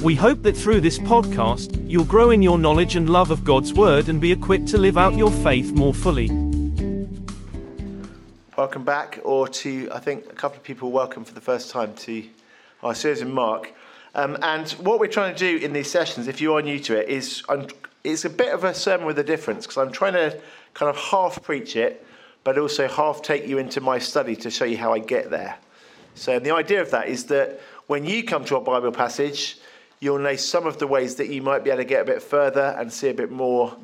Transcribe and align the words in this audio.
We 0.03 0.15
hope 0.15 0.41
that 0.43 0.55
through 0.55 0.79
this 0.79 0.97
podcast, 0.99 1.83
you'll 1.89 2.05
grow 2.05 2.29
in 2.29 2.41
your 2.41 2.57
knowledge 2.57 2.95
and 2.95 3.09
love 3.09 3.29
of 3.29 3.43
God's 3.43 3.73
Word 3.73 4.07
and 4.07 4.21
be 4.21 4.31
equipped 4.31 4.69
to 4.69 4.77
live 4.77 4.97
out 4.97 5.15
your 5.15 5.31
faith 5.31 5.73
more 5.73 5.93
fully. 5.93 6.29
Welcome 8.57 8.85
back, 8.85 9.19
or 9.25 9.49
to, 9.49 9.89
I 9.91 9.99
think, 9.99 10.27
a 10.27 10.33
couple 10.33 10.59
of 10.59 10.63
people 10.63 10.91
welcome 10.91 11.25
for 11.25 11.33
the 11.33 11.41
first 11.41 11.69
time 11.69 11.93
to 11.95 12.23
our 12.83 12.95
series 12.95 13.19
in 13.19 13.33
Mark. 13.33 13.73
Um, 14.13 14.37
and 14.41 14.71
what 14.73 15.01
we're 15.01 15.07
trying 15.07 15.35
to 15.35 15.37
do 15.37 15.57
in 15.57 15.73
these 15.73 15.91
sessions, 15.91 16.29
if 16.29 16.39
you 16.39 16.55
are 16.55 16.61
new 16.61 16.79
to 16.79 16.97
it, 16.97 17.09
is 17.09 17.43
I'm, 17.49 17.67
it's 18.05 18.23
a 18.23 18.29
bit 18.29 18.53
of 18.53 18.63
a 18.63 18.73
sermon 18.73 19.07
with 19.07 19.19
a 19.19 19.25
difference 19.25 19.65
because 19.65 19.77
I'm 19.77 19.91
trying 19.91 20.13
to 20.13 20.39
kind 20.73 20.89
of 20.89 20.95
half 20.95 21.43
preach 21.43 21.75
it 21.75 22.04
but 22.45 22.59
also 22.59 22.87
half 22.87 23.21
take 23.21 23.47
you 23.47 23.57
into 23.57 23.81
my 23.81 23.99
study 23.99 24.35
to 24.37 24.49
show 24.49 24.63
you 24.63 24.77
how 24.77 24.93
I 24.93 24.99
get 24.99 25.29
there. 25.29 25.57
So 26.13 26.39
the 26.39 26.51
idea 26.51 26.79
of 26.79 26.91
that 26.91 27.09
is 27.09 27.25
that 27.25 27.59
when 27.87 28.05
you 28.05 28.23
come 28.23 28.45
to 28.45 28.55
a 28.55 28.61
Bible 28.61 28.91
passage, 28.91 29.57
you'll 29.99 30.19
know 30.19 30.35
some 30.35 30.67
of 30.67 30.77
the 30.77 30.87
ways 30.87 31.15
that 31.15 31.27
you 31.27 31.41
might 31.41 31.63
be 31.63 31.71
able 31.71 31.79
to 31.79 31.85
get 31.85 32.03
a 32.03 32.05
bit 32.05 32.21
further 32.21 32.75
and 32.77 32.93
see 32.93 33.09
a 33.09 33.13
bit 33.13 33.31
more 33.31 33.75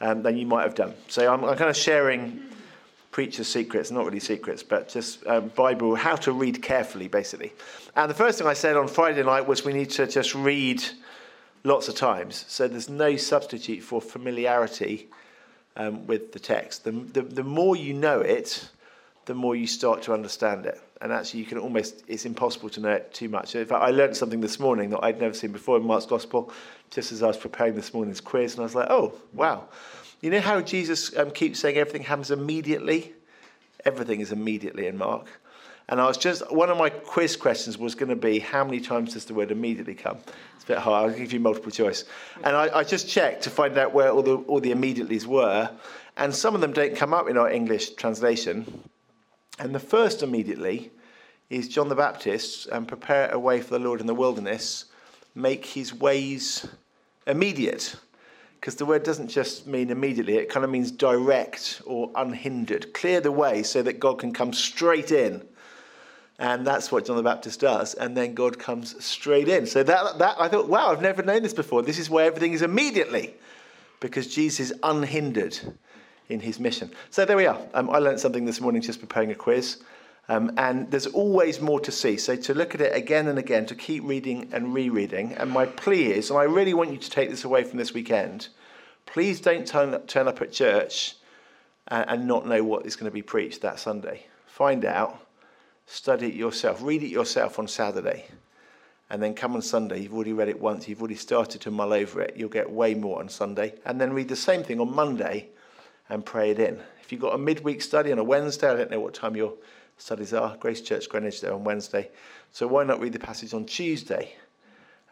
um, 0.00 0.22
than 0.22 0.36
you 0.36 0.46
might 0.46 0.62
have 0.62 0.74
done. 0.74 0.94
So 1.08 1.30
I'm, 1.32 1.44
I'm 1.44 1.56
kind 1.56 1.68
of 1.68 1.76
sharing 1.76 2.42
preacher's 3.10 3.48
secrets, 3.48 3.90
not 3.90 4.06
really 4.06 4.20
secrets, 4.20 4.62
but 4.62 4.88
just 4.88 5.24
um, 5.26 5.48
Bible, 5.48 5.94
how 5.94 6.16
to 6.16 6.32
read 6.32 6.62
carefully, 6.62 7.08
basically. 7.08 7.52
And 7.96 8.10
the 8.10 8.14
first 8.14 8.38
thing 8.38 8.46
I 8.46 8.54
said 8.54 8.76
on 8.76 8.88
Friday 8.88 9.22
night 9.22 9.46
was 9.46 9.62
we 9.62 9.74
need 9.74 9.90
to 9.90 10.06
just 10.06 10.34
read 10.34 10.82
lots 11.64 11.88
of 11.88 11.94
times. 11.94 12.46
So 12.48 12.66
there's 12.66 12.88
no 12.88 13.16
substitute 13.16 13.82
for 13.82 14.00
familiarity 14.00 15.08
um, 15.76 16.06
with 16.06 16.32
the 16.32 16.38
text. 16.38 16.84
The, 16.84 16.92
the, 16.92 17.22
the 17.22 17.44
more 17.44 17.76
you 17.76 17.94
know 17.94 18.20
it, 18.20 18.68
the 19.26 19.34
more 19.34 19.54
you 19.54 19.66
start 19.66 20.02
to 20.02 20.12
understand 20.12 20.66
it. 20.66 20.80
And 21.00 21.12
actually, 21.12 21.40
you 21.40 21.46
can 21.46 21.58
almost, 21.58 22.04
it's 22.08 22.24
impossible 22.24 22.70
to 22.70 22.80
know 22.80 22.92
it 22.92 23.12
too 23.12 23.28
much. 23.28 23.54
In 23.54 23.66
fact, 23.66 23.82
I 23.82 23.90
learned 23.90 24.16
something 24.16 24.40
this 24.40 24.58
morning 24.58 24.90
that 24.90 25.00
I'd 25.04 25.20
never 25.20 25.34
seen 25.34 25.52
before 25.52 25.76
in 25.76 25.84
Mark's 25.84 26.06
Gospel, 26.06 26.50
just 26.90 27.12
as 27.12 27.22
I 27.22 27.26
was 27.26 27.36
preparing 27.36 27.74
this 27.74 27.92
morning's 27.92 28.20
quiz. 28.20 28.54
And 28.54 28.60
I 28.60 28.64
was 28.64 28.74
like, 28.74 28.88
oh, 28.88 29.12
wow. 29.34 29.68
You 30.22 30.30
know 30.30 30.40
how 30.40 30.62
Jesus 30.62 31.14
um, 31.18 31.30
keeps 31.30 31.60
saying 31.60 31.76
everything 31.76 32.02
happens 32.04 32.30
immediately? 32.30 33.12
Everything 33.84 34.20
is 34.20 34.32
immediately 34.32 34.86
in 34.86 34.96
Mark. 34.96 35.26
And 35.88 36.00
I 36.00 36.06
was 36.06 36.16
just, 36.16 36.50
one 36.50 36.68
of 36.68 36.76
my 36.76 36.90
quiz 36.90 37.36
questions 37.36 37.78
was 37.78 37.94
going 37.94 38.08
to 38.08 38.16
be, 38.16 38.40
how 38.40 38.64
many 38.64 38.80
times 38.80 39.12
does 39.12 39.24
the 39.24 39.34
word 39.34 39.52
immediately 39.52 39.94
come? 39.94 40.18
It's 40.56 40.64
a 40.64 40.66
bit 40.66 40.78
hard, 40.78 41.10
I'll 41.10 41.16
give 41.16 41.32
you 41.32 41.38
multiple 41.38 41.70
choice. 41.70 42.04
And 42.42 42.56
I, 42.56 42.78
I 42.78 42.84
just 42.84 43.08
checked 43.08 43.44
to 43.44 43.50
find 43.50 43.78
out 43.78 43.92
where 43.92 44.10
all 44.10 44.22
the, 44.22 44.36
all 44.36 44.58
the 44.58 44.72
immediatelys 44.72 45.26
were. 45.26 45.70
And 46.16 46.34
some 46.34 46.56
of 46.56 46.60
them 46.60 46.72
don't 46.72 46.96
come 46.96 47.14
up 47.14 47.28
in 47.28 47.36
our 47.36 47.48
English 47.48 47.90
translation. 47.90 48.82
And 49.60 49.74
the 49.74 49.80
first 49.80 50.22
immediately 50.24 50.90
is 51.50 51.68
John 51.68 51.88
the 51.88 51.94
Baptist, 51.94 52.66
and 52.66 52.88
prepare 52.88 53.30
a 53.30 53.38
way 53.38 53.60
for 53.60 53.70
the 53.70 53.78
Lord 53.78 54.00
in 54.00 54.08
the 54.08 54.14
wilderness, 54.14 54.86
make 55.36 55.64
his 55.64 55.94
ways 55.94 56.66
immediate. 57.28 57.94
Because 58.58 58.74
the 58.74 58.86
word 58.86 59.04
doesn't 59.04 59.28
just 59.28 59.68
mean 59.68 59.90
immediately, 59.90 60.34
it 60.38 60.48
kind 60.48 60.64
of 60.64 60.70
means 60.70 60.90
direct 60.90 61.80
or 61.86 62.10
unhindered. 62.16 62.92
Clear 62.94 63.20
the 63.20 63.30
way 63.30 63.62
so 63.62 63.82
that 63.82 64.00
God 64.00 64.18
can 64.18 64.32
come 64.32 64.52
straight 64.52 65.12
in 65.12 65.46
and 66.38 66.66
that's 66.66 66.92
what 66.92 67.06
John 67.06 67.16
the 67.16 67.22
Baptist 67.22 67.60
does. 67.60 67.94
And 67.94 68.16
then 68.16 68.34
God 68.34 68.58
comes 68.58 69.02
straight 69.02 69.48
in. 69.48 69.66
So 69.66 69.82
that, 69.82 70.18
that 70.18 70.36
I 70.38 70.48
thought, 70.48 70.68
wow, 70.68 70.88
I've 70.88 71.00
never 71.00 71.22
known 71.22 71.42
this 71.42 71.54
before. 71.54 71.82
This 71.82 71.98
is 71.98 72.10
where 72.10 72.26
everything 72.26 72.52
is 72.52 72.62
immediately 72.62 73.34
because 74.00 74.26
Jesus 74.32 74.70
is 74.70 74.78
unhindered 74.82 75.58
in 76.28 76.40
his 76.40 76.60
mission. 76.60 76.90
So 77.10 77.24
there 77.24 77.36
we 77.36 77.46
are. 77.46 77.58
Um, 77.72 77.88
I 77.88 77.98
learned 77.98 78.20
something 78.20 78.44
this 78.44 78.60
morning 78.60 78.82
just 78.82 79.00
preparing 79.00 79.30
a 79.30 79.34
quiz. 79.34 79.82
Um, 80.28 80.52
and 80.58 80.90
there's 80.90 81.06
always 81.06 81.60
more 81.60 81.80
to 81.80 81.92
see. 81.92 82.16
So 82.18 82.36
to 82.36 82.52
look 82.52 82.74
at 82.74 82.80
it 82.80 82.94
again 82.94 83.28
and 83.28 83.38
again, 83.38 83.64
to 83.66 83.74
keep 83.74 84.02
reading 84.04 84.50
and 84.52 84.74
rereading. 84.74 85.32
And 85.34 85.50
my 85.50 85.66
plea 85.66 86.12
is, 86.12 86.30
and 86.30 86.38
I 86.38 86.42
really 86.42 86.74
want 86.74 86.90
you 86.90 86.98
to 86.98 87.10
take 87.10 87.30
this 87.30 87.44
away 87.44 87.64
from 87.64 87.78
this 87.78 87.94
weekend, 87.94 88.48
please 89.06 89.40
don't 89.40 89.66
turn, 89.66 89.98
turn 90.06 90.28
up 90.28 90.42
at 90.42 90.52
church 90.52 91.14
and, 91.88 92.04
and 92.08 92.26
not 92.26 92.46
know 92.46 92.62
what 92.62 92.84
is 92.84 92.96
going 92.96 93.06
to 93.06 93.14
be 93.14 93.22
preached 93.22 93.62
that 93.62 93.78
Sunday. 93.78 94.26
Find 94.46 94.84
out 94.84 95.25
study 95.86 96.26
it 96.26 96.34
yourself, 96.34 96.82
read 96.82 97.02
it 97.02 97.08
yourself 97.08 97.58
on 97.58 97.68
Saturday, 97.68 98.26
and 99.08 99.22
then 99.22 99.34
come 99.34 99.54
on 99.54 99.62
Sunday. 99.62 100.00
You've 100.00 100.14
already 100.14 100.32
read 100.32 100.48
it 100.48 100.60
once, 100.60 100.88
you've 100.88 101.00
already 101.00 101.14
started 101.14 101.60
to 101.62 101.70
mull 101.70 101.92
over 101.92 102.20
it. 102.20 102.36
You'll 102.36 102.48
get 102.48 102.70
way 102.70 102.94
more 102.94 103.20
on 103.20 103.28
Sunday, 103.28 103.74
and 103.84 104.00
then 104.00 104.12
read 104.12 104.28
the 104.28 104.36
same 104.36 104.62
thing 104.62 104.80
on 104.80 104.94
Monday 104.94 105.48
and 106.08 106.24
pray 106.24 106.50
it 106.50 106.58
in. 106.58 106.80
If 107.02 107.12
you've 107.12 107.20
got 107.20 107.34
a 107.34 107.38
midweek 107.38 107.82
study 107.82 108.12
on 108.12 108.18
a 108.18 108.24
Wednesday, 108.24 108.68
I 108.68 108.74
don't 108.74 108.90
know 108.90 109.00
what 109.00 109.14
time 109.14 109.36
your 109.36 109.54
studies 109.98 110.34
are, 110.34 110.56
Grace 110.56 110.80
Church 110.80 111.08
Greenwich 111.08 111.40
there 111.40 111.52
on 111.52 111.64
Wednesday. 111.64 112.10
So 112.52 112.66
why 112.66 112.84
not 112.84 113.00
read 113.00 113.12
the 113.12 113.18
passage 113.18 113.54
on 113.54 113.64
Tuesday? 113.64 114.34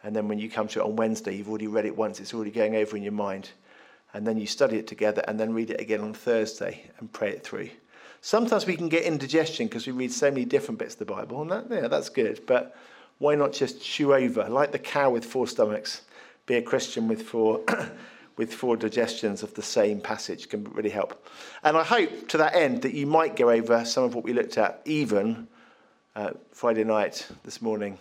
And 0.03 0.15
then 0.15 0.27
when 0.27 0.37
you 0.37 0.49
come 0.49 0.67
to 0.69 0.81
it 0.81 0.85
on 0.85 0.95
Wednesday, 0.95 1.35
you've 1.35 1.49
already 1.49 1.67
read 1.67 1.85
it 1.85 1.95
once, 1.95 2.19
it's 2.19 2.33
already 2.33 2.51
going 2.51 2.75
over 2.75 2.95
in 2.95 3.03
your 3.03 3.11
mind. 3.11 3.49
And 4.13 4.25
then 4.25 4.37
you 4.37 4.45
study 4.45 4.77
it 4.77 4.87
together 4.87 5.23
and 5.27 5.39
then 5.39 5.53
read 5.53 5.71
it 5.71 5.81
again 5.81 6.01
on 6.01 6.13
Thursday 6.13 6.83
and 6.99 7.11
pray 7.11 7.31
it 7.31 7.43
through. 7.43 7.69
Sometimes 8.25 8.65
we 8.65 8.75
can 8.75 8.89
get 8.89 9.03
indigestion 9.03 9.67
because 9.67 9.85
we 9.85 9.93
read 9.93 10.11
so 10.11 10.31
many 10.31 10.45
different 10.45 10.79
bits 10.79 10.93
of 10.95 10.97
the 10.97 11.05
Bible, 11.05 11.43
and 11.43 11.51
that, 11.51 11.67
yeah, 11.69 11.87
that's 11.87 12.09
good. 12.09 12.41
But 12.47 12.75
why 13.19 13.35
not 13.35 13.53
just 13.53 13.83
chew 13.83 14.15
over, 14.15 14.49
like 14.49 14.71
the 14.71 14.79
cow 14.79 15.11
with 15.11 15.23
four 15.23 15.45
stomachs? 15.45 16.01
Be 16.47 16.55
a 16.55 16.61
Christian 16.63 17.07
with 17.07 17.21
four, 17.21 17.61
with 18.35 18.51
four 18.51 18.77
digestions 18.77 19.43
of 19.43 19.53
the 19.53 19.61
same 19.61 20.01
passage 20.01 20.49
can 20.49 20.63
really 20.73 20.89
help. 20.89 21.23
And 21.63 21.77
I 21.77 21.83
hope 21.83 22.27
to 22.29 22.37
that 22.37 22.55
end 22.55 22.81
that 22.81 22.95
you 22.95 23.05
might 23.05 23.35
go 23.35 23.51
over 23.51 23.85
some 23.85 24.03
of 24.03 24.15
what 24.15 24.23
we 24.23 24.33
looked 24.33 24.57
at 24.57 24.81
even 24.85 25.47
uh, 26.15 26.31
Friday 26.51 26.83
night 26.83 27.27
this 27.43 27.61
morning. 27.61 27.95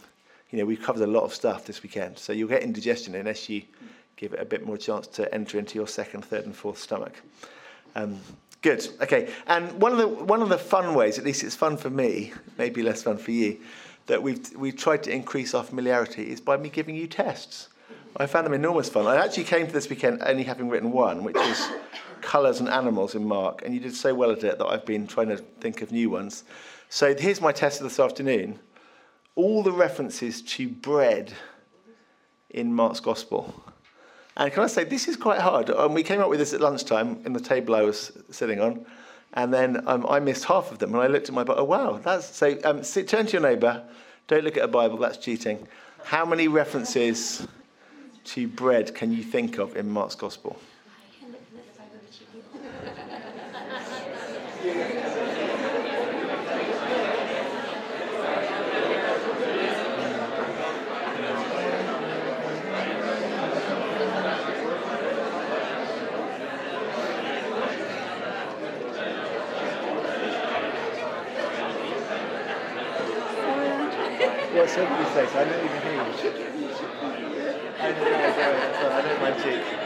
You 0.51 0.59
know, 0.59 0.65
we've 0.65 0.81
covered 0.81 1.03
a 1.03 1.07
lot 1.07 1.25
of 1.25 1.35
stuff 1.35 1.67
this 1.67 1.83
weekend, 1.83 2.17
so 2.17 2.33
you'll 2.33 2.49
get 2.49 2.63
indigestion 2.63 3.15
unless 3.15 3.51
you 3.51 3.61
give 4.17 4.33
it 4.33 4.41
a 4.41 4.47
bit 4.47 4.65
more 4.65 4.79
chance 4.79 5.07
to 5.09 5.35
enter 5.35 5.59
into 5.59 5.75
your 5.75 5.87
second, 5.87 6.25
third, 6.25 6.47
and 6.47 6.57
fourth 6.57 6.79
stomach. 6.79 7.21
Um, 7.95 8.19
Good. 8.65 8.89
Okay. 9.03 9.31
And 9.47 9.79
one 9.79 9.93
of 9.93 9.99
the 9.99 10.09
one 10.09 10.41
of 10.41 10.49
the 10.49 10.57
fun 10.57 10.95
ways, 10.95 11.19
at 11.19 11.25
least 11.25 11.45
it's 11.45 11.55
fun 11.55 11.77
for 11.77 11.91
me, 11.91 12.33
maybe 12.57 12.83
less 12.83 13.03
fun 13.03 13.19
for 13.19 13.31
you, 13.31 13.61
that 14.07 14.23
we've 14.23 14.57
we've 14.57 14.75
tried 14.75 15.03
to 15.03 15.13
increase 15.13 15.53
our 15.53 15.63
familiarity 15.63 16.31
is 16.31 16.41
by 16.41 16.57
me 16.57 16.71
giving 16.71 16.97
you 16.97 17.07
tests. 17.07 17.69
I 18.17 18.25
found 18.25 18.47
them 18.47 18.55
enormous 18.55 18.89
fun. 18.89 19.07
I 19.07 19.23
actually 19.23 19.45
came 19.45 19.67
to 19.67 19.73
this 19.73 19.91
weekend 19.91 20.23
only 20.25 20.45
having 20.45 20.71
written 20.71 20.93
one, 20.93 21.25
which 21.25 21.37
is 21.37 21.69
colours 22.23 22.61
and 22.61 22.71
animals 22.71 23.15
in 23.15 23.27
Mark, 23.27 23.61
and 23.67 23.75
you 23.75 23.81
did 23.81 23.95
so 23.95 24.15
well 24.15 24.31
at 24.31 24.43
it 24.45 24.57
that 24.57 24.67
I've 24.67 24.87
been 24.87 25.07
trying 25.07 25.29
to 25.29 25.37
think 25.37 25.83
of 25.83 25.93
new 25.93 26.09
ones. 26.09 26.45
So 26.89 27.15
here's 27.15 27.43
my 27.43 27.53
test 27.53 27.83
of 27.83 27.85
this 27.85 28.01
afternoon. 28.01 28.61
All 29.35 29.63
the 29.63 29.73
references 29.73 30.41
to 30.41 30.71
bread 30.71 31.35
in 32.49 32.73
Mark's 32.73 33.01
Gospel 33.01 33.63
and 34.37 34.53
can 34.53 34.65
I 34.65 34.67
say, 34.67 34.85
this 34.85 35.07
is 35.07 35.17
quite 35.17 35.41
hard. 35.41 35.71
Um, 35.71 35.95
we 35.95 36.03
came 36.03 36.21
up 36.21 36.29
with 36.29 36.41
this 36.41 36.53
at 36.53 36.61
lunchtime 36.61 37.21
in 37.25 37.33
the 37.33 37.41
table 37.41 37.75
I 37.75 37.83
was 37.83 38.13
sitting 38.31 38.61
on, 38.61 38.85
and 39.35 39.55
then 39.55 39.87
um, 39.87 40.05
I 40.09 40.19
missed 40.19 40.45
half 40.45 40.73
of 40.73 40.79
them. 40.79 40.93
And 40.95 41.03
I 41.03 41.07
looked 41.07 41.29
at 41.29 41.35
my 41.35 41.45
Bible, 41.45 41.61
oh, 41.61 41.65
wow, 41.65 42.01
that's 42.03 42.35
so. 42.37 42.59
Um, 42.65 42.83
sit, 42.83 43.07
turn 43.07 43.27
to 43.27 43.33
your 43.33 43.43
neighbour, 43.43 43.85
don't 44.27 44.45
look 44.45 44.57
at 44.57 44.65
a 44.65 44.69
Bible, 44.69 44.97
that's 44.99 45.19
cheating. 45.19 45.69
How 46.03 46.25
many 46.25 46.49
references 46.49 47.47
to 48.25 48.49
bread 48.49 48.95
can 48.95 49.13
you 49.13 49.23
think 49.23 49.59
of 49.59 49.77
in 49.77 49.89
Mark's 49.89 50.17
Gospel? 50.17 50.59
What 74.77 74.89
did 74.89 74.99
you 74.99 75.07
say? 75.15 75.27
So 75.33 75.39
I 75.39 75.45
didn't 75.45 75.65
even 75.67 75.83
hear 75.83 75.93
you. 75.95 76.01
I 77.79 77.93
didn't 77.93 79.07
know 79.07 79.21
mind 79.21 79.37
cheek. 79.41 79.84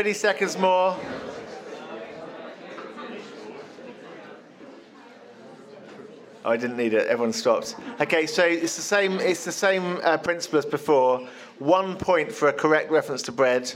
30 0.00 0.14
seconds 0.14 0.56
more. 0.56 0.96
Oh, 6.42 6.50
I 6.50 6.56
didn't 6.56 6.78
need 6.78 6.94
it. 6.94 7.06
Everyone 7.06 7.34
stopped. 7.34 7.76
Okay, 8.00 8.24
so 8.26 8.42
it's 8.42 8.76
the 8.76 8.80
same. 8.80 9.20
It's 9.20 9.44
the 9.44 9.52
same 9.52 9.98
uh, 10.02 10.16
principle 10.16 10.58
as 10.58 10.64
before. 10.64 11.28
One 11.58 11.98
point 11.98 12.32
for 12.32 12.48
a 12.48 12.52
correct 12.54 12.90
reference 12.90 13.20
to 13.24 13.32
bread, 13.32 13.70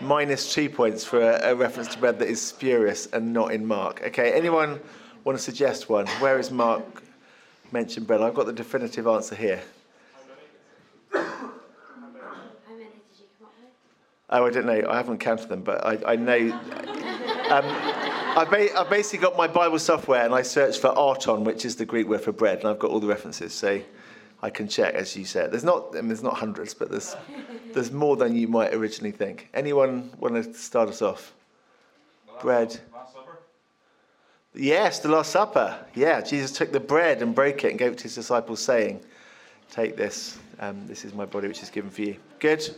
minus 0.00 0.50
two 0.50 0.70
points 0.70 1.04
for 1.04 1.20
a, 1.20 1.50
a 1.50 1.54
reference 1.54 1.88
to 1.88 1.98
bread 1.98 2.18
that 2.20 2.28
is 2.28 2.40
spurious 2.40 3.04
and 3.12 3.34
not 3.34 3.52
in 3.52 3.66
Mark. 3.66 4.00
Okay, 4.02 4.32
anyone 4.32 4.80
want 5.24 5.36
to 5.36 5.44
suggest 5.44 5.90
one? 5.90 6.06
Where 6.20 6.38
is 6.38 6.50
Mark 6.50 7.02
mentioned 7.70 8.06
bread? 8.06 8.22
I've 8.22 8.32
got 8.32 8.46
the 8.46 8.54
definitive 8.54 9.06
answer 9.06 9.34
here. 9.34 9.60
Oh, 14.28 14.44
I 14.44 14.50
don't 14.50 14.66
know. 14.66 14.84
I 14.88 14.96
haven't 14.96 15.18
counted 15.18 15.48
them, 15.48 15.62
but 15.62 15.84
I, 15.86 16.12
I 16.12 16.16
know. 16.16 16.52
Um, 17.48 17.64
I've, 18.36 18.50
ba- 18.50 18.76
I've, 18.76 18.90
basically 18.90 19.20
got 19.20 19.36
my 19.36 19.46
Bible 19.46 19.78
software 19.78 20.24
and 20.24 20.34
I 20.34 20.42
search 20.42 20.78
for 20.78 20.88
arton, 20.88 21.44
which 21.44 21.64
is 21.64 21.76
the 21.76 21.86
Greek 21.86 22.08
word 22.08 22.22
for 22.22 22.32
bread, 22.32 22.58
and 22.58 22.68
I've 22.68 22.78
got 22.78 22.90
all 22.90 22.98
the 22.98 23.06
references. 23.06 23.54
So 23.54 23.80
I 24.42 24.50
can 24.50 24.66
check, 24.66 24.94
as 24.94 25.16
you 25.16 25.24
said. 25.24 25.52
There's 25.52 25.64
not, 25.64 25.90
I 25.92 26.00
mean, 26.00 26.08
there's 26.08 26.24
not 26.24 26.34
hundreds, 26.34 26.74
but 26.74 26.90
there's, 26.90 27.14
there's 27.72 27.92
more 27.92 28.16
than 28.16 28.34
you 28.34 28.48
might 28.48 28.74
originally 28.74 29.12
think. 29.12 29.48
Anyone 29.54 30.10
want 30.18 30.34
to 30.34 30.52
start 30.54 30.88
us 30.88 31.02
off? 31.02 31.32
Bread. 32.42 32.78
Last 32.92 33.14
Supper? 33.14 33.38
Yes, 34.54 34.98
the 34.98 35.08
Last 35.08 35.30
Supper. 35.30 35.78
Yeah, 35.94 36.20
Jesus 36.20 36.50
took 36.50 36.72
the 36.72 36.80
bread 36.80 37.22
and 37.22 37.32
broke 37.32 37.64
it 37.64 37.70
and 37.70 37.78
gave 37.78 37.92
it 37.92 37.98
to 37.98 38.04
his 38.04 38.16
disciples, 38.16 38.60
saying, 38.60 39.00
Take 39.70 39.96
this. 39.96 40.38
Um, 40.60 40.86
this 40.86 41.04
is 41.04 41.14
my 41.14 41.26
body, 41.26 41.48
which 41.48 41.62
is 41.62 41.70
given 41.70 41.90
for 41.90 42.02
you. 42.02 42.16
Good. 42.38 42.74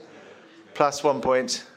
Plus 0.79 1.03
one 1.03 1.21
point. 1.21 1.65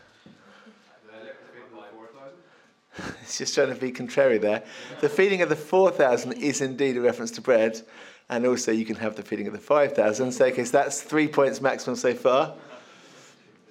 It's 3.23 3.39
just 3.39 3.55
trying 3.55 3.73
to 3.73 3.75
be 3.75 3.89
contrary 3.89 4.37
there. 4.37 4.61
The 4.99 5.09
feeding 5.09 5.41
of 5.41 5.49
the 5.49 5.55
4,000 5.55 6.33
is 6.33 6.61
indeed 6.61 6.97
a 6.97 7.01
reference 7.01 7.31
to 7.31 7.41
bread, 7.41 7.81
and 8.29 8.45
also 8.45 8.71
you 8.71 8.85
can 8.85 8.97
have 8.97 9.15
the 9.15 9.23
feeding 9.23 9.47
of 9.47 9.53
the 9.53 9.59
5,000. 9.59 10.31
So, 10.31 10.45
okay, 10.45 10.63
so 10.63 10.71
that's 10.71 11.01
three 11.01 11.27
points 11.27 11.61
maximum 11.61 11.95
so 11.95 12.13
far. 12.13 12.53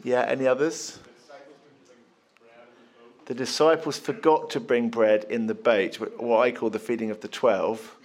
Yeah, 0.02 0.22
any 0.22 0.48
others? 0.48 0.98
The 3.26 3.34
disciples 3.34 4.00
forgot 4.00 4.50
to 4.50 4.58
bring 4.58 4.88
bread 4.88 5.26
in 5.30 5.46
the 5.46 5.54
boat, 5.54 6.00
what 6.18 6.40
I 6.40 6.50
call 6.50 6.70
the 6.70 6.80
feeding 6.80 7.12
of 7.12 7.20
the 7.20 7.28
12 7.28 7.96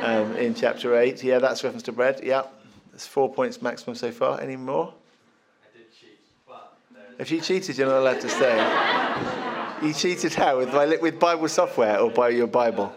um, 0.00 0.32
in 0.36 0.52
chapter 0.52 0.98
8. 0.98 1.22
Yeah, 1.22 1.38
that's 1.38 1.62
reference 1.62 1.84
to 1.84 1.92
bread. 1.92 2.22
Yeah, 2.24 2.42
there's 2.90 3.06
four 3.06 3.32
points 3.32 3.62
maximum 3.62 3.94
so 3.94 4.10
far. 4.10 4.40
Any 4.40 4.56
more? 4.56 4.92
I 5.62 5.78
did 5.78 5.92
cheat, 5.92 6.18
but 6.48 6.76
there's 6.92 7.05
If 7.18 7.30
you 7.30 7.40
cheated, 7.40 7.78
you're 7.78 7.88
not 7.88 8.00
allowed 8.00 8.20
to 8.20 8.28
stay. 8.28 9.86
You 9.86 9.94
cheated 9.94 10.34
how? 10.34 10.58
With, 10.58 11.00
with 11.00 11.18
Bible 11.18 11.48
software 11.48 11.98
or 11.98 12.10
by 12.10 12.28
your 12.28 12.46
Bible? 12.46 12.94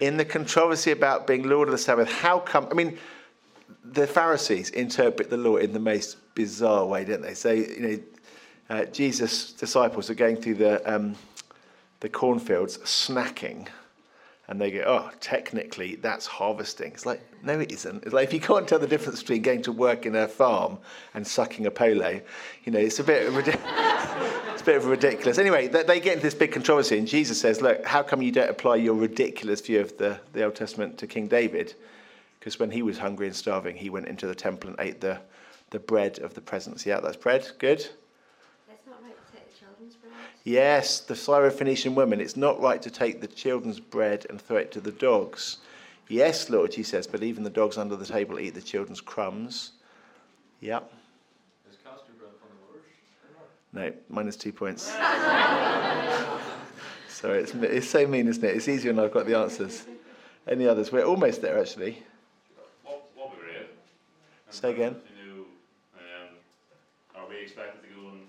In 0.00 0.16
the 0.16 0.24
controversy 0.24 0.92
about 0.92 1.26
being 1.26 1.48
Lord 1.48 1.68
of 1.68 1.72
the 1.72 1.78
Sabbath, 1.78 2.10
how 2.10 2.38
come? 2.38 2.68
I 2.70 2.74
mean, 2.74 2.98
the 3.84 4.06
Pharisees 4.06 4.70
interpret 4.70 5.30
the 5.30 5.36
law 5.36 5.56
in 5.56 5.72
the 5.72 5.80
most 5.80 6.16
bizarre 6.34 6.86
way, 6.86 7.04
don't 7.04 7.22
they? 7.22 7.34
So, 7.34 7.50
you 7.50 7.80
know, 7.80 7.98
uh, 8.70 8.84
Jesus' 8.86 9.52
disciples 9.52 10.08
are 10.10 10.14
going 10.14 10.36
through 10.36 10.54
the, 10.54 10.94
um, 10.94 11.16
the 12.00 12.08
cornfields 12.08 12.78
snacking. 12.78 13.68
And 14.50 14.60
they 14.60 14.72
go, 14.72 14.82
oh, 14.84 15.10
technically 15.20 15.94
that's 15.94 16.26
harvesting. 16.26 16.90
It's 16.92 17.06
like, 17.06 17.22
no, 17.44 17.60
it 17.60 17.70
isn't. 17.70 18.02
It's 18.02 18.12
like 18.12 18.26
if 18.26 18.34
you 18.34 18.40
can't 18.40 18.66
tell 18.66 18.80
the 18.80 18.86
difference 18.88 19.20
between 19.20 19.42
going 19.42 19.62
to 19.62 19.72
work 19.72 20.06
in 20.06 20.16
a 20.16 20.26
farm 20.26 20.78
and 21.14 21.24
sucking 21.24 21.66
a 21.66 21.70
polo, 21.70 22.20
you 22.64 22.72
know, 22.72 22.80
it's 22.80 22.98
a 22.98 23.04
bit, 23.04 23.32
it's 23.46 24.62
a 24.62 24.64
bit 24.64 24.76
of 24.76 24.86
ridiculous. 24.86 25.38
Anyway, 25.38 25.68
they 25.68 26.00
get 26.00 26.14
into 26.14 26.24
this 26.24 26.34
big 26.34 26.50
controversy, 26.50 26.98
and 26.98 27.06
Jesus 27.06 27.40
says, 27.40 27.62
look, 27.62 27.86
how 27.86 28.02
come 28.02 28.22
you 28.22 28.32
don't 28.32 28.50
apply 28.50 28.74
your 28.74 28.94
ridiculous 28.94 29.60
view 29.60 29.80
of 29.80 29.96
the, 29.98 30.18
the 30.32 30.44
Old 30.44 30.56
Testament 30.56 30.98
to 30.98 31.06
King 31.06 31.28
David? 31.28 31.74
Because 32.40 32.58
when 32.58 32.72
he 32.72 32.82
was 32.82 32.98
hungry 32.98 33.28
and 33.28 33.36
starving, 33.36 33.76
he 33.76 33.88
went 33.88 34.08
into 34.08 34.26
the 34.26 34.34
temple 34.34 34.70
and 34.70 34.80
ate 34.80 35.00
the, 35.00 35.20
the 35.70 35.78
bread 35.78 36.18
of 36.18 36.34
the 36.34 36.40
presence. 36.40 36.84
Yeah, 36.84 36.98
that's 36.98 37.16
bread. 37.16 37.48
Good. 37.58 37.78
It's 37.78 38.86
not 38.86 39.00
right 39.00 39.14
to 39.14 39.32
take 39.32 39.52
the 39.52 39.58
children's 39.60 39.94
bread. 39.94 40.12
Yes, 40.50 40.98
the 40.98 41.14
Syrophoenician 41.14 41.94
woman. 41.94 42.20
It's 42.20 42.36
not 42.36 42.60
right 42.60 42.82
to 42.82 42.90
take 42.90 43.20
the 43.20 43.28
children's 43.28 43.78
bread 43.78 44.26
and 44.28 44.42
throw 44.42 44.56
it 44.56 44.72
to 44.72 44.80
the 44.80 44.90
dogs. 44.90 45.58
Yes, 46.08 46.50
Lord, 46.50 46.74
she 46.74 46.82
says, 46.82 47.06
but 47.06 47.22
even 47.22 47.44
the 47.44 47.50
dogs 47.50 47.78
under 47.78 47.94
the 47.94 48.04
table 48.04 48.40
eat 48.40 48.54
the 48.54 48.60
children's 48.60 49.00
crumbs. 49.00 49.70
Yep. 50.58 50.92
Is 51.70 51.76
custard 51.84 52.18
bread 52.18 52.32
from 52.40 52.48
the? 53.78 53.80
No, 53.80 53.92
minus 54.08 54.34
two 54.34 54.52
points. 54.52 54.86
Sorry, 57.08 57.38
it's, 57.38 57.54
it's 57.54 57.88
so 57.88 58.08
mean, 58.08 58.26
isn't 58.26 58.42
it? 58.42 58.56
It's 58.56 58.66
easier 58.66 58.92
when 58.92 59.04
I've 59.04 59.12
got 59.12 59.26
the 59.26 59.38
answers. 59.38 59.84
Any 60.48 60.66
others? 60.66 60.90
We're 60.90 61.04
almost 61.04 61.42
there, 61.42 61.60
actually. 61.60 62.02
What, 62.82 63.08
what 63.14 63.30
we 63.36 63.44
read. 63.46 63.66
Say 64.50 64.72
again. 64.72 64.96
You 65.16 65.32
know, 65.32 65.44
um, 65.94 67.22
are 67.22 67.28
we 67.28 67.36
expected 67.36 67.88
to 67.88 67.94
go 67.94 68.08
and 68.08 68.22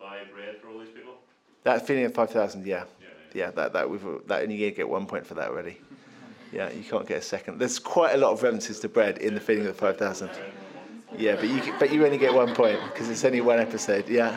buy 0.00 0.24
bread 0.34 0.56
for 0.60 0.70
all 0.70 0.80
these 0.80 0.88
people? 0.88 1.18
That 1.66 1.84
feeling 1.84 2.04
of 2.04 2.14
5,000, 2.14 2.64
yeah. 2.64 2.84
Yeah. 3.00 3.08
Yeah, 3.34 3.50
that, 3.50 3.72
that, 3.72 3.90
we've, 3.90 4.00
that 4.28 4.44
only 4.44 4.54
you 4.54 4.70
get 4.70 4.88
one 4.88 5.04
point 5.04 5.26
for 5.26 5.34
that 5.34 5.48
already. 5.48 5.80
Yeah, 6.52 6.70
you 6.70 6.84
can't 6.84 7.08
get 7.08 7.18
a 7.18 7.22
second. 7.22 7.58
There's 7.58 7.80
quite 7.80 8.14
a 8.14 8.18
lot 8.18 8.30
of 8.30 8.40
references 8.44 8.78
to 8.80 8.88
bread 8.88 9.18
in 9.18 9.34
the 9.34 9.40
feeling 9.40 9.66
of 9.66 9.74
the 9.74 9.80
5,000. 9.80 10.30
Yeah, 11.18 11.34
but 11.34 11.48
you, 11.48 11.74
but 11.80 11.92
you 11.92 12.04
only 12.04 12.18
get 12.18 12.32
one 12.32 12.54
point 12.54 12.78
because 12.92 13.10
it's 13.10 13.24
only 13.24 13.40
one 13.40 13.58
episode. 13.58 14.08
Yeah. 14.08 14.36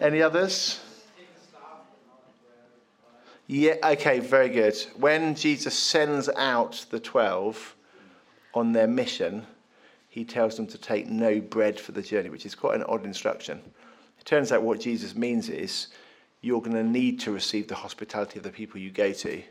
Any 0.00 0.22
others? 0.22 0.78
Yeah, 3.48 3.74
okay, 3.82 4.20
very 4.20 4.48
good. 4.48 4.76
When 4.96 5.34
Jesus 5.34 5.76
sends 5.76 6.28
out 6.28 6.86
the 6.90 7.00
12 7.00 7.74
on 8.54 8.70
their 8.70 8.86
mission, 8.86 9.44
he 10.08 10.24
tells 10.24 10.56
them 10.56 10.68
to 10.68 10.78
take 10.78 11.08
no 11.08 11.40
bread 11.40 11.80
for 11.80 11.90
the 11.90 12.02
journey, 12.02 12.30
which 12.30 12.46
is 12.46 12.54
quite 12.54 12.76
an 12.76 12.84
odd 12.84 13.04
instruction. 13.04 13.60
It 14.20 14.26
turns 14.26 14.52
out 14.52 14.62
what 14.62 14.78
Jesus 14.78 15.16
means 15.16 15.48
is 15.48 15.88
you're 16.42 16.60
going 16.60 16.76
to 16.76 16.82
need 16.82 17.20
to 17.20 17.32
receive 17.32 17.68
the 17.68 17.74
hospitality 17.74 18.38
of 18.38 18.42
the 18.42 18.50
people 18.50 18.78
you 18.78 18.90
go 18.90 19.12
to, 19.12 19.42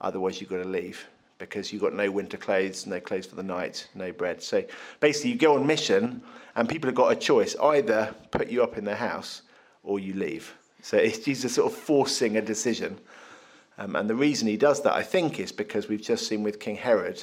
otherwise, 0.00 0.40
you've 0.40 0.50
got 0.50 0.62
to 0.62 0.68
leave 0.68 1.06
because 1.38 1.72
you've 1.72 1.82
got 1.82 1.94
no 1.94 2.10
winter 2.10 2.36
clothes, 2.36 2.86
no 2.86 2.98
clothes 2.98 3.26
for 3.26 3.36
the 3.36 3.42
night, 3.42 3.88
no 3.94 4.10
bread. 4.10 4.42
So 4.42 4.64
basically, 5.00 5.32
you 5.32 5.36
go 5.36 5.54
on 5.54 5.66
mission, 5.66 6.22
and 6.54 6.68
people 6.68 6.88
have 6.88 6.94
got 6.94 7.12
a 7.12 7.16
choice 7.16 7.54
either 7.56 8.14
put 8.30 8.48
you 8.48 8.62
up 8.62 8.76
in 8.76 8.84
their 8.84 8.96
house 8.96 9.42
or 9.82 9.98
you 9.98 10.14
leave. 10.14 10.54
So 10.82 10.96
it's 10.96 11.18
Jesus 11.18 11.54
sort 11.54 11.72
of 11.72 11.78
forcing 11.78 12.36
a 12.36 12.42
decision. 12.42 12.98
Um, 13.78 13.94
and 13.94 14.08
the 14.08 14.14
reason 14.14 14.48
he 14.48 14.56
does 14.56 14.82
that, 14.82 14.94
I 14.94 15.02
think, 15.02 15.38
is 15.38 15.52
because 15.52 15.88
we've 15.88 16.02
just 16.02 16.26
seen 16.26 16.42
with 16.42 16.60
King 16.60 16.76
Herod 16.76 17.22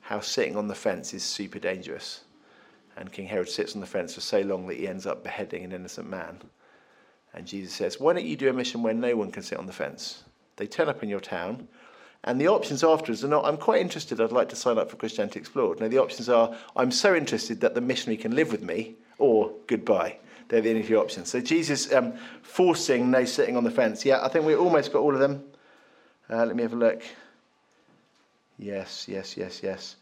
how 0.00 0.20
sitting 0.20 0.56
on 0.56 0.68
the 0.68 0.74
fence 0.74 1.12
is 1.12 1.22
super 1.22 1.58
dangerous. 1.58 2.22
And 2.96 3.12
King 3.12 3.26
Herod 3.26 3.48
sits 3.48 3.74
on 3.74 3.80
the 3.80 3.86
fence 3.86 4.14
for 4.14 4.20
so 4.20 4.40
long 4.40 4.66
that 4.68 4.76
he 4.76 4.88
ends 4.88 5.06
up 5.06 5.22
beheading 5.22 5.64
an 5.64 5.72
innocent 5.72 6.08
man. 6.08 6.40
And 7.38 7.46
Jesus 7.46 7.72
says, 7.72 8.00
Why 8.00 8.14
don't 8.14 8.24
you 8.24 8.36
do 8.36 8.50
a 8.50 8.52
mission 8.52 8.82
where 8.82 8.92
no 8.92 9.14
one 9.14 9.30
can 9.30 9.44
sit 9.44 9.60
on 9.60 9.66
the 9.66 9.72
fence? 9.72 10.24
They 10.56 10.66
turn 10.66 10.88
up 10.88 11.04
in 11.04 11.08
your 11.08 11.20
town, 11.20 11.68
and 12.24 12.40
the 12.40 12.48
options 12.48 12.82
afterwards 12.82 13.24
are 13.24 13.28
not, 13.28 13.44
I'm 13.44 13.56
quite 13.56 13.80
interested, 13.80 14.20
I'd 14.20 14.32
like 14.32 14.48
to 14.48 14.56
sign 14.56 14.76
up 14.76 14.90
for 14.90 14.96
Christianity 14.96 15.38
Explored. 15.38 15.78
Now, 15.78 15.86
the 15.86 15.98
options 15.98 16.28
are, 16.28 16.52
I'm 16.74 16.90
so 16.90 17.14
interested 17.14 17.60
that 17.60 17.76
the 17.76 17.80
missionary 17.80 18.16
can 18.16 18.34
live 18.34 18.50
with 18.50 18.62
me, 18.62 18.96
or 19.18 19.52
goodbye. 19.68 20.18
They're 20.48 20.60
the 20.60 20.70
only 20.70 20.82
two 20.82 20.98
options. 20.98 21.30
So 21.30 21.40
Jesus 21.40 21.92
um, 21.92 22.14
forcing 22.42 23.08
no 23.08 23.24
sitting 23.24 23.56
on 23.56 23.62
the 23.62 23.70
fence. 23.70 24.04
Yeah, 24.04 24.24
I 24.24 24.28
think 24.28 24.44
we 24.44 24.56
almost 24.56 24.92
got 24.92 24.98
all 24.98 25.14
of 25.14 25.20
them. 25.20 25.44
Uh, 26.28 26.44
let 26.44 26.56
me 26.56 26.62
have 26.64 26.72
a 26.72 26.76
look. 26.76 27.04
Yes, 28.58 29.06
yes, 29.06 29.36
yes, 29.36 29.60
yes. 29.62 29.94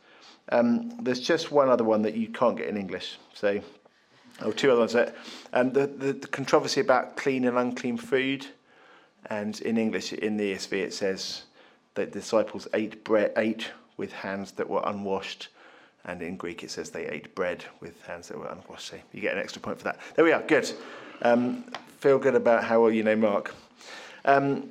Um, 0.49 0.97
there's 1.02 1.21
just 1.21 1.52
one 1.52 1.69
other 1.69 1.85
one 1.85 2.00
that 2.02 2.14
you 2.14 2.28
can't 2.28 2.57
get 2.57 2.69
in 2.69 2.78
English. 2.78 3.19
So, 3.35 3.61
oh, 4.43 4.52
two 4.52 4.71
other 4.71 4.81
ones. 4.81 4.97
Um, 5.52 5.73
the, 5.73 5.87
the, 5.87 6.12
the 6.12 6.28
controversy 6.28 6.81
about 6.81 7.16
clean 7.16 7.45
and 7.47 7.57
unclean 7.57 7.97
food. 7.97 8.47
And 9.28 9.61
in 9.62 9.76
English, 9.76 10.12
in 10.12 10.37
the 10.37 10.55
ESV, 10.55 10.73
it 10.73 10.95
says 10.95 11.43
that 11.95 12.12
the 12.12 12.21
disciples 12.21 12.69
ate 12.75 13.02
bread, 13.05 13.33
ate 13.37 13.71
with 13.97 14.12
hands 14.12 14.52
that 14.52 14.69
were 14.69 14.83
unwashed. 14.85 15.49
And 16.05 16.23
in 16.23 16.37
Greek, 16.37 16.62
it 16.62 16.71
says 16.71 16.90
they 16.90 17.07
ate 17.07 17.35
bread 17.35 17.64
with 17.81 18.00
hands 18.02 18.28
that 18.28 18.38
were 18.38 18.47
unwashed. 18.47 18.88
So 18.88 18.97
you 19.12 19.21
get 19.21 19.35
an 19.35 19.40
extra 19.40 19.61
point 19.61 19.78
for 19.78 19.85
that. 19.85 19.99
There 20.14 20.25
we 20.25 20.33
are. 20.33 20.43
Good. 20.43 20.71
Um, 21.23 21.64
feel 21.99 22.19
good 22.19 22.37
about 22.37 22.62
how 22.62 22.83
well 22.83 22.93
you 22.93 23.02
know 23.02 23.16
Mark. 23.16 23.55
Um, 24.25 24.71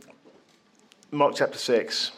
Mark 1.12 1.36
chapter 1.36 1.58
6. 1.58 2.12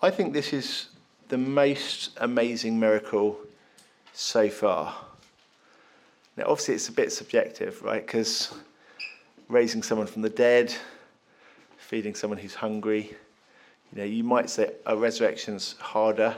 I 0.00 0.10
think 0.10 0.32
this 0.32 0.52
is 0.52 0.88
the 1.28 1.38
most 1.38 2.10
amazing 2.20 2.78
miracle 2.78 3.38
so 4.12 4.48
far. 4.48 4.94
Now, 6.36 6.44
obviously, 6.46 6.74
it's 6.74 6.88
a 6.88 6.92
bit 6.92 7.12
subjective, 7.12 7.82
right? 7.82 8.04
Because 8.04 8.54
raising 9.48 9.82
someone 9.82 10.06
from 10.06 10.22
the 10.22 10.30
dead, 10.30 10.74
feeding 11.76 12.14
someone 12.14 12.38
who's 12.38 12.54
hungry, 12.54 13.14
you 13.92 13.98
know, 13.98 14.04
you 14.04 14.24
might 14.24 14.48
say 14.48 14.72
a 14.86 14.96
resurrection's 14.96 15.76
harder. 15.78 16.34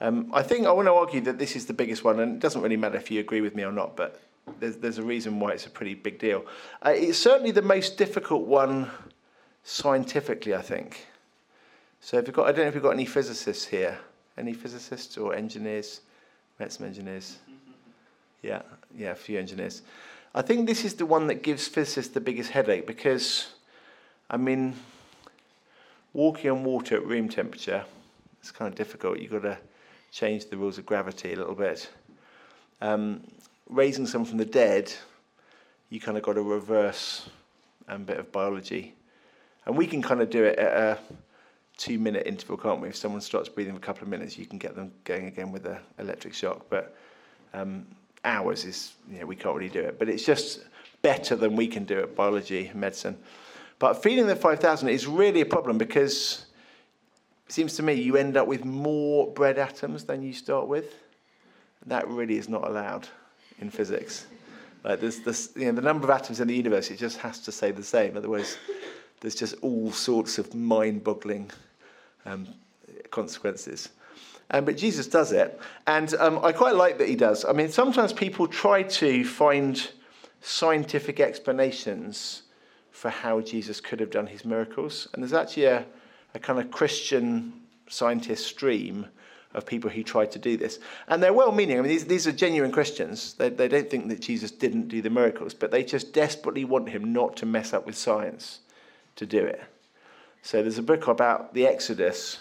Um, 0.00 0.30
I 0.34 0.42
think 0.42 0.66
I 0.66 0.72
want 0.72 0.86
to 0.86 0.92
argue 0.92 1.20
that 1.22 1.38
this 1.38 1.54
is 1.54 1.66
the 1.66 1.72
biggest 1.72 2.02
one, 2.02 2.18
and 2.18 2.34
it 2.34 2.40
doesn't 2.40 2.60
really 2.60 2.76
matter 2.76 2.96
if 2.96 3.10
you 3.10 3.20
agree 3.20 3.40
with 3.40 3.54
me 3.54 3.62
or 3.62 3.70
not, 3.70 3.96
but 3.96 4.20
there's, 4.58 4.76
there's 4.76 4.98
a 4.98 5.02
reason 5.02 5.38
why 5.38 5.52
it's 5.52 5.66
a 5.66 5.70
pretty 5.70 5.94
big 5.94 6.18
deal. 6.18 6.44
Uh, 6.84 6.90
it's 6.90 7.18
certainly 7.18 7.52
the 7.52 7.62
most 7.62 7.96
difficult 7.96 8.46
one 8.46 8.90
scientifically, 9.62 10.54
I 10.54 10.62
think. 10.62 11.06
So 12.00 12.18
if 12.18 12.26
you've 12.26 12.36
got, 12.36 12.48
I 12.48 12.52
don't 12.52 12.64
know 12.64 12.68
if 12.68 12.74
we've 12.74 12.82
got 12.82 12.90
any 12.90 13.06
physicists 13.06 13.64
here. 13.64 13.96
Any 14.36 14.52
physicists 14.52 15.16
or 15.16 15.34
engineers? 15.34 16.00
Met 16.58 16.72
some 16.72 16.86
engineers. 16.86 17.38
Yeah, 18.44 18.60
yeah, 18.94 19.12
a 19.12 19.14
few 19.14 19.38
engineers. 19.38 19.80
I 20.34 20.42
think 20.42 20.66
this 20.66 20.84
is 20.84 20.94
the 20.94 21.06
one 21.06 21.28
that 21.28 21.42
gives 21.42 21.66
physicists 21.66 22.12
the 22.12 22.20
biggest 22.20 22.50
headache 22.50 22.86
because, 22.86 23.46
I 24.28 24.36
mean, 24.36 24.74
walking 26.12 26.50
on 26.50 26.62
water 26.62 26.96
at 26.96 27.06
room 27.06 27.30
temperature, 27.30 27.84
it's 28.40 28.50
kind 28.50 28.70
of 28.70 28.74
difficult. 28.74 29.18
You've 29.18 29.30
got 29.30 29.42
to 29.42 29.58
change 30.12 30.50
the 30.50 30.58
rules 30.58 30.76
of 30.76 30.84
gravity 30.84 31.32
a 31.32 31.36
little 31.36 31.54
bit. 31.54 31.88
Um, 32.82 33.22
raising 33.70 34.06
someone 34.06 34.28
from 34.28 34.36
the 34.36 34.44
dead, 34.44 34.92
you 35.88 35.98
kind 35.98 36.18
of 36.18 36.22
got 36.22 36.34
to 36.34 36.42
reverse 36.42 37.30
a 37.88 37.98
bit 37.98 38.18
of 38.18 38.30
biology. 38.30 38.94
And 39.64 39.74
we 39.74 39.86
can 39.86 40.02
kind 40.02 40.20
of 40.20 40.28
do 40.28 40.44
it 40.44 40.58
at 40.58 40.76
a 40.76 40.98
two 41.78 41.98
minute 41.98 42.26
interval, 42.26 42.58
can't 42.58 42.82
we? 42.82 42.88
If 42.88 42.96
someone 42.96 43.22
starts 43.22 43.48
breathing 43.48 43.72
for 43.72 43.78
a 43.78 43.82
couple 43.82 44.02
of 44.02 44.10
minutes, 44.10 44.36
you 44.36 44.44
can 44.44 44.58
get 44.58 44.76
them 44.76 44.92
going 45.04 45.28
again 45.28 45.50
with 45.50 45.64
an 45.64 45.78
electric 45.98 46.34
shock. 46.34 46.66
But 46.68 46.94
um, 47.54 47.86
hours 48.24 48.64
is, 48.64 48.94
you 49.10 49.20
know, 49.20 49.26
we 49.26 49.36
can't 49.36 49.56
really 49.56 49.68
do 49.68 49.80
it. 49.80 49.98
But 49.98 50.08
it's 50.08 50.24
just 50.24 50.60
better 51.02 51.36
than 51.36 51.56
we 51.56 51.66
can 51.66 51.84
do 51.84 52.00
at 52.00 52.16
biology, 52.16 52.70
medicine. 52.74 53.16
But 53.78 54.02
feeding 54.02 54.26
the 54.26 54.36
5,000 54.36 54.88
is 54.88 55.06
really 55.06 55.40
a 55.42 55.46
problem 55.46 55.78
because 55.78 56.46
it 57.46 57.52
seems 57.52 57.76
to 57.76 57.82
me 57.82 57.94
you 57.94 58.16
end 58.16 58.36
up 58.36 58.46
with 58.46 58.64
more 58.64 59.30
bread 59.32 59.58
atoms 59.58 60.04
than 60.04 60.22
you 60.22 60.32
start 60.32 60.68
with. 60.68 60.94
That 61.86 62.08
really 62.08 62.38
is 62.38 62.48
not 62.48 62.66
allowed 62.66 63.08
in 63.60 63.70
physics. 63.70 64.26
Like 64.84 65.00
there's 65.00 65.20
this, 65.20 65.52
you 65.56 65.66
know, 65.66 65.72
the 65.72 65.82
number 65.82 66.04
of 66.04 66.10
atoms 66.10 66.40
in 66.40 66.48
the 66.48 66.54
universe, 66.54 66.90
it 66.90 66.98
just 66.98 67.18
has 67.18 67.40
to 67.40 67.52
stay 67.52 67.70
the 67.70 67.82
same. 67.82 68.16
Otherwise, 68.16 68.56
there's 69.20 69.34
just 69.34 69.54
all 69.62 69.90
sorts 69.92 70.38
of 70.38 70.54
mind-boggling 70.54 71.50
um, 72.26 72.46
consequences. 73.10 73.90
Um, 74.50 74.64
but 74.64 74.76
Jesus 74.76 75.06
does 75.06 75.32
it, 75.32 75.58
and 75.86 76.14
um, 76.14 76.44
I 76.44 76.52
quite 76.52 76.74
like 76.74 76.98
that 76.98 77.08
he 77.08 77.16
does. 77.16 77.44
I 77.44 77.52
mean, 77.52 77.70
sometimes 77.70 78.12
people 78.12 78.46
try 78.46 78.82
to 78.82 79.24
find 79.24 79.90
scientific 80.42 81.18
explanations 81.18 82.42
for 82.90 83.08
how 83.10 83.40
Jesus 83.40 83.80
could 83.80 84.00
have 84.00 84.10
done 84.10 84.26
his 84.26 84.44
miracles, 84.44 85.08
and 85.12 85.22
there's 85.22 85.32
actually 85.32 85.64
a, 85.64 85.86
a 86.34 86.38
kind 86.38 86.58
of 86.58 86.70
Christian 86.70 87.52
scientist 87.88 88.46
stream 88.46 89.06
of 89.54 89.64
people 89.64 89.88
who 89.88 90.02
tried 90.02 90.32
to 90.32 90.38
do 90.38 90.56
this. 90.56 90.80
And 91.08 91.22
they're 91.22 91.32
well 91.32 91.52
meaning. 91.52 91.78
I 91.78 91.82
mean, 91.82 91.88
these, 91.88 92.04
these 92.04 92.26
are 92.26 92.32
genuine 92.32 92.72
Christians. 92.72 93.34
They, 93.34 93.48
they 93.48 93.68
don't 93.68 93.88
think 93.88 94.08
that 94.08 94.20
Jesus 94.20 94.50
didn't 94.50 94.88
do 94.88 95.00
the 95.00 95.10
miracles, 95.10 95.54
but 95.54 95.70
they 95.70 95.84
just 95.84 96.12
desperately 96.12 96.64
want 96.64 96.88
him 96.88 97.12
not 97.12 97.36
to 97.36 97.46
mess 97.46 97.72
up 97.72 97.86
with 97.86 97.96
science 97.96 98.60
to 99.16 99.26
do 99.26 99.44
it. 99.44 99.62
So 100.42 100.60
there's 100.60 100.78
a 100.78 100.82
book 100.82 101.06
about 101.06 101.54
the 101.54 101.66
Exodus 101.66 102.40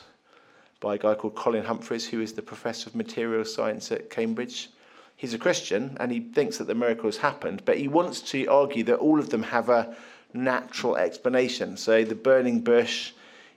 by 0.84 0.96
a 0.96 0.98
guy 0.98 1.16
called 1.16 1.34
Colin 1.34 1.64
Humphreys, 1.64 2.06
who 2.06 2.20
is 2.20 2.34
the 2.34 2.42
professor 2.42 2.90
of 2.90 2.96
material 2.96 3.46
science 3.46 3.90
at 3.90 4.10
Cambridge. 4.10 4.70
He's 5.16 5.34
a 5.34 5.38
Christian 5.38 5.96
and 6.02 6.12
he 6.12 6.20
thinks 6.20 6.58
that 6.58 6.66
the 6.66 6.76
miracles 6.76 7.16
happened, 7.16 7.64
but 7.64 7.78
he 7.78 7.88
wants 7.88 8.20
to 8.32 8.46
argue 8.48 8.84
that 8.84 8.98
all 8.98 9.18
of 9.18 9.30
them 9.30 9.44
have 9.44 9.70
a 9.70 9.96
natural 10.34 10.98
explanation. 10.98 11.78
So 11.78 12.04
the 12.04 12.16
burning 12.16 12.60
bush 12.60 13.14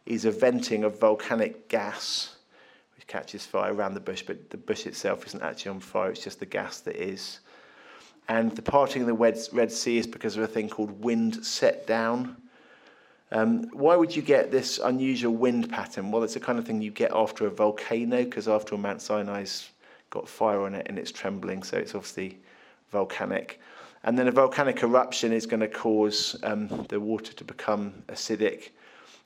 is 0.06 0.24
a 0.24 0.30
venting 0.30 0.84
of 0.84 1.00
volcanic 1.00 1.68
gas 1.68 2.36
which 2.94 3.08
catches 3.08 3.44
fire 3.44 3.74
around 3.74 3.94
the 3.94 4.00
bush, 4.00 4.22
but 4.22 4.50
the 4.50 4.56
bush 4.56 4.86
itself 4.86 5.26
isn't 5.26 5.42
actually 5.42 5.70
on 5.70 5.80
fire, 5.80 6.10
it's 6.10 6.22
just 6.22 6.38
the 6.38 6.46
gas 6.46 6.78
that 6.82 6.94
is. 6.94 7.40
And 8.28 8.52
the 8.52 8.62
parting 8.62 9.02
of 9.02 9.08
the 9.08 9.14
Red 9.52 9.72
Sea 9.72 9.98
is 9.98 10.06
because 10.06 10.36
of 10.36 10.44
a 10.44 10.46
thing 10.46 10.68
called 10.68 11.02
wind 11.02 11.44
set 11.44 11.88
down. 11.88 12.36
Um, 13.32 13.64
why 13.72 13.96
would 13.96 14.14
you 14.14 14.22
get 14.22 14.50
this 14.52 14.78
unusual 14.78 15.34
wind 15.34 15.68
pattern? 15.70 16.10
Well, 16.10 16.22
it's 16.22 16.34
the 16.34 16.40
kind 16.40 16.58
of 16.58 16.64
thing 16.64 16.80
you 16.80 16.92
get 16.92 17.10
after 17.12 17.46
a 17.46 17.50
volcano, 17.50 18.24
because 18.24 18.46
after 18.46 18.76
Mount 18.76 19.00
Sinai's 19.00 19.70
got 20.10 20.28
fire 20.28 20.60
on 20.62 20.74
it 20.74 20.86
and 20.88 20.98
it's 20.98 21.10
trembling, 21.10 21.62
so 21.62 21.76
it's 21.76 21.94
obviously 21.94 22.38
volcanic. 22.92 23.60
And 24.04 24.16
then 24.16 24.28
a 24.28 24.32
volcanic 24.32 24.82
eruption 24.82 25.32
is 25.32 25.46
going 25.46 25.60
to 25.60 25.68
cause 25.68 26.36
um, 26.44 26.86
the 26.88 27.00
water 27.00 27.32
to 27.32 27.44
become 27.44 27.92
acidic, 28.06 28.70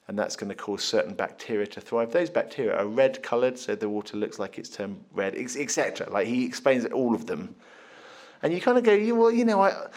and 0.09 0.19
that's 0.19 0.35
going 0.35 0.49
to 0.49 0.57
cause 0.57 0.83
certain 0.83 1.13
bacteria 1.13 1.67
to 1.67 1.81
thrive. 1.83 2.11
Those 2.11 2.31
bacteria 2.31 2.77
are 2.77 2.87
red 2.87 3.23
coloured, 3.23 3.59
so 3.59 3.75
the 3.75 3.91
water 3.91 4.17
looks 4.17 4.39
like 4.39 4.59
it's 4.59 4.71
turned 4.71 5.05
red, 5.13 5.35
etc. 5.35 6.09
Like 6.11 6.27
he 6.27 6.47
explains 6.47 6.87
all 6.87 7.15
of 7.15 7.27
them. 7.27 7.55
And 8.43 8.55
you 8.55 8.61
kind 8.63 8.79
of 8.79 8.85
go, 8.85 9.15
well, 9.15 9.31
you 9.31 9.45
know, 9.45 9.61
I, 9.61 9.89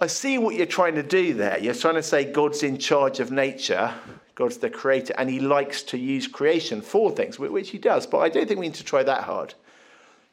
I 0.00 0.06
see 0.06 0.38
what 0.38 0.54
you're 0.54 0.66
trying 0.66 0.94
to 0.94 1.02
do 1.02 1.34
there. 1.34 1.58
You're 1.58 1.74
trying 1.74 1.96
to 1.96 2.02
say 2.02 2.24
God's 2.24 2.62
in 2.62 2.78
charge 2.78 3.18
of 3.18 3.32
nature, 3.32 3.92
God's 4.36 4.58
the 4.58 4.70
creator, 4.70 5.12
and 5.18 5.28
he 5.28 5.40
likes 5.40 5.82
to 5.84 5.98
use 5.98 6.28
creation 6.28 6.80
for 6.80 7.10
things, 7.10 7.38
which 7.38 7.70
he 7.70 7.78
does. 7.78 8.06
But 8.06 8.18
I 8.18 8.28
don't 8.28 8.46
think 8.46 8.60
we 8.60 8.68
need 8.68 8.76
to 8.76 8.84
try 8.84 9.02
that 9.02 9.24
hard, 9.24 9.54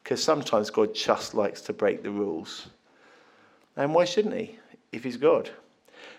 because 0.04 0.22
sometimes 0.22 0.70
God 0.70 0.94
just 0.94 1.34
likes 1.34 1.60
to 1.62 1.72
break 1.72 2.04
the 2.04 2.12
rules. 2.12 2.68
And 3.76 3.92
why 3.92 4.04
shouldn't 4.04 4.36
he, 4.36 4.56
if 4.92 5.02
he's 5.02 5.16
God? 5.16 5.50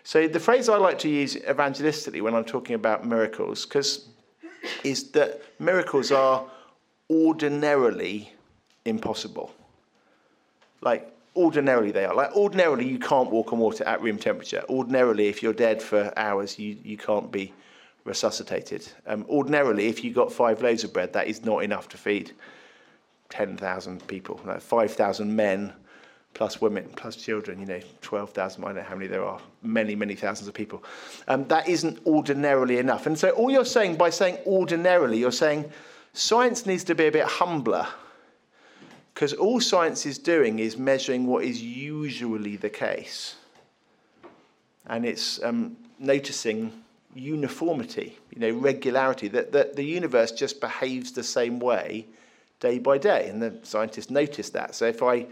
So 0.04 0.28
the 0.28 0.40
phrase 0.40 0.68
I 0.68 0.76
like 0.76 1.00
to 1.00 1.10
use 1.10 1.36
evangelistically 1.36 2.22
when 2.22 2.36
I'm 2.36 2.44
talking 2.44 2.76
about 2.76 3.06
miracles, 3.06 3.66
because 3.66 4.10
is 4.84 5.12
that 5.12 5.42
miracles 5.60 6.12
are 6.12 6.46
ordinarily 7.10 8.34
impossible. 8.84 9.54
Like 10.82 11.14
ordinarily 11.38 11.92
they 11.92 12.06
are. 12.06 12.16
Like 12.16 12.36
ordinarily 12.36 12.88
you 12.88 13.00
can't 13.00 13.30
walk 13.30 13.54
on 13.54 13.60
water 13.60 13.84
at 13.86 14.02
room 14.02 14.18
temperature. 14.18 14.64
Ordinarily, 14.68 15.28
if 15.28 15.42
you're 15.42 15.54
dead 15.54 15.82
for 15.82 16.12
hours, 16.18 16.60
you, 16.60 16.78
you 16.84 16.98
can't 16.98 17.32
be 17.32 17.54
resuscitated. 18.04 18.88
Um, 19.06 19.26
ordinarily, 19.30 19.88
if 19.88 20.04
you 20.04 20.12
got 20.14 20.32
five 20.32 20.62
loaves 20.62 20.84
of 20.84 20.94
bread, 20.94 21.14
that 21.14 21.28
is 21.28 21.46
not 21.46 21.64
enough 21.64 21.88
to 21.90 21.98
feed 21.98 22.32
10,000 23.30 24.08
people. 24.08 24.40
Like 24.46 24.62
5,000 24.62 25.36
men 25.36 25.74
plus 26.34 26.62
women 26.62 26.90
plus 26.96 27.16
children, 27.16 27.60
you 27.60 27.66
know, 27.66 27.80
12,000, 28.02 28.64
I 28.64 28.68
don't 28.68 28.76
know 28.76 28.84
how 28.84 28.96
many 28.96 29.08
there 29.08 29.26
are, 29.26 29.40
many, 29.62 29.96
many 29.96 30.16
thousands 30.16 30.48
of 30.48 30.54
people. 30.54 30.84
Um, 31.28 31.48
that 31.48 31.68
isn't 31.68 32.00
ordinarily 32.06 32.78
enough. 32.78 33.06
And 33.06 33.18
so 33.18 33.30
all 33.32 33.52
you're 33.52 33.66
saying 33.66 33.98
by 33.98 34.10
saying 34.10 34.38
ordinarily, 34.46 35.18
you're 35.18 35.32
saying 35.32 35.72
science 36.14 36.66
needs 36.66 36.84
to 36.86 36.96
be 36.96 37.08
a 37.08 37.12
bit 37.12 37.26
humbler 37.26 37.88
because 39.18 39.34
all 39.34 39.60
science 39.60 40.06
is 40.06 40.20
doing 40.20 40.60
is 40.60 40.78
measuring 40.78 41.26
what 41.26 41.44
is 41.44 41.60
usually 41.60 42.56
the 42.56 42.70
case. 42.70 43.34
And 44.86 45.04
it's 45.08 45.42
um, 45.42 45.76
noticing 45.98 46.72
uniformity, 47.16 48.16
you 48.32 48.40
know, 48.40 48.52
regularity, 48.52 49.28
that, 49.30 49.52
that 49.54 49.76
the 49.76 49.84
universe 49.84 50.32
just 50.32 50.62
behaves 50.62 51.14
the 51.14 51.24
same 51.24 51.58
way 51.60 52.06
day 52.60 52.78
by 52.78 53.00
day. 53.00 53.28
And 53.28 53.42
the 53.42 53.58
scientists 53.64 54.12
notice 54.12 54.52
that. 54.52 54.76
So 54.76 54.86
if 54.86 55.02
I 55.02 55.26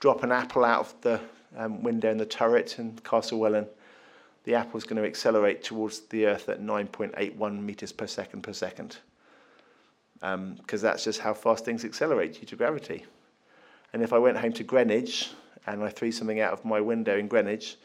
drop 0.00 0.22
an 0.22 0.32
apple 0.32 0.64
out 0.64 0.80
of 0.80 0.94
the 1.02 1.20
um, 1.58 1.82
window 1.82 2.10
in 2.10 2.16
the 2.16 2.24
turret 2.24 2.78
in 2.78 2.92
Castlewellan, 3.04 3.66
the 4.44 4.54
apple 4.54 4.78
is 4.78 4.84
going 4.84 5.02
to 5.02 5.06
accelerate 5.06 5.62
towards 5.62 6.00
the 6.08 6.24
Earth 6.24 6.48
at 6.48 6.62
9.81 6.62 7.60
meters 7.60 7.92
per 7.92 8.06
second 8.06 8.40
per 8.40 8.54
second. 8.54 8.96
Because 10.14 10.32
um, 10.32 10.56
that's 10.88 11.04
just 11.04 11.20
how 11.20 11.34
fast 11.34 11.66
things 11.66 11.84
accelerate 11.84 12.40
due 12.40 12.46
to 12.46 12.56
gravity. 12.56 13.04
And 13.96 14.04
if 14.04 14.12
I 14.12 14.18
went 14.18 14.36
home 14.36 14.52
to 14.52 14.62
Greenwich 14.62 15.30
and 15.66 15.82
I 15.82 15.88
threw 15.88 16.12
something 16.12 16.38
out 16.38 16.52
of 16.52 16.66
my 16.66 16.82
window 16.82 17.16
in 17.16 17.28
Greenwich, 17.28 17.78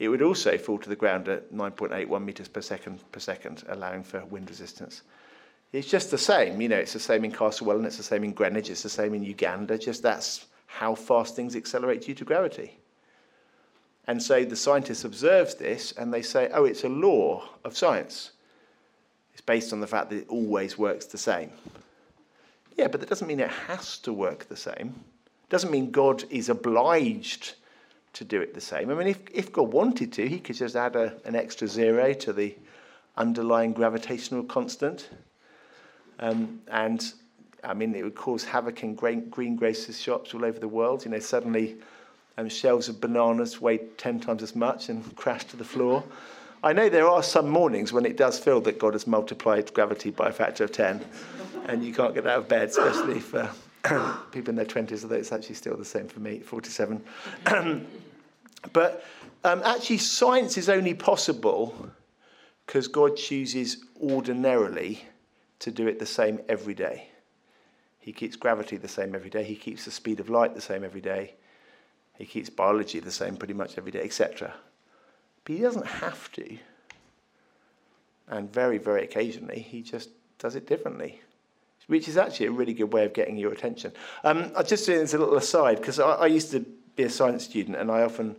it 0.00 0.08
would 0.08 0.20
also 0.20 0.58
fall 0.58 0.76
to 0.76 0.88
the 0.88 0.96
ground 0.96 1.28
at 1.28 1.52
9.81 1.52 2.24
meters 2.24 2.48
per 2.48 2.60
second 2.60 2.98
per 3.12 3.20
second, 3.20 3.62
allowing 3.68 4.02
for 4.02 4.24
wind 4.24 4.50
resistance. 4.50 5.02
It's 5.72 5.88
just 5.88 6.10
the 6.10 6.18
same, 6.18 6.60
you 6.60 6.68
know, 6.68 6.78
it's 6.78 6.94
the 6.94 6.98
same 6.98 7.24
in 7.24 7.30
Castlewellan, 7.30 7.84
it's 7.84 7.96
the 7.96 8.02
same 8.02 8.24
in 8.24 8.32
Greenwich, 8.32 8.70
it's 8.70 8.82
the 8.82 8.88
same 8.88 9.14
in 9.14 9.22
Uganda, 9.22 9.78
just 9.78 10.02
that's 10.02 10.46
how 10.66 10.96
fast 10.96 11.36
things 11.36 11.54
accelerate 11.54 12.02
due 12.02 12.14
to 12.16 12.24
gravity. 12.24 12.76
And 14.08 14.20
so 14.20 14.44
the 14.44 14.56
scientists 14.56 15.04
observe 15.04 15.56
this 15.58 15.92
and 15.92 16.12
they 16.12 16.22
say, 16.22 16.50
oh, 16.52 16.64
it's 16.64 16.82
a 16.82 16.88
law 16.88 17.48
of 17.62 17.76
science. 17.76 18.32
It's 19.32 19.40
based 19.42 19.72
on 19.72 19.78
the 19.78 19.86
fact 19.86 20.10
that 20.10 20.16
it 20.22 20.28
always 20.28 20.76
works 20.76 21.06
the 21.06 21.18
same. 21.18 21.52
Yeah, 22.76 22.88
but 22.88 22.98
that 22.98 23.08
doesn't 23.08 23.28
mean 23.28 23.38
it 23.38 23.48
has 23.68 23.98
to 23.98 24.12
work 24.12 24.48
the 24.48 24.56
same. 24.56 25.04
Doesn't 25.52 25.70
mean 25.70 25.90
God 25.90 26.24
is 26.30 26.48
obliged 26.48 27.56
to 28.14 28.24
do 28.24 28.40
it 28.40 28.54
the 28.54 28.60
same. 28.62 28.90
I 28.90 28.94
mean, 28.94 29.06
if, 29.06 29.18
if 29.34 29.52
God 29.52 29.70
wanted 29.70 30.10
to, 30.14 30.26
he 30.26 30.38
could 30.38 30.56
just 30.56 30.76
add 30.76 30.96
a, 30.96 31.12
an 31.26 31.36
extra 31.36 31.68
zero 31.68 32.14
to 32.14 32.32
the 32.32 32.56
underlying 33.18 33.74
gravitational 33.74 34.44
constant. 34.44 35.10
Um, 36.20 36.62
and 36.68 37.12
I 37.62 37.74
mean, 37.74 37.94
it 37.94 38.02
would 38.02 38.14
cause 38.14 38.44
havoc 38.44 38.82
in 38.82 38.94
grain, 38.94 39.28
greengrocers 39.28 40.00
shops 40.00 40.32
all 40.32 40.46
over 40.46 40.58
the 40.58 40.68
world. 40.68 41.04
You 41.04 41.10
know, 41.10 41.18
suddenly 41.18 41.76
um, 42.38 42.48
shelves 42.48 42.88
of 42.88 42.98
bananas 42.98 43.60
weigh 43.60 43.76
10 43.98 44.20
times 44.20 44.42
as 44.42 44.56
much 44.56 44.88
and 44.88 45.14
crash 45.16 45.44
to 45.44 45.58
the 45.58 45.66
floor. 45.66 46.02
I 46.62 46.72
know 46.72 46.88
there 46.88 47.08
are 47.08 47.22
some 47.22 47.50
mornings 47.50 47.92
when 47.92 48.06
it 48.06 48.16
does 48.16 48.38
feel 48.38 48.62
that 48.62 48.78
God 48.78 48.94
has 48.94 49.06
multiplied 49.06 49.74
gravity 49.74 50.12
by 50.12 50.30
a 50.30 50.32
factor 50.32 50.64
of 50.64 50.72
10. 50.72 51.04
and 51.66 51.84
you 51.84 51.92
can't 51.92 52.14
get 52.14 52.26
out 52.26 52.38
of 52.38 52.48
bed, 52.48 52.70
especially 52.70 53.20
for 53.20 53.50
people 54.32 54.50
in 54.50 54.56
their 54.56 54.64
20s, 54.64 55.02
although 55.02 55.16
it's 55.16 55.32
actually 55.32 55.54
still 55.54 55.76
the 55.76 55.84
same 55.84 56.08
for 56.08 56.20
me, 56.20 56.40
47. 56.40 57.02
but 58.72 59.04
um, 59.44 59.62
actually, 59.64 59.98
science 59.98 60.56
is 60.56 60.68
only 60.68 60.94
possible 60.94 61.90
because 62.66 62.88
God 62.88 63.16
chooses 63.16 63.84
ordinarily 64.00 65.04
to 65.58 65.70
do 65.70 65.86
it 65.86 65.98
the 65.98 66.06
same 66.06 66.40
every 66.48 66.74
day. 66.74 67.08
He 67.98 68.12
keeps 68.12 68.36
gravity 68.36 68.76
the 68.76 68.88
same 68.88 69.14
every 69.14 69.30
day. 69.30 69.44
He 69.44 69.54
keeps 69.54 69.84
the 69.84 69.90
speed 69.90 70.20
of 70.20 70.28
light 70.28 70.54
the 70.54 70.60
same 70.60 70.84
every 70.84 71.00
day. 71.00 71.34
He 72.18 72.26
keeps 72.26 72.50
biology 72.50 73.00
the 73.00 73.12
same 73.12 73.36
pretty 73.36 73.54
much 73.54 73.78
every 73.78 73.92
day, 73.92 74.02
etc. 74.02 74.54
But 75.44 75.54
he 75.54 75.60
doesn't 75.62 75.86
have 75.86 76.30
to. 76.32 76.58
And 78.28 78.52
very, 78.52 78.78
very 78.78 79.04
occasionally, 79.04 79.60
he 79.60 79.82
just 79.82 80.10
does 80.38 80.56
it 80.56 80.66
differently, 80.66 81.20
which 81.86 82.08
is 82.08 82.16
actually 82.16 82.46
a 82.46 82.52
really 82.52 82.74
good 82.74 82.92
way 82.92 83.04
of 83.04 83.12
getting 83.12 83.36
your 83.36 83.52
attention. 83.52 83.92
Um, 84.24 84.52
I'll 84.56 84.64
just 84.64 84.84
say 84.84 84.96
this 84.96 85.14
a 85.14 85.18
little 85.18 85.36
aside, 85.36 85.76
because 85.78 85.98
I, 85.98 86.12
I 86.12 86.26
used 86.26 86.50
to 86.52 86.60
be 86.96 87.04
a 87.04 87.10
science 87.10 87.44
student 87.44 87.76
and 87.76 87.90
I 87.90 88.02
often 88.02 88.36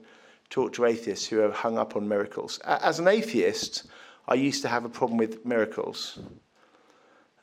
talk 0.49 0.73
to 0.73 0.85
atheists 0.85 1.25
who 1.25 1.41
are 1.41 1.51
hung 1.51 1.77
up 1.77 1.95
on 1.95 2.07
miracles. 2.07 2.59
As 2.59 2.99
an 2.99 3.07
atheist, 3.07 3.87
I 4.27 4.35
used 4.35 4.61
to 4.61 4.67
have 4.67 4.85
a 4.85 4.89
problem 4.89 5.17
with 5.17 5.45
miracles. 5.45 6.19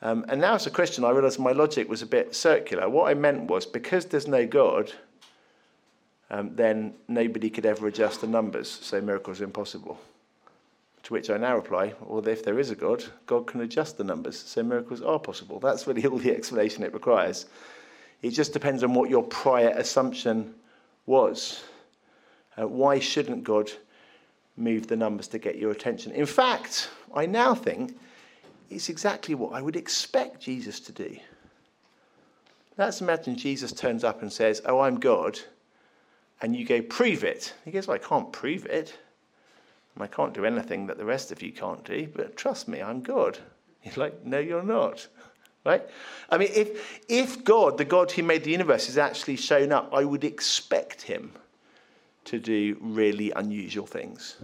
Um, 0.03 0.25
and 0.29 0.41
now, 0.41 0.55
as 0.55 0.67
a 0.67 0.71
Christian, 0.71 1.05
I 1.05 1.11
realised 1.11 1.39
my 1.39 1.53
logic 1.53 1.89
was 1.89 2.03
a 2.03 2.07
bit 2.07 2.35
circular. 2.35 2.89
What 2.89 3.11
I 3.11 3.15
meant 3.15 3.51
was 3.51 3.67
because 3.67 4.07
there's 4.07 4.27
no 4.27 4.47
God, 4.47 4.93
um, 6.31 6.55
then 6.55 6.95
nobody 7.09 7.51
could 7.51 7.67
ever 7.67 7.87
adjust 7.89 8.21
the 8.21 8.27
numbers, 8.27 8.71
so 8.71 9.01
miracles 9.01 9.41
are 9.41 9.45
impossible. 9.45 9.99
To 11.05 11.15
which 11.15 11.31
I 11.31 11.39
now 11.39 11.57
reply, 11.57 11.95
well, 12.01 12.27
if 12.29 12.45
there 12.45 12.59
is 12.59 12.71
a 12.71 12.75
God, 12.75 13.05
God 13.27 13.47
can 13.47 13.63
adjust 13.63 13.97
the 13.97 14.05
numbers, 14.05 14.39
so 14.39 14.63
miracles 14.63 15.01
are 15.01 15.19
possible. 15.19 15.59
That's 15.59 15.87
really 15.87 16.07
all 16.07 16.19
the 16.19 16.35
explanation 16.35 16.83
it 16.83 16.93
requires. 16.93 17.47
It 18.23 18.31
just 18.31 18.53
depends 18.53 18.85
on 18.85 18.95
what 18.95 19.09
your 19.09 19.23
prior 19.23 19.71
assumption 19.71 20.55
was. 21.07 21.65
Uh, 22.59 22.69
why 22.69 22.99
shouldn't 22.99 23.45
God 23.45 23.71
move 24.57 24.89
the 24.89 24.97
numbers 24.97 25.29
to 25.29 25.39
get 25.39 25.57
your 25.57 25.71
attention? 25.71 26.13
In 26.13 26.27
fact, 26.27 26.91
I 27.15 27.25
now 27.27 27.55
think 27.55 27.99
it's 28.69 28.89
exactly 28.89 29.35
what 29.35 29.53
I 29.53 29.63
would 29.63 29.77
expect 29.77 30.41
Jesus 30.41 30.81
to 30.81 30.93
do. 30.93 31.17
Let's 32.77 33.01
imagine 33.01 33.37
Jesus 33.37 33.73
turns 33.73 34.05
up 34.05 34.23
and 34.23 34.33
says, 34.33 34.63
Oh, 34.65 34.81
I'm 34.81 35.01
God. 35.01 35.39
And 36.41 36.55
you 36.55 36.65
go, 36.65 36.81
Prove 36.83 37.25
it. 37.25 37.53
He 37.65 37.71
goes, 37.71 37.87
well, 37.87 37.97
I 37.97 37.99
can't 37.99 38.33
prove 38.33 38.67
it. 38.67 38.97
I 40.03 40.07
can't 40.07 40.35
do 40.35 40.45
anything 40.45 40.87
that 40.87 40.99
the 40.99 41.05
rest 41.05 41.33
of 41.33 41.43
you 41.43 41.53
can't 41.53 41.85
do, 41.85 42.09
but 42.15 42.37
trust 42.37 42.69
me, 42.69 42.81
I'm 42.83 43.01
God. 43.01 43.39
He's 43.81 43.97
like, 43.97 44.25
No, 44.25 44.39
you're 44.39 44.63
not. 44.63 45.07
Right? 45.63 45.83
I 46.31 46.39
mean, 46.39 46.49
if, 46.55 47.03
if 47.07 47.45
God, 47.45 47.77
the 47.77 47.85
God 47.85 48.11
who 48.11 48.23
made 48.23 48.45
the 48.45 48.51
universe, 48.51 48.89
is 48.89 48.97
actually 48.97 49.37
shown 49.37 49.73
up, 49.73 49.93
I 49.93 50.07
would 50.07 50.25
expect 50.25 51.03
him 51.03 51.33
to 52.25 52.39
do 52.39 52.79
really 52.81 53.31
unusual 53.33 53.85
things. 53.85 54.37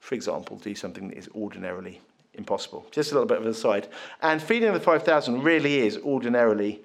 For 0.00 0.16
example, 0.16 0.56
do 0.56 0.74
something 0.74 1.06
that 1.06 1.18
is 1.18 1.28
ordinarily 1.36 2.00
impossible. 2.34 2.86
Just 2.90 3.12
a 3.12 3.14
little 3.14 3.28
bit 3.28 3.38
of 3.38 3.44
an 3.44 3.50
aside. 3.50 3.88
And 4.20 4.42
feeding 4.42 4.72
the 4.72 4.80
5,000 4.80 5.42
really 5.42 5.86
is 5.86 5.98
ordinarily 5.98 6.80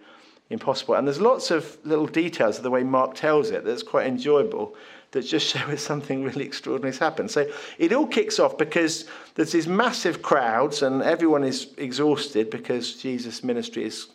impossible. 0.49 0.95
And 0.95 1.07
there's 1.07 1.21
lots 1.21 1.51
of 1.51 1.77
little 1.83 2.07
details 2.07 2.57
of 2.57 2.63
the 2.63 2.69
way 2.69 2.83
Mark 2.83 3.15
tells 3.15 3.49
it 3.49 3.63
that's 3.63 3.83
quite 3.83 4.07
enjoyable 4.07 4.75
that 5.13 5.21
just 5.21 5.47
show 5.55 5.65
us 5.71 5.81
something 5.81 6.23
really 6.23 6.45
extraordinary 6.45 6.91
has 6.91 6.99
happened. 6.99 7.31
So 7.31 7.49
it 7.77 7.93
all 7.93 8.05
kicks 8.05 8.39
off 8.39 8.57
because 8.57 9.05
there's 9.35 9.51
these 9.51 9.67
massive 9.67 10.21
crowds 10.21 10.83
and 10.83 11.01
everyone 11.01 11.43
is 11.43 11.73
exhausted 11.77 12.49
because 12.49 13.01
Jesus' 13.01 13.43
ministry 13.43 13.85
is 13.85 14.07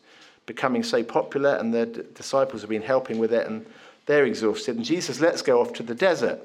becoming 0.46 0.82
so 0.82 1.02
popular 1.02 1.56
and 1.56 1.74
the 1.74 1.87
d- 1.87 2.02
disciples 2.14 2.62
have 2.62 2.70
been 2.70 2.82
helping 2.82 3.18
with 3.18 3.32
it 3.32 3.46
and 3.46 3.66
they're 4.06 4.26
exhausted. 4.26 4.76
And 4.76 4.84
Jesus 4.84 5.20
lets 5.20 5.42
go 5.42 5.61
off 5.61 5.72
to 5.74 5.82
the 5.82 5.94
desert 5.94 6.40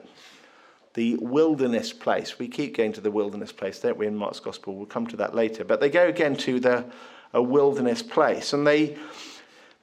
the 0.93 1.15
wilderness 1.17 1.91
place. 1.91 2.37
We 2.37 2.47
keep 2.47 2.77
going 2.77 2.93
to 2.93 3.01
the 3.01 3.11
wilderness 3.11 3.51
place, 3.51 3.79
don't 3.79 3.97
we, 3.97 4.07
in 4.07 4.15
Mark's 4.15 4.39
Gospel? 4.39 4.75
We'll 4.75 4.85
come 4.85 5.07
to 5.07 5.17
that 5.17 5.33
later. 5.33 5.63
But 5.63 5.79
they 5.79 5.89
go 5.89 6.07
again 6.07 6.35
to 6.37 6.59
the 6.59 6.85
a 7.33 7.41
wilderness 7.41 8.03
place, 8.03 8.53
and 8.53 8.65
they 8.65 8.95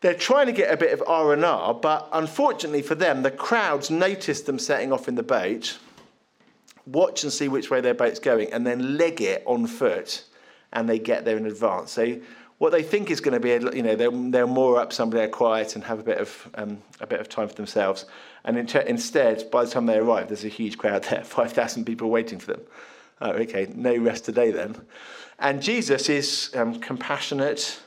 they're 0.00 0.14
trying 0.14 0.46
to 0.46 0.52
get 0.52 0.72
a 0.72 0.76
bit 0.76 0.92
of 0.92 1.02
R 1.06 1.32
and 1.32 1.44
R. 1.44 1.74
But 1.74 2.08
unfortunately 2.12 2.82
for 2.82 2.94
them, 2.94 3.22
the 3.22 3.30
crowds 3.30 3.90
notice 3.90 4.40
them 4.42 4.58
setting 4.58 4.92
off 4.92 5.08
in 5.08 5.14
the 5.14 5.22
boat, 5.22 5.78
watch 6.86 7.22
and 7.22 7.32
see 7.32 7.48
which 7.48 7.70
way 7.70 7.80
their 7.80 7.94
boat's 7.94 8.18
going, 8.18 8.52
and 8.52 8.66
then 8.66 8.96
leg 8.96 9.20
it 9.20 9.42
on 9.46 9.66
foot, 9.66 10.24
and 10.72 10.88
they 10.88 10.98
get 10.98 11.24
there 11.24 11.36
in 11.36 11.46
advance. 11.46 11.92
So 11.92 12.18
what 12.58 12.72
they 12.72 12.82
think 12.82 13.10
is 13.10 13.20
going 13.20 13.32
to 13.32 13.40
be, 13.40 13.50
you 13.74 13.82
know, 13.82 13.96
they'll, 13.96 14.30
they'll 14.30 14.46
moor 14.46 14.78
up 14.78 14.92
somewhere 14.92 15.28
quiet 15.28 15.76
and 15.76 15.84
have 15.84 15.98
a 15.98 16.02
bit 16.02 16.18
of 16.18 16.50
um, 16.54 16.82
a 17.00 17.06
bit 17.06 17.20
of 17.20 17.28
time 17.28 17.48
for 17.48 17.54
themselves. 17.54 18.06
And 18.44 18.56
in 18.58 18.68
instead, 18.86 19.50
by 19.50 19.64
the 19.64 19.70
time 19.70 19.86
they 19.86 19.98
arrive, 19.98 20.28
there's 20.28 20.44
a 20.44 20.48
huge 20.48 20.78
crowd 20.78 21.04
there, 21.04 21.24
5,000 21.24 21.84
people 21.84 22.10
waiting 22.10 22.38
for 22.38 22.52
them. 22.52 22.62
Oh, 23.22 23.32
okay, 23.32 23.70
no 23.74 23.96
rest 23.96 24.24
today 24.24 24.50
then. 24.50 24.76
And 25.38 25.62
Jesus 25.62 26.08
is 26.08 26.50
um, 26.54 26.80
compassionate 26.80 27.80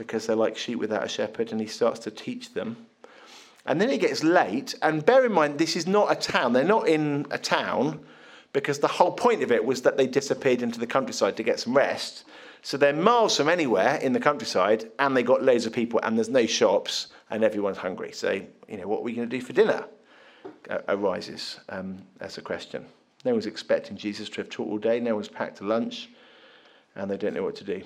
because 0.00 0.26
they're 0.26 0.34
like 0.34 0.56
sheep 0.56 0.78
without 0.78 1.04
a 1.04 1.08
shepherd, 1.08 1.52
and 1.52 1.60
he 1.60 1.66
starts 1.66 2.00
to 2.00 2.10
teach 2.10 2.54
them. 2.54 2.86
And 3.66 3.78
then 3.78 3.90
it 3.90 4.00
gets 4.00 4.24
late, 4.24 4.74
and 4.80 5.04
bear 5.04 5.26
in 5.26 5.32
mind, 5.32 5.58
this 5.58 5.76
is 5.76 5.86
not 5.86 6.10
a 6.10 6.14
town. 6.14 6.54
They're 6.54 6.64
not 6.64 6.88
in 6.88 7.26
a 7.30 7.36
town 7.36 8.00
because 8.54 8.78
the 8.78 8.88
whole 8.88 9.12
point 9.12 9.42
of 9.42 9.52
it 9.52 9.62
was 9.62 9.82
that 9.82 9.98
they 9.98 10.06
disappeared 10.06 10.62
into 10.62 10.80
the 10.80 10.86
countryside 10.86 11.36
to 11.36 11.42
get 11.42 11.60
some 11.60 11.76
rest. 11.76 12.24
So 12.62 12.78
they're 12.78 12.94
miles 12.94 13.36
from 13.36 13.50
anywhere 13.50 13.96
in 13.96 14.14
the 14.14 14.20
countryside, 14.20 14.90
and 14.98 15.14
they 15.14 15.22
got 15.22 15.42
loads 15.42 15.66
of 15.66 15.74
people, 15.74 16.00
and 16.02 16.16
there's 16.16 16.30
no 16.30 16.46
shops, 16.46 17.08
and 17.28 17.44
everyone's 17.44 17.76
hungry. 17.76 18.12
So, 18.12 18.40
you 18.68 18.78
know, 18.78 18.88
what 18.88 19.00
are 19.00 19.04
we 19.04 19.12
going 19.12 19.28
to 19.28 19.36
do 19.36 19.44
for 19.44 19.52
dinner? 19.52 19.84
arises 20.88 21.60
um, 21.68 21.98
as 22.20 22.38
a 22.38 22.40
question. 22.40 22.86
No 23.24 23.32
one's 23.32 23.44
expecting 23.44 23.98
Jesus 23.98 24.30
to 24.30 24.36
have 24.40 24.48
taught 24.48 24.68
all 24.68 24.78
day. 24.78 24.98
No 24.98 25.14
one's 25.14 25.28
packed 25.28 25.60
a 25.60 25.64
lunch, 25.64 26.08
and 26.96 27.10
they 27.10 27.18
don't 27.18 27.34
know 27.34 27.42
what 27.42 27.56
to 27.56 27.64
do. 27.64 27.82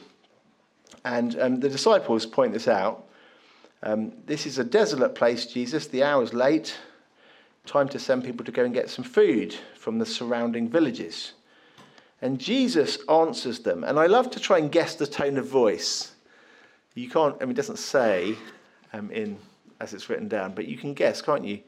And 1.04 1.38
um, 1.40 1.60
the 1.60 1.68
disciples 1.68 2.26
point 2.26 2.52
this 2.52 2.68
out. 2.68 3.06
Um, 3.82 4.12
this 4.24 4.46
is 4.46 4.58
a 4.58 4.64
desolate 4.64 5.14
place, 5.14 5.46
Jesus. 5.46 5.86
The 5.86 6.02
hour's 6.02 6.32
late. 6.32 6.76
Time 7.66 7.88
to 7.90 7.98
send 7.98 8.24
people 8.24 8.44
to 8.44 8.52
go 8.52 8.64
and 8.64 8.74
get 8.74 8.90
some 8.90 9.04
food 9.04 9.54
from 9.76 9.98
the 9.98 10.06
surrounding 10.06 10.68
villages. 10.68 11.32
And 12.22 12.38
Jesus 12.38 12.98
answers 13.08 13.60
them. 13.60 13.84
And 13.84 13.98
I 13.98 14.06
love 14.06 14.30
to 14.30 14.40
try 14.40 14.58
and 14.58 14.72
guess 14.72 14.94
the 14.94 15.06
tone 15.06 15.36
of 15.36 15.46
voice. 15.46 16.12
You 16.94 17.10
can't, 17.10 17.36
I 17.40 17.44
mean, 17.44 17.50
it 17.50 17.56
doesn't 17.56 17.78
say 17.78 18.36
um, 18.92 19.10
in 19.10 19.36
as 19.80 19.92
it's 19.92 20.08
written 20.08 20.28
down, 20.28 20.54
but 20.54 20.66
you 20.66 20.76
can 20.76 20.94
guess, 20.94 21.20
can't 21.20 21.44
you? 21.44 21.60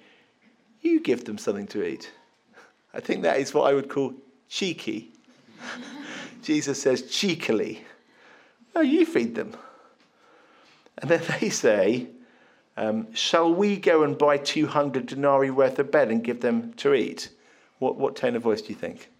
You 0.81 1.01
give 1.01 1.25
them 1.25 1.39
something 1.39 1.67
to 1.69 1.85
eat. 1.85 2.13
I 2.95 3.01
think 3.01 3.23
that 3.23 3.39
is 3.39 3.53
what 3.53 3.69
I 3.69 3.75
would 3.75 3.89
call 3.89 4.15
cheeky. 4.49 5.13
Jesus 6.43 6.81
says 6.81 7.03
cheekily, 7.11 7.85
Oh, 8.77 8.83
you 8.83 9.07
feed 9.07 9.35
them. 9.35 9.57
And 10.99 11.11
then 11.11 11.23
they 11.41 11.49
say, 11.49 12.09
um, 12.77 13.13
Shall 13.15 13.53
we 13.53 13.79
go 13.79 14.03
and 14.03 14.17
buy 14.17 14.37
200 14.37 15.07
denarii 15.07 15.51
worth 15.51 15.79
of 15.79 15.91
bread 15.91 16.11
and 16.11 16.23
give 16.23 16.43
them 16.43 16.75
to 16.75 16.95
eat? 16.95 17.31
What, 17.79 17.97
what 17.97 18.17
tone 18.17 18.37
of 18.37 18.43
voice 18.43 18.63
do 18.63 18.69
you 18.69 18.75
think? 18.75 19.11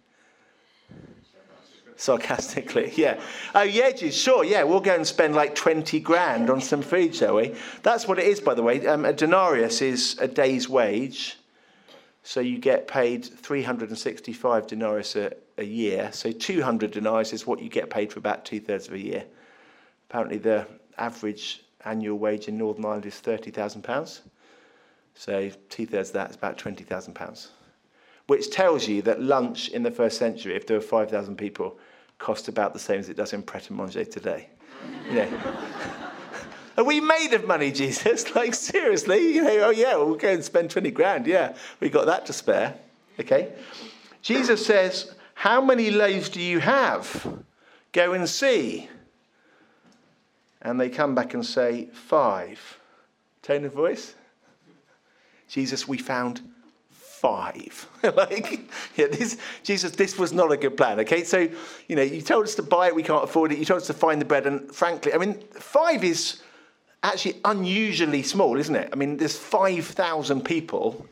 sarcastically. 1.99 2.93
Yeah. 2.95 3.19
Oh, 3.55 3.63
yeah, 3.63 3.95
sure. 3.95 4.43
Yeah, 4.43 4.63
we'll 4.63 4.79
go 4.79 4.93
and 4.93 5.05
spend 5.05 5.33
like 5.33 5.55
20 5.55 5.99
grand 5.99 6.49
on 6.51 6.61
some 6.61 6.83
food, 6.83 7.15
shall 7.15 7.35
we? 7.35 7.55
That's 7.81 8.07
what 8.07 8.19
it 8.19 8.27
is, 8.27 8.39
by 8.39 8.53
the 8.53 8.61
way. 8.61 8.85
Um, 8.85 9.03
a 9.03 9.13
denarius 9.13 9.81
is 9.81 10.15
a 10.19 10.27
day's 10.27 10.69
wage. 10.69 11.37
So 12.21 12.39
you 12.39 12.59
get 12.59 12.87
paid 12.87 13.25
365 13.25 14.67
denarius 14.67 15.15
a, 15.15 15.33
a 15.57 15.63
year. 15.63 16.11
So 16.13 16.31
200 16.31 16.91
denarius 16.91 17.33
is 17.33 17.47
what 17.47 17.61
you 17.61 17.69
get 17.69 17.89
paid 17.89 18.13
for 18.13 18.19
about 18.19 18.45
two 18.45 18.59
thirds 18.59 18.87
of 18.87 18.93
a 18.93 18.99
year. 18.99 19.25
Apparently, 20.09 20.37
the 20.37 20.67
average 20.97 21.63
annual 21.85 22.17
wage 22.17 22.47
in 22.47 22.57
Northern 22.57 22.85
Ireland 22.85 23.05
is 23.05 23.15
£30,000. 23.15 24.21
So 25.15 25.49
two 25.69 25.85
thirds 25.85 26.09
of 26.09 26.13
that 26.13 26.29
is 26.29 26.35
about 26.35 26.57
£20,000 26.57 27.47
which 28.27 28.51
tells 28.51 28.87
you 28.87 29.01
that 29.01 29.21
lunch 29.21 29.69
in 29.69 29.83
the 29.83 29.91
first 29.91 30.17
century, 30.17 30.55
if 30.55 30.67
there 30.67 30.77
were 30.77 30.81
5,000 30.81 31.37
people, 31.37 31.79
cost 32.19 32.47
about 32.47 32.73
the 32.73 32.79
same 32.79 32.99
as 32.99 33.09
it 33.09 33.17
does 33.17 33.33
in 33.33 33.41
Pret 33.41 33.69
a 33.69 33.73
Manger 33.73 34.05
today. 34.05 34.49
You 35.09 35.15
know. 35.15 35.41
Are 36.77 36.83
we 36.83 36.99
made 36.99 37.33
of 37.33 37.47
money, 37.47 37.71
Jesus? 37.71 38.25
Like, 38.35 38.53
seriously? 38.53 39.33
You 39.33 39.43
know, 39.43 39.59
oh, 39.67 39.69
yeah, 39.71 39.95
we'll 39.95 40.15
go 40.15 40.29
and 40.29 40.43
spend 40.43 40.69
20 40.69 40.91
grand. 40.91 41.25
Yeah, 41.25 41.55
we 41.79 41.89
got 41.89 42.05
that 42.05 42.25
to 42.27 42.33
spare. 42.33 42.75
Okay? 43.19 43.53
Jesus 44.21 44.63
says, 44.63 45.15
How 45.33 45.61
many 45.61 45.89
loaves 45.89 46.29
do 46.29 46.41
you 46.41 46.59
have? 46.59 47.43
Go 47.93 48.13
and 48.13 48.29
see. 48.29 48.89
And 50.67 50.79
they 50.79 50.89
come 50.89 51.15
back 51.15 51.33
and 51.33 51.45
say, 51.45 51.85
Five. 51.93 52.79
Tone 53.41 53.63
of 53.63 53.73
voice? 53.73 54.15
Jesus, 55.47 55.87
we 55.87 55.97
found 55.97 56.41
five. 56.91 57.87
like, 58.15 58.69
yeah, 58.97 59.07
this, 59.07 59.37
Jesus, 59.63 59.91
this 59.91 60.19
was 60.19 60.33
not 60.33 60.51
a 60.51 60.57
good 60.57 60.75
plan. 60.75 60.99
Okay, 60.99 61.23
so, 61.23 61.47
you 61.87 61.95
know, 61.95 62.01
you 62.01 62.21
told 62.21 62.43
us 62.43 62.55
to 62.55 62.63
buy 62.63 62.87
it, 62.87 62.95
we 62.95 63.03
can't 63.03 63.23
afford 63.23 63.53
it. 63.53 63.57
You 63.57 63.65
told 63.65 63.81
us 63.81 63.87
to 63.87 63.93
find 63.93 64.19
the 64.19 64.25
bread, 64.25 64.45
and 64.45 64.69
frankly, 64.75 65.13
I 65.13 65.17
mean, 65.17 65.39
five 65.51 66.03
is 66.03 66.41
actually 67.01 67.39
unusually 67.45 68.21
small, 68.21 68.57
isn't 68.57 68.75
it? 68.75 68.89
I 68.91 68.95
mean, 68.97 69.15
there's 69.15 69.37
5,000 69.37 70.43
people, 70.43 71.07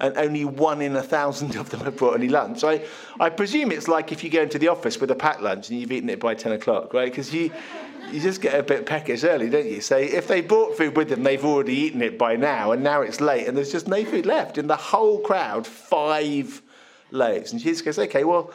and 0.00 0.16
only 0.18 0.44
one 0.44 0.82
in 0.82 0.96
a 0.96 1.02
thousand 1.02 1.54
of 1.54 1.70
them 1.70 1.80
have 1.80 1.96
brought 1.96 2.16
any 2.16 2.28
lunch. 2.28 2.64
I, 2.64 2.84
I 3.20 3.30
presume 3.30 3.70
it's 3.70 3.86
like 3.86 4.10
if 4.10 4.24
you 4.24 4.30
go 4.30 4.42
into 4.42 4.58
the 4.58 4.68
office 4.68 5.00
with 5.00 5.10
a 5.12 5.14
packed 5.14 5.42
lunch 5.42 5.70
and 5.70 5.80
you've 5.80 5.92
eaten 5.92 6.10
it 6.10 6.20
by 6.20 6.34
10 6.34 6.52
o'clock, 6.52 6.92
right? 6.92 7.10
Because 7.10 7.32
you, 7.32 7.50
you 8.12 8.20
just 8.20 8.40
get 8.40 8.58
a 8.58 8.62
bit 8.62 8.86
peckish 8.86 9.24
early, 9.24 9.48
don't 9.50 9.66
you? 9.66 9.80
So 9.80 9.96
if 9.96 10.28
they 10.28 10.40
brought 10.40 10.76
food 10.76 10.96
with 10.96 11.08
them, 11.08 11.22
they've 11.22 11.44
already 11.44 11.74
eaten 11.74 12.02
it 12.02 12.18
by 12.18 12.36
now, 12.36 12.72
and 12.72 12.82
now 12.82 13.02
it's 13.02 13.20
late, 13.20 13.46
and 13.46 13.56
there's 13.56 13.72
just 13.72 13.88
no 13.88 14.04
food 14.04 14.26
left. 14.26 14.58
In 14.58 14.66
the 14.66 14.76
whole 14.76 15.20
crowd, 15.20 15.66
five 15.66 16.62
loaves. 17.10 17.52
And 17.52 17.60
Jesus 17.60 17.82
goes, 17.82 17.98
okay, 17.98 18.24
well, 18.24 18.52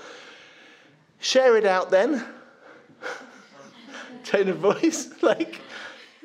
share 1.20 1.58
it 1.58 1.66
out 1.66 1.92
then. 1.92 2.24
Tone 4.24 4.50
of 4.50 4.58
voice, 4.58 5.10
like 5.22 5.60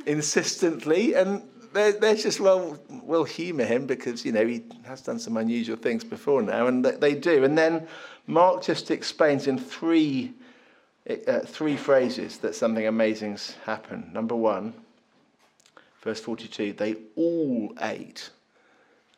insistently, 0.06 1.14
and 1.14 1.42
they're, 1.72 1.92
they're 1.92 2.14
just 2.14 2.40
well, 2.40 2.78
we'll 2.88 3.24
humour 3.24 3.64
him 3.64 3.86
because 3.86 4.24
you 4.24 4.32
know 4.32 4.46
he 4.46 4.64
has 4.84 5.02
done 5.02 5.18
some 5.18 5.36
unusual 5.36 5.76
things 5.76 6.04
before 6.04 6.42
now, 6.42 6.66
and 6.66 6.84
they, 6.84 6.92
they 6.92 7.14
do. 7.14 7.44
And 7.44 7.56
then 7.56 7.86
Mark 8.26 8.62
just 8.62 8.90
explains 8.90 9.46
in 9.46 9.58
three 9.58 10.32
uh, 11.08 11.40
three 11.40 11.76
phrases 11.76 12.38
that 12.38 12.54
something 12.54 12.86
amazing's 12.86 13.54
happened. 13.64 14.12
Number 14.12 14.34
one, 14.34 14.74
verse 16.02 16.20
forty-two, 16.20 16.72
they 16.72 16.96
all 17.16 17.72
ate 17.80 18.30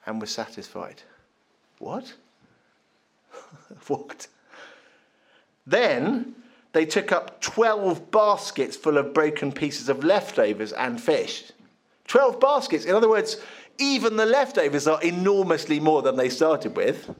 and 0.07 0.21
were 0.21 0.27
satisfied. 0.27 1.03
What? 1.79 2.15
what? 3.87 4.27
Then 5.67 6.35
they 6.73 6.87
took 6.87 7.13
up 7.13 7.41
12 7.41 8.11
baskets 8.11 8.77
full 8.77 8.99
of 8.99 9.13
broken 9.13 9.53
pieces 9.53 9.89
of 9.89 10.05
leftovers 10.05 10.73
and 10.73 11.01
fish. 11.01 11.53
12 12.07 12.41
baskets. 12.41 12.85
In 12.85 12.95
other 12.95 13.09
words, 13.09 13.37
even 13.79 14.17
the 14.17 14.27
leftovers 14.27 14.87
are 14.87 15.01
enormously 15.03 15.79
more 15.79 16.03
than 16.03 16.17
they 16.17 16.29
started 16.29 16.75
with. 16.75 17.15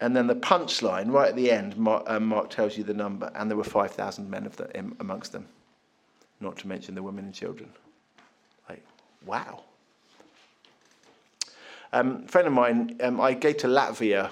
And 0.00 0.16
then 0.16 0.26
the 0.26 0.34
punchline, 0.34 1.12
right 1.12 1.28
at 1.28 1.36
the 1.36 1.50
end, 1.50 1.76
Mark, 1.76 2.04
um, 2.06 2.26
Mark 2.26 2.48
tells 2.48 2.76
you 2.76 2.84
the 2.84 2.94
number, 2.94 3.30
and 3.34 3.50
there 3.50 3.56
were 3.56 3.64
5,000 3.64 4.30
men 4.30 4.46
of 4.46 4.56
the, 4.56 4.74
in, 4.76 4.96
amongst 4.98 5.32
them, 5.32 5.46
not 6.40 6.56
to 6.58 6.68
mention 6.68 6.94
the 6.94 7.02
women 7.02 7.26
and 7.26 7.34
children. 7.34 7.68
Like, 8.68 8.82
wow. 9.26 9.62
Um, 11.92 12.22
a 12.24 12.28
friend 12.28 12.46
of 12.46 12.54
mine, 12.54 12.96
um, 13.02 13.20
I 13.20 13.34
go 13.34 13.52
to 13.52 13.66
Latvia 13.66 14.30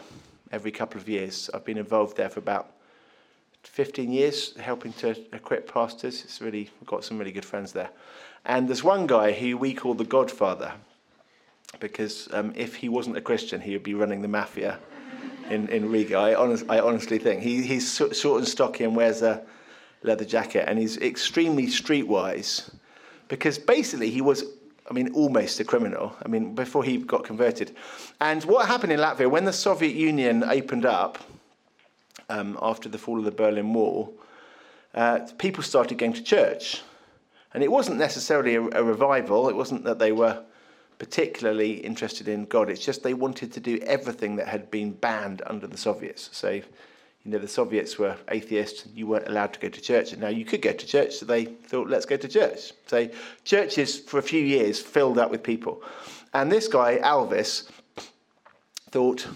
every 0.50 0.70
couple 0.70 0.98
of 0.98 1.06
years. 1.06 1.50
I've 1.52 1.66
been 1.66 1.76
involved 1.76 2.16
there 2.16 2.30
for 2.30 2.40
about 2.40 2.72
15 3.64 4.10
years, 4.10 4.56
helping 4.56 4.94
to 4.94 5.10
equip 5.34 5.70
pastors. 5.70 6.24
It's 6.24 6.40
really, 6.40 6.70
got 6.86 7.04
some 7.04 7.18
really 7.18 7.32
good 7.32 7.44
friends 7.44 7.72
there. 7.72 7.90
And 8.46 8.68
there's 8.68 8.82
one 8.82 9.06
guy 9.06 9.32
who 9.32 9.58
we 9.58 9.74
call 9.74 9.92
the 9.92 10.04
Godfather, 10.04 10.72
because 11.78 12.26
um, 12.32 12.54
if 12.56 12.76
he 12.76 12.88
wasn't 12.88 13.18
a 13.18 13.20
Christian, 13.20 13.60
he 13.60 13.72
would 13.72 13.82
be 13.82 13.92
running 13.92 14.22
the 14.22 14.28
mafia 14.28 14.78
in, 15.50 15.68
in 15.68 15.90
Riga. 15.90 16.16
I, 16.16 16.34
honest, 16.34 16.64
I 16.68 16.80
honestly 16.80 17.18
think. 17.18 17.42
He, 17.42 17.62
he's 17.62 17.96
short 17.96 18.38
and 18.38 18.48
stocky 18.48 18.84
and 18.84 18.94
wears 18.94 19.22
a 19.22 19.42
leather 20.02 20.24
jacket, 20.24 20.68
and 20.68 20.78
he's 20.78 20.96
extremely 20.98 21.66
streetwise, 21.66 22.70
because 23.28 23.58
basically 23.58 24.10
he 24.10 24.20
was 24.20 24.44
I 24.90 24.94
mean, 24.94 25.12
almost 25.12 25.60
a 25.60 25.64
criminal. 25.64 26.16
I 26.24 26.28
mean, 26.28 26.54
before 26.54 26.82
he 26.82 26.96
got 26.96 27.24
converted. 27.24 27.76
And 28.20 28.42
what 28.44 28.66
happened 28.66 28.92
in 28.92 29.00
Latvia, 29.00 29.30
when 29.30 29.44
the 29.44 29.52
Soviet 29.52 29.94
Union 29.94 30.42
opened 30.42 30.86
up 30.86 31.18
um, 32.30 32.58
after 32.62 32.88
the 32.88 32.96
fall 32.96 33.18
of 33.18 33.24
the 33.24 33.30
Berlin 33.30 33.74
Wall, 33.74 34.14
uh, 34.94 35.20
people 35.36 35.62
started 35.62 35.98
going 35.98 36.14
to 36.14 36.22
church. 36.22 36.82
And 37.52 37.62
it 37.62 37.70
wasn't 37.70 37.98
necessarily 37.98 38.54
a, 38.54 38.62
a 38.62 38.82
revival, 38.82 39.48
it 39.48 39.56
wasn't 39.56 39.84
that 39.84 39.98
they 39.98 40.12
were 40.12 40.42
particularly 40.98 41.74
interested 41.74 42.28
in 42.28 42.44
God, 42.46 42.68
it's 42.68 42.84
just 42.84 43.02
they 43.02 43.14
wanted 43.14 43.52
to 43.52 43.60
do 43.60 43.78
everything 43.78 44.36
that 44.36 44.48
had 44.48 44.70
been 44.70 44.92
banned 44.92 45.42
under 45.46 45.66
the 45.66 45.76
Soviets. 45.76 46.28
So, 46.32 46.50
you 46.50 46.62
know, 47.24 47.38
the 47.38 47.48
Soviets 47.48 47.98
were 47.98 48.16
atheists, 48.28 48.84
you 48.94 49.06
weren't 49.06 49.28
allowed 49.28 49.52
to 49.52 49.60
go 49.60 49.68
to 49.68 49.80
church, 49.80 50.12
and 50.12 50.20
now 50.20 50.28
you 50.28 50.44
could 50.44 50.60
go 50.60 50.72
to 50.72 50.86
church, 50.86 51.14
so 51.14 51.26
they 51.26 51.44
thought, 51.44 51.88
let's 51.88 52.04
go 52.04 52.16
to 52.16 52.28
church. 52.28 52.72
So, 52.86 53.08
churches 53.44 53.98
for 53.98 54.18
a 54.18 54.22
few 54.22 54.42
years 54.42 54.80
filled 54.80 55.18
up 55.18 55.30
with 55.30 55.42
people. 55.42 55.82
And 56.34 56.50
this 56.50 56.66
guy, 56.66 56.98
Alvis, 56.98 57.70
thought, 58.90 59.26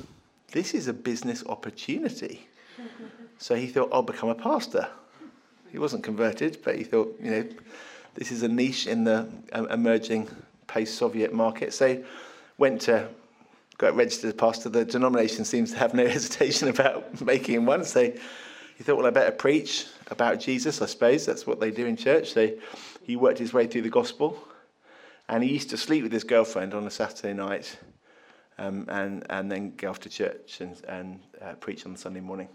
this 0.51 0.75
is 0.75 0.88
a 0.88 0.92
business 0.92 1.44
opportunity. 1.46 2.48
so 3.38 3.55
he 3.55 3.68
thought, 3.68 3.88
I'll 3.92 4.03
become 4.03 4.29
a 4.29 4.35
pastor. 4.35 4.88
He 5.70 5.79
wasn't 5.79 6.03
converted, 6.03 6.59
but 6.64 6.77
he 6.77 6.85
thought, 6.85 7.18
you 7.22 7.31
know, 7.31 7.48
this 8.14 8.31
is 8.31 8.42
a 8.42 8.48
niche 8.48 8.87
in 8.87 9.05
the 9.05 9.29
um, 9.53 9.70
emerging 9.70 10.29
post-Soviet 10.72 11.32
market. 11.32 11.74
So 11.74 12.02
went 12.56 12.80
to 12.82 13.08
got 13.78 13.96
registered 13.96 14.28
as 14.28 14.35
pastor. 14.35 14.68
The 14.68 14.85
denomination 14.85 15.44
seems 15.44 15.72
to 15.72 15.78
have 15.78 15.92
no 15.92 16.06
hesitation 16.16 16.68
about 16.68 17.20
making 17.20 17.56
him 17.56 17.66
one. 17.66 17.85
So 17.85 18.12
he 18.76 18.85
thought, 18.85 18.96
well, 18.96 19.06
I 19.06 19.11
better 19.11 19.32
preach 19.32 19.87
about 20.11 20.40
Jesus. 20.40 20.80
I 20.80 20.87
suppose 20.87 21.26
that's 21.26 21.46
what 21.46 21.61
they 21.61 21.70
do 21.70 21.87
in 21.87 21.96
church. 21.96 22.32
So 22.32 22.50
he 23.02 23.16
worked 23.16 23.38
his 23.38 23.52
way 23.52 23.66
through 23.66 23.82
the 23.82 23.90
gospel, 23.90 24.38
and 25.28 25.42
he 25.42 25.50
used 25.50 25.70
to 25.70 25.76
sleep 25.76 26.02
with 26.04 26.12
his 26.12 26.24
girlfriend 26.24 26.74
on 26.74 26.87
a 26.87 26.90
Saturday 26.90 27.35
night, 27.35 27.78
um, 28.58 28.87
and 28.88 29.26
and 29.28 29.50
then 29.50 29.74
go 29.76 29.90
off 29.90 30.00
to 30.00 30.08
church 30.08 30.61
and 30.61 30.80
and 30.88 31.20
uh, 31.40 31.52
preach 31.54 31.85
on 31.85 31.96
Sunday 31.96 32.20
morning. 32.20 32.48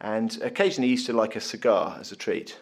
And 0.00 0.36
occasionally 0.42 0.88
he 0.88 0.92
used 0.92 1.06
to 1.06 1.12
like 1.12 1.36
a 1.36 1.40
cigar 1.40 1.96
as 2.00 2.12
a 2.12 2.16
treat. 2.16 2.58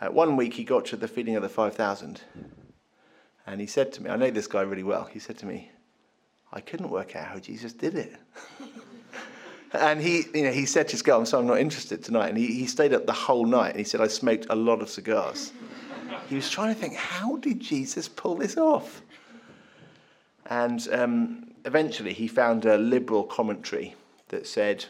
Uh, 0.00 0.08
one 0.08 0.36
week 0.36 0.54
he 0.54 0.64
got 0.64 0.84
to 0.86 0.96
the 0.96 1.08
feeding 1.08 1.36
of 1.36 1.42
the 1.42 1.48
5,000 1.48 2.20
and 3.48 3.62
he 3.62 3.66
said 3.66 3.92
to 3.94 4.02
me, 4.02 4.10
I 4.10 4.16
know 4.16 4.30
this 4.30 4.46
guy 4.46 4.60
really 4.60 4.82
well, 4.82 5.04
he 5.04 5.18
said 5.18 5.38
to 5.38 5.46
me, 5.46 5.70
I 6.52 6.60
couldn't 6.60 6.90
work 6.90 7.16
out 7.16 7.28
how 7.28 7.38
Jesus 7.38 7.72
did 7.72 7.94
it. 7.94 8.14
and 9.72 10.00
he, 10.00 10.24
you 10.34 10.44
know, 10.44 10.52
he 10.52 10.66
said 10.66 10.88
to 10.88 10.92
his 10.92 11.02
girl, 11.02 11.18
I'm 11.18 11.26
sorry, 11.26 11.42
I'm 11.42 11.46
not 11.46 11.58
interested 11.58 12.04
tonight. 12.04 12.28
And 12.28 12.36
he, 12.36 12.46
he 12.46 12.66
stayed 12.66 12.92
up 12.92 13.06
the 13.06 13.12
whole 13.12 13.46
night 13.46 13.70
and 13.70 13.78
he 13.78 13.84
said, 13.84 14.02
I 14.02 14.08
smoked 14.08 14.46
a 14.50 14.54
lot 14.54 14.82
of 14.82 14.90
cigars. 14.90 15.52
he 16.28 16.34
was 16.34 16.50
trying 16.50 16.74
to 16.74 16.80
think, 16.80 16.94
how 16.94 17.36
did 17.36 17.58
Jesus 17.58 18.06
pull 18.06 18.34
this 18.34 18.58
off? 18.58 19.02
And 20.46 20.86
um, 20.92 21.50
eventually 21.64 22.12
he 22.12 22.28
found 22.28 22.66
a 22.66 22.76
liberal 22.76 23.24
commentary 23.24 23.94
that 24.28 24.46
said, 24.46 24.84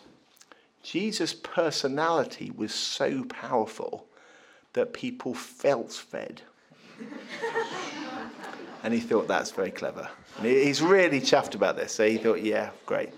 Jesus' 0.82 1.34
personality 1.34 2.52
was 2.56 2.74
so 2.74 3.24
powerful 3.24 4.06
that 4.72 4.92
people 4.92 5.34
felt 5.34 5.92
fed. 5.92 6.42
and 8.82 8.94
he 8.94 9.00
thought 9.00 9.28
that's 9.28 9.50
very 9.50 9.70
clever. 9.70 10.08
And 10.38 10.46
he's 10.46 10.80
really 10.80 11.20
chuffed 11.20 11.54
about 11.54 11.76
this. 11.76 11.92
So 11.92 12.08
he 12.08 12.18
thought, 12.18 12.42
yeah, 12.42 12.70
great. 12.86 13.10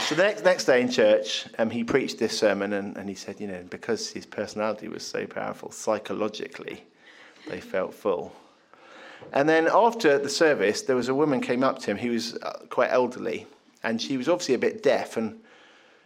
So 0.00 0.14
the 0.14 0.24
next, 0.24 0.44
next 0.44 0.64
day 0.64 0.80
in 0.80 0.90
church, 0.90 1.46
um, 1.58 1.70
he 1.70 1.84
preached 1.84 2.18
this 2.18 2.36
sermon 2.36 2.72
and, 2.72 2.96
and 2.96 3.08
he 3.08 3.14
said, 3.14 3.40
you 3.40 3.46
know, 3.46 3.64
because 3.70 4.10
his 4.10 4.26
personality 4.26 4.88
was 4.88 5.06
so 5.06 5.26
powerful, 5.26 5.70
psychologically, 5.70 6.84
they 7.48 7.60
felt 7.60 7.94
full. 7.94 8.34
And 9.32 9.48
then 9.48 9.68
after 9.72 10.18
the 10.18 10.28
service, 10.28 10.82
there 10.82 10.96
was 10.96 11.08
a 11.08 11.14
woman 11.14 11.40
came 11.40 11.62
up 11.62 11.78
to 11.80 11.90
him. 11.90 11.96
He 11.96 12.10
was 12.10 12.34
uh, 12.36 12.58
quite 12.68 12.90
elderly, 12.90 13.46
and 13.82 14.00
she 14.00 14.16
was 14.16 14.28
obviously 14.28 14.54
a 14.54 14.58
bit 14.58 14.82
deaf, 14.82 15.16
and 15.16 15.40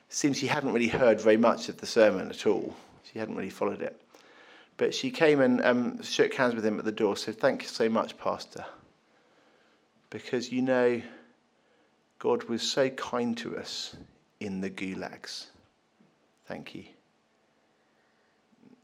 seems 0.09 0.39
she 0.39 0.47
hadn't 0.47 0.73
really 0.73 0.89
heard 0.89 1.21
very 1.21 1.37
much 1.37 1.69
of 1.69 1.79
the 1.79 1.87
sermon 1.87 2.31
at 2.31 2.47
all. 2.47 2.75
She 3.11 3.19
hadn't 3.19 3.37
really 3.37 3.51
followed 3.51 3.83
it. 3.83 4.01
But 4.77 4.95
she 4.95 5.11
came 5.11 5.41
and 5.41 5.61
um, 5.65 6.03
shook 6.03 6.35
hands 6.35 6.55
with 6.55 6.65
him 6.65 6.79
at 6.79 6.85
the 6.85 6.93
door, 6.93 7.17
said, 7.17 7.39
Thank 7.39 7.63
you 7.63 7.69
so 7.69 7.89
much, 7.89 8.17
Pastor. 8.17 8.65
Because 10.11 10.51
you 10.51 10.63
know, 10.63 11.03
God 12.19 12.45
was 12.45 12.63
so 12.63 12.89
kind 12.91 13.37
to 13.39 13.57
us 13.57 13.97
in 14.41 14.61
the 14.61 14.71
gulags. 14.71 15.47
Thank 16.47 16.75
you. 16.75 16.85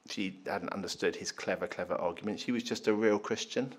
She 0.08 0.40
hadn't 0.46 0.72
understood 0.72 1.16
his 1.16 1.32
clever, 1.32 1.66
clever 1.66 1.94
argument. 1.94 2.40
She 2.40 2.52
was 2.52 2.62
just 2.62 2.88
a 2.88 2.94
real 2.94 3.18
Christian 3.18 3.74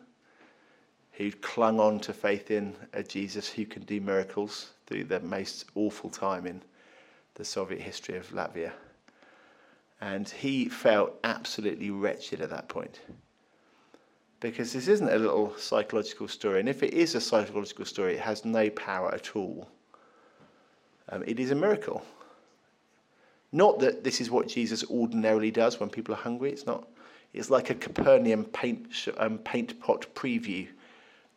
who 1.11 1.31
clung 1.31 1.79
on 1.79 1.99
to 2.01 2.13
faith 2.13 2.51
in 2.51 2.75
a 2.93 3.03
Jesus 3.03 3.47
who 3.47 3.65
can 3.65 3.83
do 3.83 4.01
miracles 4.01 4.71
through 4.85 5.05
the 5.05 5.19
most 5.21 5.65
awful 5.75 6.09
time 6.09 6.45
in 6.45 6.61
the 7.35 7.45
Soviet 7.45 7.81
history 7.81 8.17
of 8.17 8.29
Latvia. 8.31 8.71
And 10.01 10.27
he 10.27 10.67
felt 10.67 11.13
absolutely 11.23 11.89
wretched 11.89 12.41
at 12.41 12.49
that 12.49 12.67
point. 12.67 12.99
Because 14.39 14.73
this 14.73 14.87
isn't 14.87 15.09
a 15.09 15.17
little 15.17 15.55
psychological 15.57 16.27
story. 16.27 16.59
And 16.59 16.69
if 16.69 16.83
it 16.83 16.93
is 16.93 17.15
a 17.15 17.21
psychological 17.21 17.85
story, 17.85 18.15
it 18.15 18.19
has 18.19 18.45
no 18.45 18.69
power 18.71 19.13
at 19.13 19.35
all. 19.35 19.69
Um, 21.09 21.23
it 21.25 21.39
is 21.39 21.51
a 21.51 21.55
miracle. 21.55 22.03
Not 23.51 23.79
that 23.79 24.03
this 24.03 24.19
is 24.19 24.29
what 24.29 24.47
Jesus 24.47 24.83
ordinarily 24.89 25.51
does 25.51 25.79
when 25.79 25.89
people 25.89 26.13
are 26.13 26.17
hungry. 26.17 26.51
It's 26.51 26.65
not. 26.65 26.87
It's 27.33 27.49
like 27.49 27.69
a 27.69 27.75
Capernaum 27.75 28.45
paint, 28.45 29.07
um, 29.17 29.37
paint 29.39 29.79
pot 29.79 30.05
preview 30.15 30.67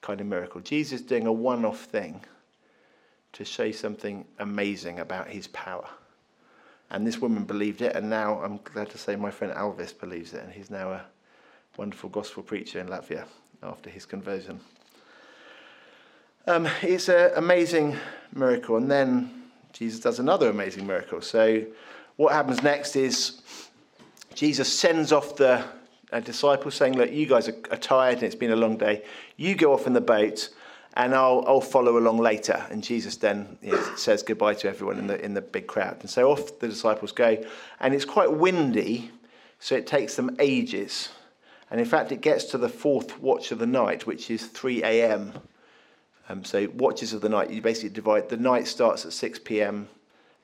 kind 0.00 0.20
of 0.20 0.26
miracle. 0.26 0.61
Jesus 0.61 1.00
doing 1.00 1.26
a 1.26 1.32
one 1.32 1.64
off 1.64 1.84
thing 1.84 2.20
to 3.32 3.44
show 3.44 3.70
something 3.70 4.24
amazing 4.38 5.00
about 5.00 5.28
his 5.28 5.48
power. 5.48 5.88
And 6.90 7.06
this 7.06 7.18
woman 7.18 7.44
believed 7.44 7.82
it, 7.82 7.94
and 7.94 8.08
now 8.08 8.40
I'm 8.42 8.58
glad 8.64 8.90
to 8.90 8.98
say 8.98 9.14
my 9.16 9.30
friend 9.30 9.52
Alvis 9.52 9.98
believes 9.98 10.32
it, 10.32 10.42
and 10.42 10.52
he's 10.52 10.70
now 10.70 10.92
a 10.92 11.04
wonderful 11.78 12.10
gospel 12.10 12.42
preacher 12.42 12.80
in 12.80 12.88
Latvia 12.88 13.24
after 13.62 13.88
his 13.88 14.04
conversion. 14.04 14.60
Um, 16.46 16.68
it's 16.82 17.08
an 17.08 17.30
amazing 17.36 17.96
miracle, 18.34 18.76
and 18.76 18.90
then 18.90 19.44
Jesus 19.72 20.00
does 20.00 20.18
another 20.18 20.50
amazing 20.50 20.86
miracle. 20.86 21.20
So, 21.20 21.64
what 22.16 22.32
happens 22.32 22.64
next 22.64 22.96
is 22.96 23.42
Jesus 24.34 24.76
sends 24.76 25.12
off 25.12 25.36
the 25.36 25.64
uh, 26.10 26.20
disciples, 26.20 26.74
saying, 26.74 26.96
Look, 26.96 27.12
you 27.12 27.26
guys 27.26 27.48
are, 27.48 27.56
are 27.70 27.76
tired 27.76 28.14
and 28.14 28.24
it's 28.24 28.34
been 28.34 28.50
a 28.50 28.56
long 28.56 28.76
day. 28.76 29.04
You 29.36 29.54
go 29.54 29.72
off 29.72 29.86
in 29.86 29.92
the 29.92 30.00
boat 30.00 30.48
and 30.94 31.14
I'll, 31.14 31.44
I'll 31.46 31.60
follow 31.60 31.96
along 31.96 32.18
later. 32.18 32.66
And 32.70 32.82
Jesus 32.82 33.16
then 33.16 33.56
you 33.62 33.72
know, 33.72 33.94
says 33.94 34.24
goodbye 34.24 34.54
to 34.54 34.68
everyone 34.68 34.98
in 34.98 35.06
the, 35.06 35.24
in 35.24 35.34
the 35.34 35.42
big 35.42 35.68
crowd. 35.68 35.98
And 36.00 36.10
so 36.10 36.32
off 36.32 36.58
the 36.58 36.66
disciples 36.66 37.12
go. 37.12 37.44
And 37.78 37.94
it's 37.94 38.04
quite 38.04 38.32
windy, 38.32 39.12
so 39.60 39.76
it 39.76 39.86
takes 39.86 40.16
them 40.16 40.34
ages. 40.40 41.10
And 41.70 41.81
in 41.81 41.87
fact, 41.87 42.12
it 42.12 42.20
gets 42.20 42.44
to 42.44 42.59
the 42.59 42.68
fourth 42.68 43.20
watch 43.20 43.52
of 43.52 43.59
the 43.59 43.66
night, 43.66 44.07
which 44.07 44.31
is 44.31 44.46
3 44.46 44.83
a.m. 44.85 45.35
Um, 46.28 46.44
so 46.44 46.68
watches 46.74 47.12
of 47.12 47.20
the 47.20 47.28
night, 47.28 47.50
you 47.50 47.61
basically 47.61 47.90
divide. 47.90 48.28
The 48.28 48.37
night 48.37 48.66
starts 48.66 49.04
at 49.04 49.12
6 49.12 49.40
p.m., 49.40 49.88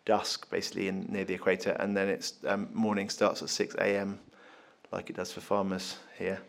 dusk, 0.04 0.50
basically 0.50 0.88
in, 0.88 1.06
near 1.10 1.24
the 1.24 1.34
equator, 1.34 1.70
and 1.80 1.96
then 1.96 2.08
it's 2.08 2.34
um, 2.46 2.68
morning 2.74 3.08
starts 3.08 3.42
at 3.42 3.48
6 3.48 3.74
a.m., 3.76 4.18
like 4.92 5.08
it 5.08 5.16
does 5.16 5.32
for 5.32 5.40
farmers 5.40 5.96
here. 6.18 6.40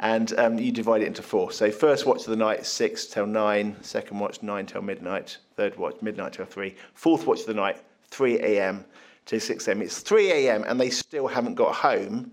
And 0.00 0.36
um, 0.38 0.58
you 0.58 0.72
divide 0.72 1.02
it 1.02 1.06
into 1.06 1.22
four. 1.22 1.52
So 1.52 1.70
first 1.70 2.06
watch 2.06 2.20
of 2.20 2.30
the 2.30 2.36
night, 2.36 2.64
6 2.64 3.06
till 3.06 3.26
9. 3.26 3.76
Second 3.82 4.18
watch, 4.18 4.42
9 4.42 4.66
till 4.66 4.82
midnight. 4.82 5.36
Third 5.56 5.76
watch, 5.76 5.96
midnight 6.00 6.32
till 6.32 6.46
3. 6.46 6.74
Fourth 6.94 7.26
watch 7.26 7.40
of 7.40 7.46
the 7.46 7.54
night, 7.54 7.82
3 8.06 8.40
a.m. 8.40 8.84
to 9.26 9.38
6 9.38 9.68
a.m. 9.68 9.82
It's 9.82 10.00
3 10.00 10.30
a.m. 10.30 10.64
and 10.66 10.80
they 10.80 10.90
still 10.90 11.26
haven't 11.26 11.54
got 11.54 11.74
home 11.74 12.32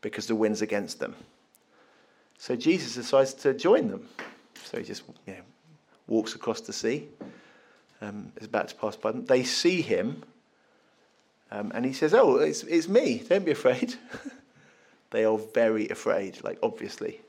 because 0.00 0.26
the 0.26 0.34
wind's 0.34 0.62
against 0.62 0.98
them. 0.98 1.14
So 2.38 2.56
Jesus 2.56 2.94
decides 2.94 3.34
to 3.34 3.54
join 3.54 3.88
them. 3.88 4.08
So 4.64 4.78
he 4.78 4.84
just 4.84 5.02
you 5.26 5.34
know, 5.34 5.40
walks 6.06 6.34
across 6.34 6.60
the 6.60 6.72
sea, 6.72 7.08
um, 8.00 8.32
is 8.36 8.46
about 8.46 8.68
to 8.68 8.74
pass 8.74 8.96
by 8.96 9.12
them. 9.12 9.24
They 9.24 9.44
see 9.44 9.80
him, 9.80 10.22
um, 11.50 11.72
and 11.74 11.84
he 11.84 11.92
says, 11.92 12.14
Oh, 12.14 12.36
it's, 12.36 12.62
it's 12.64 12.88
me, 12.88 13.22
don't 13.28 13.44
be 13.44 13.52
afraid. 13.52 13.94
they 15.10 15.24
are 15.24 15.38
very 15.38 15.88
afraid, 15.88 16.42
like, 16.42 16.58
obviously. 16.62 17.20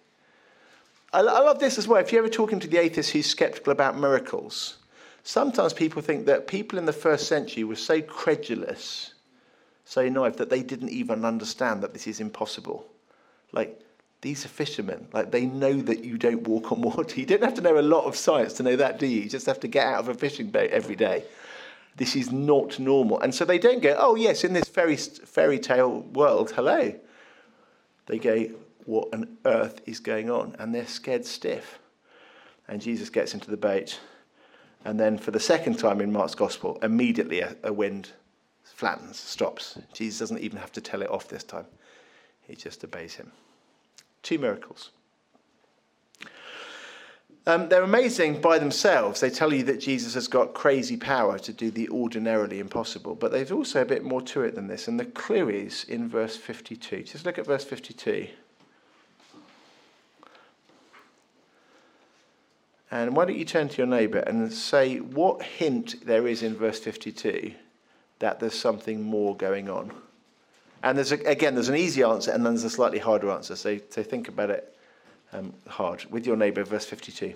I, 1.14 1.20
I 1.20 1.22
love 1.22 1.60
this 1.60 1.78
as 1.78 1.88
well. 1.88 2.02
If 2.02 2.12
you're 2.12 2.24
ever 2.24 2.30
talking 2.30 2.60
to 2.60 2.68
the 2.68 2.78
atheist 2.78 3.12
who's 3.12 3.28
skeptical 3.28 3.72
about 3.72 3.98
miracles, 3.98 4.78
sometimes 5.24 5.74
people 5.74 6.02
think 6.02 6.26
that 6.26 6.48
people 6.48 6.80
in 6.80 6.86
the 6.86 6.94
first 6.94 7.28
century 7.28 7.64
were 7.64 7.76
so 7.76 8.02
credulous, 8.02 9.14
so 9.88 10.08
naive, 10.10 10.36
that 10.36 10.50
they 10.50 10.62
didn't 10.62 10.90
even 10.90 11.24
understand 11.24 11.82
that 11.82 11.94
this 11.94 12.08
is 12.08 12.20
impossible. 12.20 12.86
Like, 13.54 13.82
these 14.20 14.44
are 14.44 14.50
fishermen. 14.50 15.08
Like 15.14 15.32
they 15.32 15.46
know 15.46 15.80
that 15.82 16.04
you 16.04 16.18
don't 16.18 16.46
walk 16.46 16.74
on 16.74 16.82
water. 16.82 17.16
You 17.18 17.26
don't 17.26 17.42
have 17.42 17.54
to 17.54 17.62
know 17.62 17.80
a 17.80 17.82
lot 17.82 18.04
of 18.04 18.18
science 18.18 18.54
to 18.54 18.64
know 18.64 18.76
that, 18.76 19.00
do 19.00 19.08
you? 19.08 19.22
You 19.22 19.30
just 19.30 19.46
have 19.46 19.62
to 19.62 19.70
get 19.70 19.88
out 19.88 20.00
of 20.00 20.10
a 20.10 20.14
fishing 20.14 20.50
boat 20.50 20.72
every 20.72 20.98
day. 20.98 21.24
This 21.96 22.18
is 22.18 22.34
not 22.34 22.80
normal. 22.80 23.22
And 23.22 23.34
so 23.34 23.46
they 23.46 23.58
don't 23.58 23.82
go, 23.82 23.96
oh, 23.98 24.16
yes, 24.16 24.44
in 24.44 24.52
this 24.52 24.68
fairy, 24.68 24.98
fairy 24.98 25.60
tale 25.60 26.02
world, 26.02 26.52
hello. 26.52 26.94
They 28.08 28.20
go, 28.20 28.50
what 28.84 29.08
on 29.14 29.38
earth 29.46 29.80
is 29.86 30.02
going 30.02 30.30
on? 30.30 30.56
And 30.60 30.76
they're 30.76 30.86
scared 30.86 31.26
stiff. 31.26 31.80
And 32.68 32.82
Jesus 32.82 33.10
gets 33.10 33.34
into 33.34 33.50
the 33.50 33.58
boat. 33.58 34.00
And 34.84 35.00
then 35.00 35.18
for 35.18 35.32
the 35.32 35.40
second 35.40 35.80
time 35.80 36.02
in 36.02 36.12
Mark's 36.12 36.36
gospel, 36.36 36.78
immediately 36.84 37.40
a, 37.40 37.56
a 37.64 37.72
wind 37.72 38.12
flattens, 38.78 39.18
stops. 39.18 39.80
Jesus 39.92 40.20
doesn't 40.20 40.38
even 40.38 40.60
have 40.60 40.72
to 40.74 40.82
tell 40.82 41.02
it 41.02 41.10
off 41.10 41.28
this 41.28 41.44
time, 41.44 41.66
he 42.42 42.56
just 42.56 42.84
obeys 42.84 43.16
him. 43.16 43.32
Two 44.22 44.38
miracles. 44.38 44.92
Um, 47.48 47.70
they're 47.70 47.82
amazing 47.82 48.40
by 48.40 48.60
themselves. 48.60 49.20
They 49.20 49.32
tell 49.32 49.52
you 49.52 49.64
that 49.64 49.80
Jesus 49.80 50.14
has 50.14 50.28
got 50.28 50.54
crazy 50.54 50.96
power 50.96 51.40
to 51.40 51.52
do 51.52 51.72
the 51.72 51.90
ordinarily 51.90 52.60
impossible, 52.60 53.16
but 53.16 53.32
there's 53.32 53.52
also 53.52 53.82
a 53.82 53.86
bit 53.86 54.04
more 54.04 54.22
to 54.24 54.44
it 54.44 54.54
than 54.54 54.68
this. 54.68 54.88
And 54.88 55.00
the 55.00 55.06
clue 55.06 55.50
is 55.50 55.84
in 55.86 56.08
verse 56.08 56.38
52. 56.38 57.02
Just 57.04 57.26
look 57.26 57.40
at 57.40 57.48
verse 57.48 57.64
52. 57.64 58.28
And 62.92 63.16
why 63.16 63.26
don't 63.26 63.38
you 63.38 63.46
turn 63.46 63.70
to 63.70 63.78
your 63.78 63.88
neighbour 63.88 64.20
and 64.20 64.54
say 64.54 65.00
what 65.00 65.42
hint 65.42 66.06
there 66.06 66.28
is 66.28 66.44
in 66.44 66.56
verse 66.56 66.80
52 66.80 67.56
that 68.20 68.40
there's 68.40 68.58
something 68.58 69.02
more 69.02 69.36
going 69.36 69.70
on? 69.70 69.92
And 70.84 70.98
there's 70.98 71.12
a, 71.12 71.16
again, 71.26 71.56
there's 71.56 71.70
an 71.70 71.76
easy 71.76 72.04
answer 72.04 72.32
and 72.32 72.46
then 72.46 72.54
there's 72.54 72.64
a 72.64 72.70
slightly 72.70 73.00
harder 73.00 73.32
answer. 73.32 73.56
So, 73.56 73.80
so 73.90 74.04
think 74.04 74.28
about 74.28 74.50
it 74.50 74.78
um, 75.34 75.54
hard. 75.68 76.06
With 76.10 76.26
your 76.26 76.36
neighbour, 76.36 76.64
verse 76.64 76.86
52. 76.86 77.34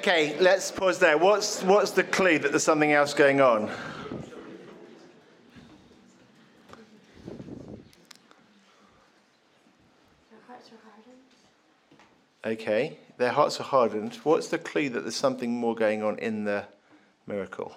Okay, 0.00 0.34
let's 0.40 0.70
pause 0.70 0.98
there. 0.98 1.18
What's, 1.18 1.62
what's 1.62 1.90
the 1.90 2.02
clue 2.02 2.38
that 2.38 2.52
there's 2.52 2.62
something 2.62 2.90
else 2.90 3.12
going 3.12 3.42
on? 3.42 3.66
Their 3.66 3.74
hearts 10.48 10.70
are 10.72 10.80
hardened. 10.88 11.20
Okay, 12.46 12.96
their 13.18 13.28
hearts 13.28 13.60
are 13.60 13.64
hardened. 13.64 14.14
What's 14.22 14.48
the 14.48 14.56
clue 14.56 14.88
that 14.88 15.00
there's 15.00 15.16
something 15.16 15.52
more 15.52 15.74
going 15.74 16.02
on 16.02 16.18
in 16.18 16.44
the 16.44 16.64
miracle? 17.26 17.76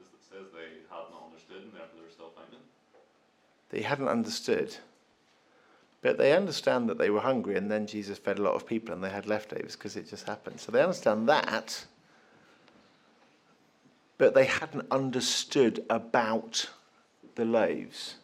It 0.00 0.06
says 0.28 0.46
they 0.52 0.80
hadn't 0.90 1.14
understood 1.24 1.62
and 1.62 1.72
therefore 1.72 2.00
they're 2.02 2.10
still 2.10 2.32
finding. 2.34 2.58
They 3.70 3.82
hadn't 3.82 4.08
understood. 4.08 4.76
But 6.00 6.16
they 6.18 6.32
understand 6.32 6.88
that 6.88 6.98
they 6.98 7.10
were 7.10 7.20
hungry 7.20 7.56
and 7.56 7.70
then 7.70 7.86
Jesus 7.86 8.18
fed 8.18 8.38
a 8.38 8.42
lot 8.42 8.54
of 8.54 8.66
people 8.66 8.94
and 8.94 9.02
they 9.02 9.10
had 9.10 9.26
leftovers 9.26 9.74
because 9.74 9.96
it 9.96 10.08
just 10.08 10.26
happened. 10.26 10.60
So 10.60 10.70
they 10.70 10.82
understand 10.82 11.28
that. 11.28 11.84
but 14.18 14.34
they 14.34 14.44
hadn't 14.44 14.86
understood 14.90 15.84
about 15.88 16.68
the 17.36 17.44
loaves. 17.44 18.16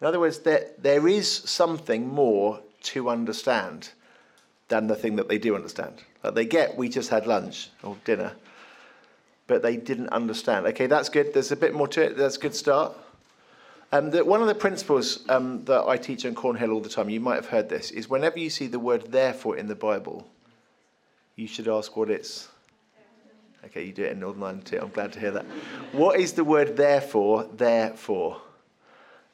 In 0.00 0.06
other 0.06 0.18
words, 0.18 0.40
there, 0.40 0.70
there 0.78 1.06
is 1.06 1.30
something 1.30 2.08
more 2.08 2.60
to 2.84 3.08
understand 3.08 3.90
than 4.68 4.86
the 4.86 4.96
thing 4.96 5.16
that 5.16 5.28
they 5.28 5.38
do 5.38 5.54
understand. 5.54 6.02
Like 6.24 6.34
they 6.34 6.46
get, 6.46 6.76
we 6.76 6.88
just 6.88 7.10
had 7.10 7.26
lunch 7.26 7.68
or 7.82 7.96
dinner, 8.04 8.32
but 9.46 9.62
they 9.62 9.76
didn't 9.76 10.08
understand. 10.08 10.66
Okay, 10.66 10.86
that's 10.86 11.10
good. 11.10 11.34
There's 11.34 11.52
a 11.52 11.56
bit 11.56 11.74
more 11.74 11.88
to 11.88 12.02
it. 12.02 12.16
That's 12.16 12.36
a 12.36 12.40
good 12.40 12.56
start. 12.56 12.96
Um, 13.94 14.08
the, 14.10 14.24
one 14.24 14.40
of 14.40 14.46
the 14.46 14.54
principles 14.54 15.28
um, 15.28 15.64
that 15.66 15.86
I 15.86 15.98
teach 15.98 16.24
on 16.24 16.34
Cornhill 16.34 16.72
all 16.72 16.80
the 16.80 16.88
time, 16.88 17.10
you 17.10 17.20
might 17.20 17.34
have 17.34 17.48
heard 17.48 17.68
this, 17.68 17.90
is 17.90 18.08
whenever 18.08 18.38
you 18.38 18.48
see 18.48 18.66
the 18.66 18.78
word 18.78 19.12
therefore 19.12 19.58
in 19.58 19.66
the 19.66 19.74
Bible, 19.74 20.26
you 21.36 21.46
should 21.46 21.68
ask 21.68 21.94
what 21.94 22.10
it's. 22.10 22.48
Okay, 23.66 23.84
you 23.84 23.92
do 23.92 24.04
it 24.04 24.12
in 24.12 24.20
Northern 24.20 24.42
Ireland 24.42 24.64
too. 24.64 24.78
I'm 24.80 24.88
glad 24.88 25.12
to 25.12 25.20
hear 25.20 25.30
that. 25.32 25.44
What 25.92 26.18
is 26.18 26.32
the 26.32 26.42
word 26.42 26.76
therefore 26.76 27.44
there 27.54 27.90
for? 27.90 28.40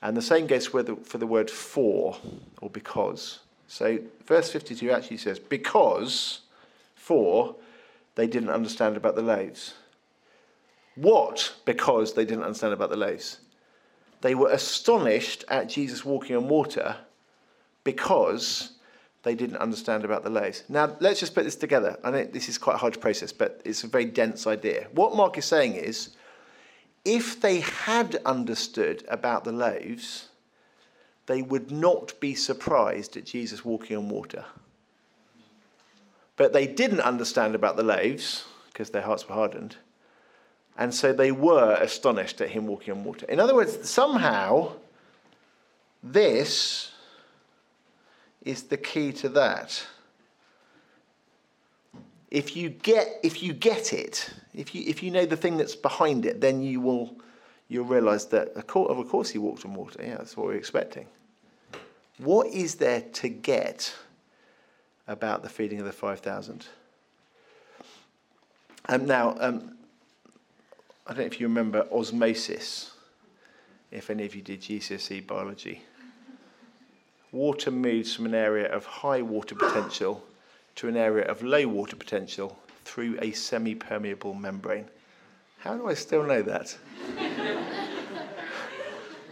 And 0.02 0.16
the 0.16 0.22
same 0.22 0.46
goes 0.48 0.66
for 0.66 0.82
the, 0.82 0.96
for 0.96 1.18
the 1.18 1.26
word 1.26 1.50
for 1.50 2.16
or 2.60 2.68
because. 2.68 3.38
So 3.68 3.98
verse 4.26 4.50
52 4.50 4.90
actually 4.90 5.16
says, 5.18 5.38
because, 5.38 6.40
for, 6.94 7.54
they 8.16 8.26
didn't 8.26 8.50
understand 8.50 8.96
about 8.96 9.14
the 9.14 9.22
loaves. 9.22 9.74
What? 10.96 11.54
Because 11.64 12.14
they 12.14 12.24
didn't 12.24 12.44
understand 12.44 12.72
about 12.72 12.90
the 12.90 12.96
loaves. 12.96 13.38
They 14.20 14.34
were 14.34 14.50
astonished 14.50 15.44
at 15.48 15.68
Jesus 15.68 16.04
walking 16.04 16.36
on 16.36 16.48
water 16.48 16.96
because 17.84 18.72
they 19.22 19.34
didn't 19.34 19.58
understand 19.58 20.04
about 20.04 20.24
the 20.24 20.30
loaves. 20.30 20.64
Now, 20.68 20.96
let's 21.00 21.20
just 21.20 21.34
put 21.34 21.44
this 21.44 21.56
together. 21.56 21.98
I 22.02 22.10
know 22.10 22.24
this 22.24 22.48
is 22.48 22.58
quite 22.58 22.76
hard 22.76 22.94
to 22.94 22.98
process, 22.98 23.32
but 23.32 23.60
it's 23.64 23.84
a 23.84 23.88
very 23.88 24.04
dense 24.04 24.46
idea. 24.46 24.88
What 24.92 25.16
Mark 25.16 25.38
is 25.38 25.44
saying 25.44 25.74
is 25.74 26.10
if 27.04 27.40
they 27.40 27.60
had 27.60 28.16
understood 28.24 29.04
about 29.08 29.44
the 29.44 29.52
loaves, 29.52 30.28
they 31.26 31.42
would 31.42 31.70
not 31.70 32.18
be 32.20 32.34
surprised 32.34 33.16
at 33.16 33.24
Jesus 33.24 33.64
walking 33.64 33.96
on 33.96 34.08
water. 34.08 34.44
But 36.36 36.52
they 36.52 36.66
didn't 36.66 37.00
understand 37.00 37.54
about 37.54 37.76
the 37.76 37.82
loaves 37.82 38.44
because 38.72 38.90
their 38.90 39.02
hearts 39.02 39.28
were 39.28 39.34
hardened. 39.34 39.76
And 40.78 40.94
so 40.94 41.12
they 41.12 41.32
were 41.32 41.76
astonished 41.80 42.40
at 42.40 42.50
him 42.50 42.68
walking 42.68 42.94
on 42.94 43.04
water. 43.04 43.26
In 43.28 43.40
other 43.40 43.54
words, 43.54 43.90
somehow, 43.90 44.72
this 46.04 46.92
is 48.44 48.62
the 48.62 48.76
key 48.76 49.12
to 49.14 49.28
that. 49.30 49.84
If 52.30 52.56
you 52.56 52.68
get, 52.68 53.08
if 53.24 53.42
you 53.42 53.52
get 53.52 53.92
it, 53.92 54.30
if 54.54 54.72
you, 54.72 54.84
if 54.86 55.02
you 55.02 55.10
know 55.10 55.26
the 55.26 55.36
thing 55.36 55.56
that's 55.56 55.74
behind 55.74 56.24
it, 56.24 56.40
then 56.40 56.62
you 56.62 56.80
will 56.80 57.16
you'll 57.68 57.84
realize 57.84 58.26
that, 58.26 58.48
of 58.50 58.66
course, 58.66 59.30
he 59.30 59.38
walked 59.38 59.64
on 59.64 59.74
water. 59.74 60.00
Yeah, 60.02 60.16
that's 60.18 60.36
what 60.36 60.46
we're 60.46 60.54
expecting. 60.54 61.06
What 62.18 62.46
is 62.48 62.76
there 62.76 63.02
to 63.02 63.28
get 63.28 63.94
about 65.06 65.42
the 65.42 65.48
feeding 65.48 65.78
of 65.78 65.86
the 65.86 65.92
5,000? 65.92 66.66
Um, 68.88 69.04
now, 69.04 69.36
um, 69.38 69.77
I 71.08 71.12
don't 71.12 71.20
know 71.20 71.24
if 71.24 71.40
you 71.40 71.48
remember 71.48 71.88
osmosis, 71.90 72.92
if 73.90 74.10
any 74.10 74.26
of 74.26 74.34
you 74.34 74.42
did 74.42 74.60
GCSE 74.60 75.26
biology. 75.26 75.82
Water 77.32 77.70
moves 77.70 78.14
from 78.14 78.26
an 78.26 78.34
area 78.34 78.70
of 78.70 78.84
high 78.84 79.22
water 79.22 79.54
potential 79.54 80.22
to 80.74 80.86
an 80.86 80.98
area 80.98 81.24
of 81.24 81.42
low 81.42 81.66
water 81.66 81.96
potential 81.96 82.58
through 82.84 83.18
a 83.22 83.32
semi 83.32 83.74
permeable 83.74 84.34
membrane. 84.34 84.84
How 85.60 85.78
do 85.78 85.88
I 85.88 85.94
still 85.94 86.24
know 86.24 86.42
that? 86.42 86.76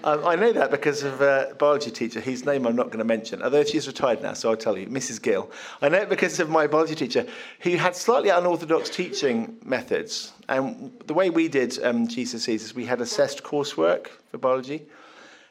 Um, 0.07 0.25
I 0.25 0.37
know 0.37 0.53
that 0.53 0.71
because 0.71 1.03
of 1.03 1.21
a 1.21 1.53
biology 1.59 1.91
teacher, 1.91 2.21
whose 2.21 2.47
name 2.47 2.65
I'm 2.65 2.77
not 2.77 2.87
going 2.87 3.01
to 3.01 3.05
mention, 3.05 3.43
although 3.43 3.65
she's 3.65 3.89
retired 3.89 4.23
now, 4.23 4.35
so 4.35 4.51
I'll 4.51 4.57
tell 4.57 4.79
you, 4.79 4.87
Mrs. 4.87 5.21
Gill. 5.21 5.51
I 5.83 5.89
know 5.89 5.99
it 5.99 6.09
because 6.09 6.39
of 6.39 6.49
my 6.49 6.69
biology 6.69 6.95
teacher, 6.95 7.27
who 7.59 7.71
had 7.75 7.97
slightly 7.97 8.29
unorthodox 8.29 8.89
teaching 8.89 9.57
methods. 9.65 10.33
And 10.49 10.93
the 11.07 11.15
way 11.15 11.29
we 11.29 11.49
did 11.49 11.83
um, 11.83 12.07
GCSEs 12.07 12.55
is 12.55 12.73
we 12.73 12.85
had 12.85 13.01
assessed 13.01 13.43
coursework 13.43 14.07
for 14.31 14.39
biology. 14.39 14.87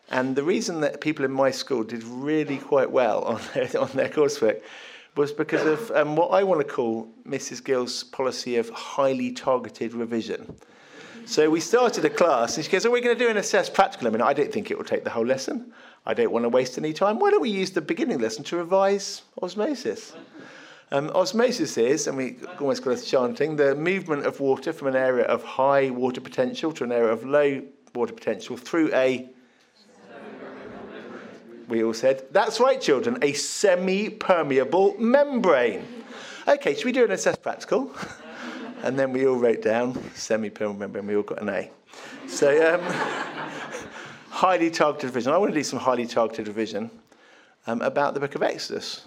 And 0.10 0.38
the 0.38 0.44
reason 0.44 0.80
that 0.80 1.02
people 1.02 1.26
in 1.26 1.32
my 1.32 1.52
school 1.52 1.84
did 1.84 2.06
really 2.06 2.58
quite 2.58 2.90
well 2.90 3.24
on 3.26 3.42
their, 3.54 3.78
on 3.78 3.90
their 3.90 4.08
coursework 4.08 4.62
was 5.18 5.34
because 5.34 5.66
of 5.66 5.92
um, 5.92 6.16
what 6.16 6.28
I 6.28 6.44
want 6.44 6.66
to 6.66 6.74
call 6.74 7.10
Mrs. 7.28 7.62
Gill's 7.62 8.06
policy 8.06 8.56
of 8.56 8.70
highly 8.70 9.34
targeted 9.34 9.94
revision. 9.94 10.56
So 11.26 11.50
we 11.50 11.60
started 11.60 12.06
a 12.06 12.10
class, 12.10 12.56
and 12.56 12.64
she 12.64 12.72
goes, 12.72 12.86
Are 12.86 12.92
we 12.92 13.02
going 13.02 13.18
to 13.18 13.24
do 13.24 13.30
an 13.30 13.38
assessed 13.38 13.74
practical? 13.74 14.08
I 14.08 14.12
mean, 14.12 14.22
I 14.22 14.34
don't 14.34 14.52
think 14.54 14.70
it 14.70 14.78
will 14.78 14.86
take 14.86 15.04
the 15.04 15.10
whole 15.10 15.26
lesson. 15.26 15.74
I 16.06 16.14
don't 16.14 16.32
want 16.32 16.44
to 16.44 16.50
waste 16.50 16.78
any 16.78 16.94
time. 16.94 17.18
Why 17.18 17.32
don't 17.32 17.42
we 17.42 17.50
use 17.50 17.72
the 17.72 17.82
beginning 17.82 18.20
lesson 18.20 18.44
to 18.46 18.58
revise 18.58 19.24
osmosis? 19.42 20.14
Um, 20.92 21.10
osmosis 21.16 21.80
is, 21.80 22.06
and 22.06 22.16
we 22.16 22.38
almost 22.60 22.84
call 22.84 22.94
it 22.94 23.02
chanting, 23.02 23.56
the 23.56 23.74
movement 23.74 24.28
of 24.28 24.40
water 24.40 24.72
from 24.72 24.90
an 24.90 24.96
area 24.96 25.26
of 25.26 25.44
high 25.44 25.90
water 25.90 26.22
potential 26.22 26.72
to 26.74 26.84
an 26.84 26.92
area 26.92 27.12
of 27.12 27.26
low 27.26 27.64
water 27.96 28.14
potential 28.14 28.56
through 28.56 28.94
a. 28.94 29.28
We 31.68 31.84
all 31.84 31.96
said, 31.96 32.28
that's 32.30 32.60
right, 32.60 32.80
children, 32.80 33.18
a 33.24 33.34
semi 33.34 34.12
permeable 34.12 34.96
membrane. 35.00 35.84
Okay, 36.48 36.76
should 36.76 36.86
we 36.86 36.92
do 36.92 37.04
an 37.04 37.10
assessed 37.10 37.42
practical? 37.42 37.92
and 38.86 39.00
then 39.00 39.12
we 39.12 39.26
all 39.26 39.36
wrote 39.36 39.64
down 39.64 40.00
semi-permeable 40.14 40.80
membrane. 40.80 41.08
We 41.08 41.16
all 41.16 41.24
got 41.24 41.42
an 41.42 41.50
A. 41.50 41.72
So 42.28 42.76
um, 42.76 42.82
highly 44.30 44.70
targeted 44.70 45.06
revision. 45.06 45.34
I 45.34 45.38
want 45.40 45.52
to 45.52 45.60
do 45.60 45.64
some 45.64 45.80
highly 45.80 46.06
targeted 46.06 46.48
revision 46.48 46.92
um, 47.66 47.82
about 47.82 48.14
the 48.14 48.20
Book 48.20 48.36
of 48.36 48.44
Exodus, 48.44 49.06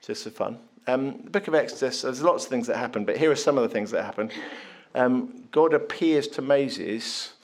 just 0.00 0.24
for 0.24 0.30
fun. 0.30 0.58
Um, 0.86 1.20
the 1.24 1.30
Book 1.30 1.46
of 1.46 1.54
Exodus. 1.54 2.02
There's 2.02 2.22
lots 2.22 2.44
of 2.44 2.50
things 2.50 2.66
that 2.68 2.78
happen, 2.78 3.04
but 3.04 3.18
here 3.18 3.30
are 3.30 3.36
some 3.36 3.58
of 3.58 3.62
the 3.64 3.68
things 3.68 3.90
that 3.90 4.02
happen. 4.02 4.30
Um, 4.94 5.44
God 5.52 5.74
appears 5.74 6.26
to 6.28 6.40
Moses 6.40 7.34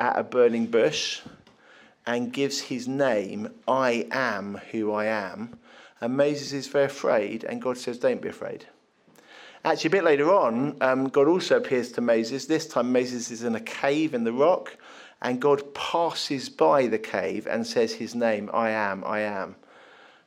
at 0.00 0.18
a 0.18 0.24
burning 0.24 0.66
bush 0.66 1.20
and 2.04 2.32
gives 2.32 2.58
his 2.58 2.88
name, 2.88 3.54
I 3.68 4.08
am 4.10 4.60
who 4.72 4.92
I 4.92 5.04
am. 5.04 5.56
And 6.00 6.16
Moses 6.16 6.52
is 6.52 6.66
very 6.66 6.86
afraid, 6.86 7.44
and 7.44 7.62
God 7.62 7.78
says, 7.78 7.96
Don't 7.98 8.20
be 8.20 8.28
afraid. 8.28 8.66
Actually, 9.66 9.88
a 9.88 9.90
bit 9.90 10.04
later 10.04 10.32
on, 10.32 10.76
um, 10.80 11.08
God 11.08 11.26
also 11.26 11.56
appears 11.56 11.90
to 11.90 12.00
Moses. 12.00 12.46
This 12.46 12.68
time, 12.68 12.92
Moses 12.92 13.32
is 13.32 13.42
in 13.42 13.56
a 13.56 13.60
cave 13.60 14.14
in 14.14 14.22
the 14.22 14.32
rock, 14.32 14.76
and 15.22 15.40
God 15.40 15.74
passes 15.74 16.48
by 16.48 16.86
the 16.86 17.00
cave 17.00 17.48
and 17.48 17.66
says 17.66 17.92
his 17.92 18.14
name, 18.14 18.48
I 18.54 18.70
am, 18.70 19.02
I 19.04 19.22
am. 19.22 19.56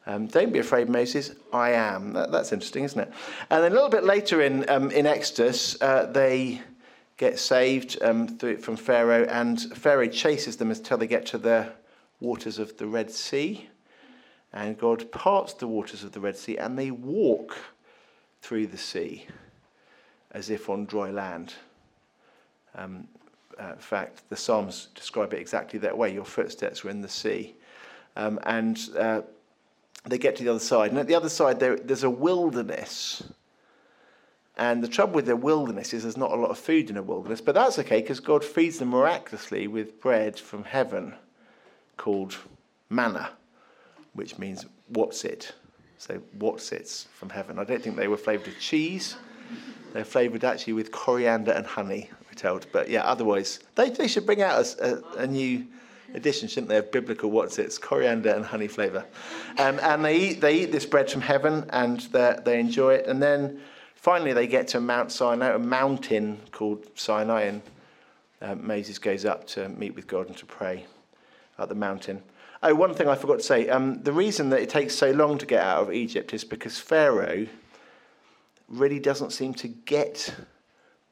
Um, 0.05 0.28
don't 0.28 0.51
be 0.51 0.59
afraid, 0.59 0.89
Moses, 0.89 1.32
I 1.53 1.72
am. 1.72 2.11
That, 2.11 2.34
that's 2.34 2.51
interesting, 2.51 2.84
isn't 2.84 2.99
it? 2.99 3.13
And 3.49 3.63
then 3.63 3.72
a 3.72 3.76
little 3.76 3.89
bit 3.89 4.03
later 4.03 4.41
in, 4.41 4.70
um, 4.70 4.91
in 4.91 5.05
Exodus, 5.05 5.82
uh, 5.82 6.07
they 6.07 6.59
get 7.16 7.39
saved 7.39 7.97
um, 8.01 8.28
through, 8.28 8.57
from 8.57 8.76
Pharaoh, 8.76 9.24
and 9.24 9.57
Pharaoh 9.78 10.07
chases 10.07 10.57
them 10.57 10.70
until 10.70 10.97
they 10.97 11.07
get 11.07 11.26
to 11.28 11.38
the 11.38 11.72
waters 12.20 12.59
of 12.59 12.76
the 12.76 12.88
Red 12.88 13.09
Sea. 13.09 13.70
And 14.51 14.78
God 14.78 15.13
parts 15.13 15.53
the 15.53 15.68
waters 15.68 16.03
of 16.03 16.11
the 16.11 16.20
Red 16.20 16.36
Sea, 16.36 16.57
and 16.57 16.78
they 16.78 16.91
walk 16.91 17.55
through 18.41 18.67
the 18.67 18.77
sea 18.77 19.27
as 20.31 20.49
if 20.49 20.69
on 20.69 20.85
dry 20.85 21.11
land. 21.11 21.53
Um, 22.75 23.07
uh, 23.59 23.73
in 23.73 23.79
fact, 23.79 24.23
the 24.29 24.35
Psalms 24.35 24.87
describe 24.95 25.33
it 25.33 25.39
exactly 25.39 25.79
that 25.79 25.97
way. 25.97 26.13
Your 26.13 26.25
footsteps 26.25 26.83
were 26.83 26.91
in 26.91 27.01
the 27.01 27.09
sea. 27.09 27.55
Um, 28.15 28.39
and 28.43 28.79
uh, 28.97 29.21
they 30.05 30.17
get 30.17 30.35
to 30.37 30.43
the 30.43 30.49
other 30.49 30.59
side. 30.59 30.91
And 30.91 30.99
at 30.99 31.07
the 31.07 31.15
other 31.15 31.29
side, 31.29 31.59
there, 31.59 31.75
there's 31.75 32.03
a 32.03 32.09
wilderness. 32.09 33.23
And 34.57 34.83
the 34.83 34.87
trouble 34.87 35.13
with 35.13 35.25
the 35.25 35.35
wilderness 35.35 35.93
is 35.93 36.03
there's 36.03 36.17
not 36.17 36.31
a 36.31 36.35
lot 36.35 36.51
of 36.51 36.57
food 36.57 36.89
in 36.89 36.97
a 36.97 37.01
wilderness, 37.01 37.41
but 37.41 37.55
that's 37.55 37.79
okay 37.79 38.01
because 38.01 38.19
God 38.19 38.43
feeds 38.43 38.79
them 38.79 38.89
miraculously 38.89 39.67
with 39.67 40.01
bread 40.01 40.37
from 40.37 40.63
heaven 40.63 41.15
called 41.97 42.35
manna, 42.89 43.31
which 44.13 44.37
means 44.37 44.65
what's 44.87 45.23
it? 45.23 45.53
So 46.00 46.22
Wotsits 46.38 47.08
from 47.10 47.30
heaven. 47.30 47.60
I 47.60 47.66
don't 47.66 47.84
think 47.84 47.97
they 47.97 48.08
were 48.08 48.18
flavoured 48.18 48.47
with 48.47 48.60
cheese. 48.60 49.18
They're 49.91 50.06
flavoured 50.06 50.45
actually 50.45 50.74
with 50.74 50.91
coriander 50.91 51.52
and 51.52 51.66
honey, 51.66 52.10
we're 52.26 52.36
told. 52.36 52.68
But 52.72 52.89
yeah, 52.89 53.04
otherwise, 53.04 53.60
they, 53.76 53.89
they 53.89 54.08
should 54.08 54.26
bring 54.26 54.41
out 54.41 54.66
a, 54.80 55.04
a, 55.18 55.24
a 55.24 55.28
new 55.28 55.68
edition, 56.14 56.47
shouldn't 56.47 56.70
they, 56.70 56.78
of 56.78 56.89
biblical 56.93 57.30
Wotsits, 57.30 57.80
coriander 57.80 58.30
and 58.30 58.45
honey 58.45 58.70
flavour. 58.70 59.06
Um, 59.58 59.78
and 59.82 60.06
they 60.06 60.18
eat, 60.18 60.41
they 60.41 60.60
eat 60.60 60.72
this 60.72 60.86
bread 60.86 61.12
from 61.12 61.20
heaven 61.20 61.66
and 61.72 62.00
they 62.00 62.60
enjoy 62.62 62.93
it. 62.93 63.06
And 63.06 63.22
then 63.22 63.60
finally 63.95 64.32
they 64.32 64.47
get 64.47 64.70
to 64.70 64.80
Mount 64.80 65.12
Sinai, 65.12 65.54
a 65.54 65.60
mountain 65.60 66.39
called 66.54 66.88
Sinai, 66.95 67.41
and 67.41 67.62
um, 68.41 68.66
Moses 68.66 69.00
goes 69.00 69.26
up 69.26 69.45
to 69.47 69.68
meet 69.68 69.95
with 69.95 70.08
God 70.08 70.28
and 70.28 70.38
to 70.38 70.45
pray 70.45 70.86
at 71.58 71.68
the 71.68 71.76
mountain. 71.76 72.24
Oh, 72.62 72.76
one 72.76 72.93
thing 72.93 73.07
I 73.07 73.16
forgot 73.16 73.38
to 73.38 73.43
say. 73.43 73.70
Um, 73.70 74.03
the 74.03 74.12
reason 74.12 74.49
that 74.49 74.62
it 74.62 74.70
takes 74.70 74.93
so 74.93 75.12
long 75.12 75.38
to 75.38 75.45
get 75.45 75.62
out 75.62 75.84
of 75.84 75.93
Egypt 75.93 76.34
is 76.34 76.43
because 76.43 76.78
Pharaoh 76.78 77.47
really 78.68 78.99
doesn't 78.99 79.32
seem 79.32 79.53
to 79.55 79.68
get 79.68 80.34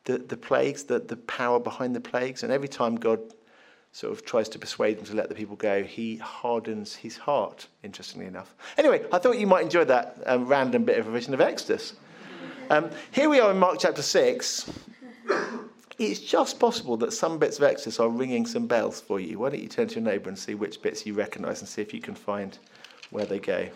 the, 0.04 0.18
the 0.18 0.36
plagues, 0.36 0.84
the, 0.84 1.00
the 1.00 1.16
power 1.16 1.60
behind 1.60 1.96
the 1.96 2.02
plagues. 2.02 2.44
And 2.44 2.52
every 2.52 2.68
time 2.68 2.96
God 2.96 3.20
sort 3.94 4.12
of 4.12 4.26
tries 4.26 4.50
to 4.50 4.60
persuade 4.60 4.98
them 4.98 5.06
to 5.06 5.16
let 5.16 5.30
the 5.30 5.36
people 5.36 5.56
go, 5.56 5.84
he 5.84 6.18
hardens 6.18 6.96
his 6.96 7.16
heart, 7.16 7.68
interestingly 7.82 8.28
enough. 8.28 8.54
Anyway, 8.78 9.06
I 9.14 9.18
thought 9.18 9.40
you 9.40 9.48
might 9.48 9.64
enjoy 9.64 9.86
that 9.86 10.22
um, 10.26 10.48
random 10.48 10.84
bit 10.84 11.00
of 11.00 11.08
revision 11.08 11.34
of 11.34 11.40
Exodus. 11.40 11.94
Um, 12.70 12.90
here 13.12 13.30
we 13.30 13.40
are 13.40 13.52
in 13.52 13.58
Mark 13.58 13.78
chapter 13.80 14.02
6. 14.02 14.70
It's 15.98 16.20
just 16.20 16.60
possible 16.60 16.96
that 16.98 17.12
some 17.12 17.40
bits 17.40 17.58
of 17.58 17.64
Exodus 17.64 18.00
are 18.00 18.10
ringing 18.10 18.46
some 18.46 18.68
bells 18.68 19.02
for 19.02 19.20
you. 19.20 19.40
Why 19.40 19.50
don't 19.50 19.62
you 19.62 19.68
turn 19.68 19.88
to 19.88 19.96
your 19.96 20.04
neighbour 20.04 20.30
and 20.30 20.38
see 20.38 20.54
which 20.54 20.82
bits 20.82 21.08
you 21.08 21.16
recognise 21.16 21.60
and 21.60 21.68
see 21.68 21.82
if 21.82 21.92
you 21.92 22.02
can 22.02 22.14
find 22.14 22.58
where 23.10 23.26
they 23.26 23.40
go. 23.40 23.70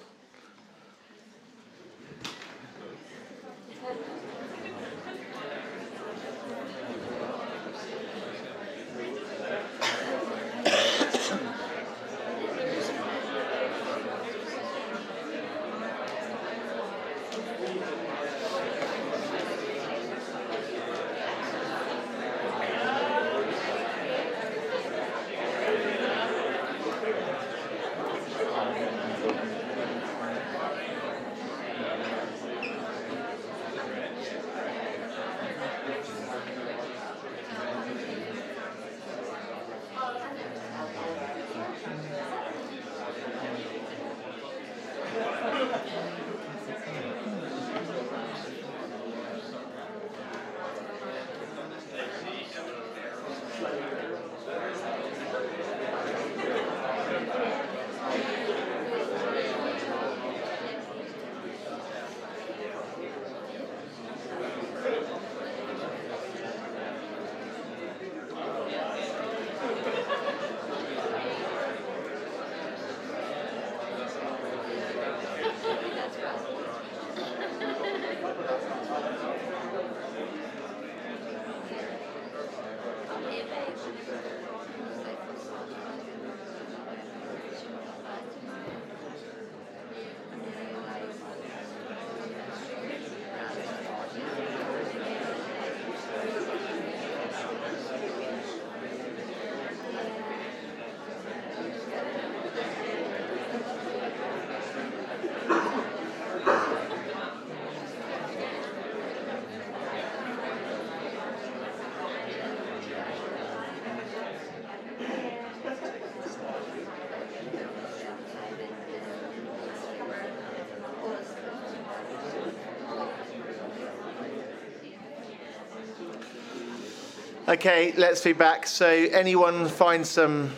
Okay, 127.52 127.92
let's 127.98 128.24
be 128.24 128.32
back. 128.32 128.66
So, 128.66 128.88
anyone 128.88 129.68
find 129.68 130.08
some 130.08 130.52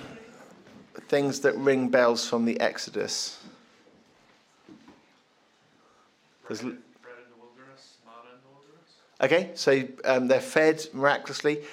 things 1.08 1.40
that 1.40 1.58
ring 1.58 1.90
bells 1.90 2.30
from 2.30 2.46
the 2.46 2.60
Exodus? 2.60 3.40
Okay, 9.20 9.50
so 9.56 9.88
um, 10.06 10.28
they're 10.28 10.40
fed 10.40 10.86
miraculously. 10.94 11.64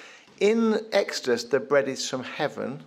In 0.41 0.87
Exodus, 0.91 1.45
the 1.45 1.61
bread 1.61 1.87
is 1.87 2.09
from 2.09 2.23
heaven. 2.23 2.83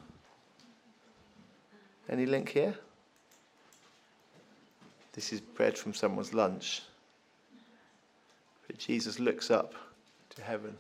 Any 2.10 2.26
link 2.26 2.50
here? 2.50 2.74
This 5.12 5.32
is 5.32 5.40
bread 5.40 5.78
from 5.78 5.94
someone's 5.94 6.34
lunch. 6.34 6.82
But 8.66 8.80
Jesus 8.80 9.20
looks 9.20 9.52
up 9.52 9.76
to 10.32 10.42
heaven, 10.42 10.76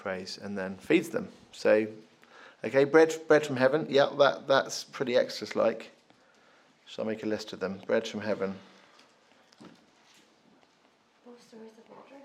prays, 0.00 0.38
and 0.42 0.56
then 0.56 0.76
feeds 0.78 1.10
them. 1.10 1.28
So, 1.52 1.86
okay, 2.64 2.84
bread, 2.84 3.14
bread 3.28 3.46
from 3.46 3.56
heaven. 3.56 3.86
Yeah, 3.88 4.08
that, 4.18 4.48
that's 4.48 4.84
pretty 4.84 5.16
Exodus 5.16 5.54
like. 5.54 5.90
So 6.86 7.02
I'll 7.02 7.08
make 7.08 7.22
a 7.22 7.26
list 7.26 7.52
of 7.52 7.60
them. 7.60 7.80
Bread 7.86 8.06
from 8.08 8.20
heaven. 8.20 8.54
Both 11.24 11.40
stories 11.46 11.72
of 11.78 11.88
water. 11.96 12.16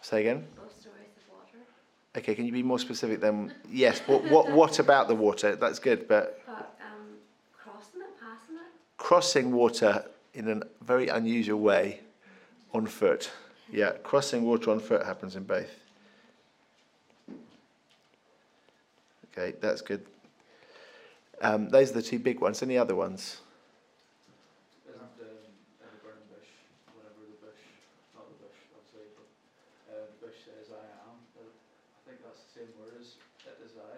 Say 0.00 0.20
again. 0.20 0.46
Both 0.56 0.80
stories 0.80 1.08
of 1.16 1.34
water. 1.34 1.58
Okay, 2.16 2.34
can 2.34 2.46
you 2.46 2.52
be 2.52 2.62
more 2.62 2.78
specific 2.78 3.20
then? 3.20 3.52
Yes. 3.70 4.00
What 4.06 4.24
what 4.24 4.50
what 4.50 4.78
about 4.78 5.08
the 5.08 5.14
water? 5.14 5.54
That's 5.56 5.78
good, 5.78 6.08
but 6.08 6.40
But 6.46 6.78
um, 6.80 7.18
crossing 7.62 8.00
it, 8.00 8.20
passing 8.20 8.56
it. 8.56 8.72
crossing 8.96 9.52
water 9.52 10.04
in 10.32 10.48
a 10.48 10.62
very 10.84 11.08
unusual 11.08 11.60
way 11.60 12.00
on 12.72 12.86
foot. 12.86 13.30
Yeah, 13.72 13.92
crossing 14.02 14.44
water 14.44 14.70
on 14.70 14.80
foot 14.80 15.02
happens 15.02 15.34
in 15.34 15.44
both. 15.44 15.70
Okay, 19.32 19.56
that's 19.62 19.80
good. 19.80 20.04
Um, 21.40 21.70
those 21.70 21.90
are 21.90 21.94
the 21.94 22.02
two 22.02 22.18
big 22.18 22.40
ones. 22.40 22.62
Any 22.62 22.76
other 22.76 22.94
ones? 22.94 23.40
Isn't 24.86 25.00
um, 25.00 25.08
in 25.18 25.24
the 25.80 25.86
burning 26.04 26.20
bush, 26.28 26.52
the 26.84 27.46
bush, 27.46 27.56
not 28.14 28.28
the 28.28 28.44
bush, 28.44 28.58
obviously, 28.76 29.08
but 29.16 29.90
uh, 29.90 30.04
the 30.20 30.26
bush 30.26 30.36
says 30.44 30.68
I 30.70 30.84
am, 31.08 31.16
I 31.40 32.10
think 32.10 32.20
that's 32.22 32.44
the 32.44 32.60
same 32.60 32.68
word 32.78 32.92
as 33.00 33.16
it 33.46 33.64
is 33.64 33.72
I. 33.80 33.96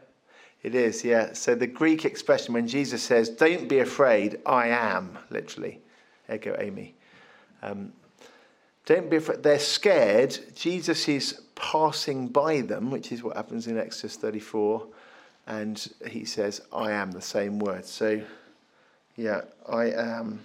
It 0.62 0.74
is, 0.76 1.04
yeah. 1.04 1.32
So 1.32 1.56
the 1.56 1.66
Greek 1.66 2.04
expression 2.04 2.54
when 2.54 2.68
Jesus 2.68 3.02
says, 3.02 3.28
"Don't 3.28 3.68
be 3.68 3.80
afraid, 3.80 4.38
I 4.46 4.68
am," 4.68 5.18
literally, 5.30 5.80
ego 6.32 6.56
eimi. 6.60 6.92
Um, 7.60 7.92
don't 8.86 9.08
be 9.08 9.16
afraid. 9.16 9.42
They're 9.42 9.58
scared. 9.58 10.38
Jesus 10.54 11.08
is 11.08 11.40
passing 11.54 12.28
by 12.28 12.60
them, 12.60 12.90
which 12.90 13.12
is 13.12 13.22
what 13.22 13.36
happens 13.36 13.66
in 13.66 13.78
Exodus 13.78 14.16
34, 14.16 14.86
and 15.46 15.88
he 16.06 16.24
says, 16.24 16.60
"I 16.72 16.92
am," 16.92 17.12
the 17.12 17.22
same 17.22 17.58
word. 17.58 17.86
So, 17.86 18.20
yeah, 19.16 19.42
I 19.68 19.86
am. 19.86 20.40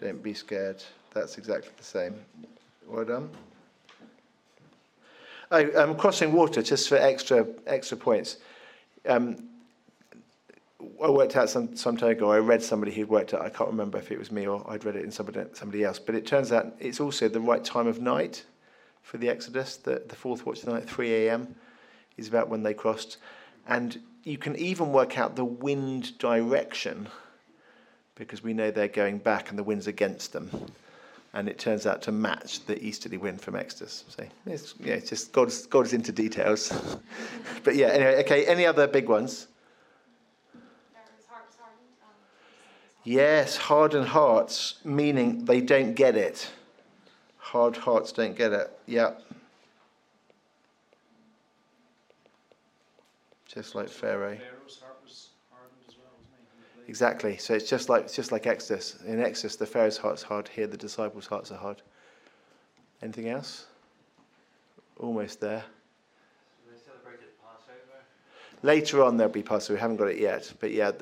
Don't 0.00 0.22
be 0.22 0.34
scared. 0.34 0.82
That's 1.12 1.38
exactly 1.38 1.70
the 1.76 1.84
same. 1.84 2.14
Well 2.86 3.04
done. 3.04 3.30
Oh, 5.50 5.82
um, 5.82 5.96
crossing 5.96 6.32
water, 6.32 6.62
just 6.62 6.88
for 6.88 6.96
extra 6.96 7.46
extra 7.66 7.96
points. 7.96 8.38
Um, 9.06 9.48
I 11.02 11.10
worked 11.10 11.36
out 11.36 11.50
some 11.50 11.76
some 11.76 11.96
time 11.96 12.10
ago. 12.10 12.30
I 12.30 12.38
read 12.38 12.62
somebody 12.62 12.92
who'd 12.92 13.08
worked 13.08 13.34
out. 13.34 13.42
I 13.42 13.48
can't 13.48 13.70
remember 13.70 13.98
if 13.98 14.10
it 14.10 14.18
was 14.18 14.30
me 14.30 14.46
or 14.46 14.64
I'd 14.68 14.84
read 14.84 14.96
it 14.96 15.04
in 15.04 15.10
somebody 15.10 15.42
somebody 15.52 15.84
else. 15.84 15.98
But 15.98 16.14
it 16.14 16.26
turns 16.26 16.52
out 16.52 16.74
it's 16.78 17.00
also 17.00 17.28
the 17.28 17.40
right 17.40 17.64
time 17.64 17.86
of 17.86 18.00
night 18.00 18.44
for 19.02 19.18
the 19.18 19.28
Exodus. 19.28 19.76
The 19.76 20.02
the 20.06 20.16
fourth 20.16 20.46
watch 20.46 20.60
of 20.60 20.66
the 20.66 20.72
night, 20.72 20.88
three 20.88 21.26
a.m. 21.26 21.54
is 22.16 22.28
about 22.28 22.48
when 22.48 22.62
they 22.62 22.74
crossed, 22.74 23.18
and 23.66 24.00
you 24.24 24.38
can 24.38 24.56
even 24.56 24.92
work 24.92 25.18
out 25.18 25.36
the 25.36 25.44
wind 25.44 26.16
direction 26.18 27.08
because 28.14 28.42
we 28.42 28.54
know 28.54 28.70
they're 28.70 28.88
going 28.88 29.18
back 29.18 29.50
and 29.50 29.58
the 29.58 29.62
wind's 29.62 29.86
against 29.86 30.32
them 30.32 30.50
and 31.34 31.48
it 31.48 31.58
turns 31.58 31.84
out 31.84 32.00
to 32.00 32.12
match 32.12 32.64
the 32.66 32.82
easterly 32.82 33.16
wind 33.16 33.40
from 33.40 33.56
Exodus. 33.56 34.04
So 34.08 34.24
it's, 34.46 34.74
yeah, 34.78 34.94
it's 34.94 35.10
just 35.10 35.32
God's, 35.32 35.66
God's 35.66 35.92
into 35.92 36.12
details. 36.12 36.72
but 37.64 37.74
yeah, 37.74 37.88
anyway, 37.88 38.20
okay, 38.20 38.46
any 38.46 38.64
other 38.64 38.86
big 38.86 39.08
ones? 39.08 39.48
Yes, 43.04 43.56
hardened 43.58 44.08
hearts, 44.08 44.76
meaning 44.82 45.44
they 45.44 45.60
don't 45.60 45.94
get 45.94 46.16
it. 46.16 46.50
hard 47.36 47.76
hearts 47.76 48.10
don't 48.12 48.34
get 48.36 48.52
it. 48.52 48.70
Yeah. 48.86 49.12
Just 53.46 53.74
like 53.74 53.88
Pharaoh. 53.88 54.36
Pharaoh's 54.36 54.80
heart 54.80 54.96
was 55.04 55.28
hardened 55.52 55.78
as 55.86 55.94
well, 55.96 56.06
wasn't 56.18 56.32
he? 56.32 56.40
in 56.40 56.62
the 56.62 56.76
plague? 56.76 56.88
Exactly. 56.88 57.36
So 57.36 57.54
it's 57.54 57.68
just 57.68 57.88
like 57.88 58.04
it's 58.04 58.16
just 58.16 58.32
like 58.32 58.46
Exodus. 58.46 58.96
In 59.06 59.20
Exodus, 59.20 59.56
the 59.56 59.66
Pharaoh's 59.66 59.98
heart's 59.98 60.22
hard. 60.22 60.48
Here, 60.48 60.66
the 60.66 60.76
disciples' 60.76 61.26
hearts 61.26 61.52
are 61.52 61.58
hard. 61.58 61.82
Anything 63.02 63.28
else? 63.28 63.66
Almost 64.98 65.40
there. 65.40 65.64
Later 68.62 69.02
on, 69.02 69.16
there'll 69.16 69.32
be 69.32 69.42
Passover. 69.42 69.74
We 69.74 69.80
haven't 69.80 69.96
got 69.96 70.08
it 70.08 70.18
yet, 70.18 70.52
but 70.60 70.70
yeah, 70.70 70.92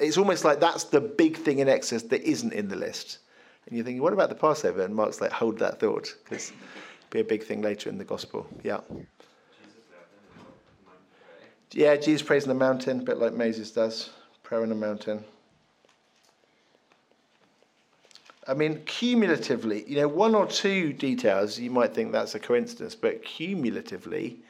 it's 0.00 0.16
almost 0.16 0.44
like 0.44 0.60
that's 0.60 0.84
the 0.84 1.00
big 1.00 1.36
thing 1.36 1.58
in 1.58 1.68
Exodus 1.68 2.04
that 2.04 2.22
isn't 2.22 2.52
in 2.52 2.68
the 2.68 2.76
list. 2.76 3.18
And 3.66 3.76
you're 3.76 3.84
thinking, 3.84 4.02
what 4.02 4.12
about 4.12 4.28
the 4.28 4.34
Passover? 4.34 4.82
And 4.82 4.94
Mark's 4.94 5.20
like, 5.20 5.30
hold 5.30 5.58
that 5.58 5.78
thought, 5.78 6.14
because 6.24 6.50
it'll 6.50 7.10
be 7.10 7.20
a 7.20 7.24
big 7.24 7.42
thing 7.44 7.60
later 7.60 7.90
in 7.90 7.98
the 7.98 8.04
Gospel. 8.04 8.46
Yeah. 8.62 8.80
Yeah, 11.70 11.96
Jesus 11.96 12.22
prays 12.22 12.44
on 12.44 12.48
the 12.48 12.54
mountain, 12.54 13.00
a 13.00 13.02
bit 13.02 13.18
like 13.18 13.34
Moses 13.34 13.70
does. 13.70 14.10
Prayer 14.42 14.62
on 14.62 14.68
the 14.68 14.74
mountain. 14.74 15.24
I 18.46 18.54
mean, 18.54 18.82
cumulatively, 18.84 19.84
you 19.86 19.96
know, 19.96 20.08
one 20.08 20.34
or 20.34 20.46
two 20.46 20.92
details, 20.92 21.58
you 21.58 21.70
might 21.70 21.94
think 21.94 22.10
that's 22.10 22.34
a 22.34 22.40
coincidence, 22.40 22.94
but 22.94 23.24
cumulatively, 23.24 24.40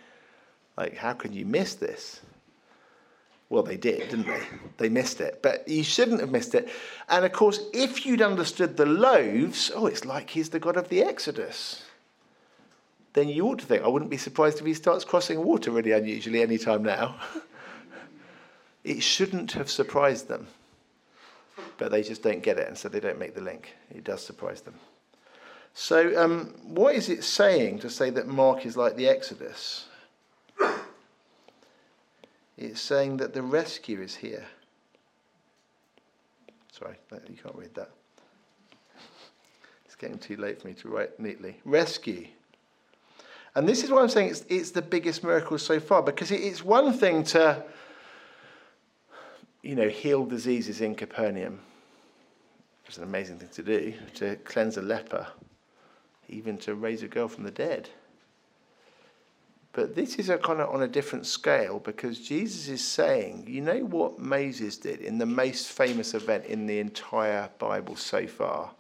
like, 0.79 0.97
how 0.97 1.13
can 1.13 1.33
you 1.33 1.45
miss 1.45 1.75
this? 1.75 2.23
Well, 3.53 3.63
they 3.63 3.77
did, 3.77 4.09
didn't 4.09 4.29
they? 4.29 4.41
They 4.79 4.89
missed 4.89 5.21
it. 5.21 5.41
But 5.43 5.69
you 5.69 5.85
shouldn't 5.85 6.23
have 6.23 6.31
missed 6.31 6.55
it. 6.55 6.71
And 7.11 7.23
of 7.23 7.33
course, 7.33 7.61
if 7.75 8.07
you'd 8.07 8.23
understood 8.23 8.79
the 8.79 8.87
loaves, 8.87 9.71
oh, 9.75 9.85
it's 9.85 10.07
like 10.07 10.31
he's 10.31 10.49
the 10.49 10.59
God 10.59 10.79
of 10.79 10.89
the 10.89 11.03
Exodus. 11.03 11.83
Then 13.13 13.29
you 13.29 13.47
ought 13.47 13.59
to 13.59 13.67
think, 13.67 13.83
I 13.83 13.89
wouldn't 13.89 14.11
be 14.11 14.17
surprised 14.17 14.59
if 14.59 14.65
he 14.65 14.73
starts 14.73 15.05
crossing 15.05 15.45
water 15.45 15.71
really 15.71 15.93
unusually 15.93 16.41
any 16.41 16.57
time 16.57 16.83
now. 16.83 17.17
it 18.85 19.03
shouldn't 19.03 19.53
have 19.53 19.71
surprised 19.71 20.29
them. 20.29 20.47
But 21.77 21.91
they 21.91 22.03
just 22.03 22.23
don't 22.23 22.43
get 22.43 22.59
it, 22.59 22.69
and 22.69 22.79
so 22.79 22.89
they 22.89 23.01
don't 23.01 23.19
make 23.19 23.35
the 23.35 23.43
link. 23.43 23.75
It 23.91 24.03
does 24.03 24.25
surprise 24.25 24.63
them. 24.63 24.77
So, 25.75 26.19
um, 26.19 26.55
what 26.65 26.95
is 26.95 27.11
it 27.11 27.23
saying 27.23 27.81
to 27.81 27.91
say 27.91 28.09
that 28.09 28.29
Mark 28.29 28.65
is 28.65 28.79
like 28.79 28.97
the 28.97 29.09
Exodus? 29.11 29.89
It's 32.57 32.81
saying 32.81 33.17
that 33.19 33.33
the 33.35 33.43
rescue 33.43 34.01
is 34.01 34.15
here. 34.15 34.47
Sorry, 36.71 36.97
you 37.29 37.37
can't 37.37 37.55
read 37.55 37.75
that. 37.75 37.91
It's 39.85 39.95
getting 39.95 40.19
too 40.19 40.37
late 40.37 40.61
for 40.61 40.69
me 40.69 40.75
to 40.75 40.89
write 40.89 41.19
neatly. 41.19 41.61
Rescue. 41.65 42.27
And 43.55 43.69
this 43.69 43.85
is 43.85 43.91
why 43.91 44.01
I'm 44.01 44.09
saying 44.09 44.31
it's, 44.31 44.45
it's 44.49 44.71
the 44.71 44.83
biggest 44.83 45.23
miracle 45.23 45.59
so 45.59 45.79
far, 45.79 46.03
because 46.03 46.31
it, 46.31 46.41
it's 46.41 46.65
one 46.65 46.93
thing 46.93 47.23
to, 47.25 47.63
you 49.63 49.75
know, 49.75 49.89
heal 49.89 50.25
diseases 50.25 50.81
in 50.81 50.95
Capernaum. 50.95 51.61
It's 52.87 52.97
an 52.97 53.05
amazing 53.05 53.39
thing 53.39 53.49
to 53.51 53.63
do, 53.63 53.95
to 54.15 54.37
cleanse 54.37 54.77
a 54.77 54.83
leper, 54.83 55.27
even 56.29 56.59
to 56.59 56.75
raise 56.75 57.03
a 57.03 57.09
girl 57.09 57.29
from 57.29 57.45
the 57.45 57.51
dead. 57.51 57.89
But 59.73 59.95
this 59.95 60.17
is 60.17 60.29
a 60.29 60.37
kind 60.37 60.61
of 60.61 60.75
on 60.75 60.83
a 60.83 60.89
different 60.89 61.25
scale 61.25 61.79
because 61.79 62.21
Jesus 62.21 62.69
is 62.69 62.85
saying, 62.87 63.45
you 63.49 63.63
know 63.63 63.79
what 63.79 64.19
Moses 64.19 64.77
did 64.77 65.01
in 65.01 65.17
the 65.19 65.27
most 65.27 65.69
famous 65.69 66.13
event 66.13 66.45
in 66.45 66.67
the 66.67 66.79
entire 66.79 67.49
Bible 67.59 67.97
so 67.97 68.27
far? 68.27 68.73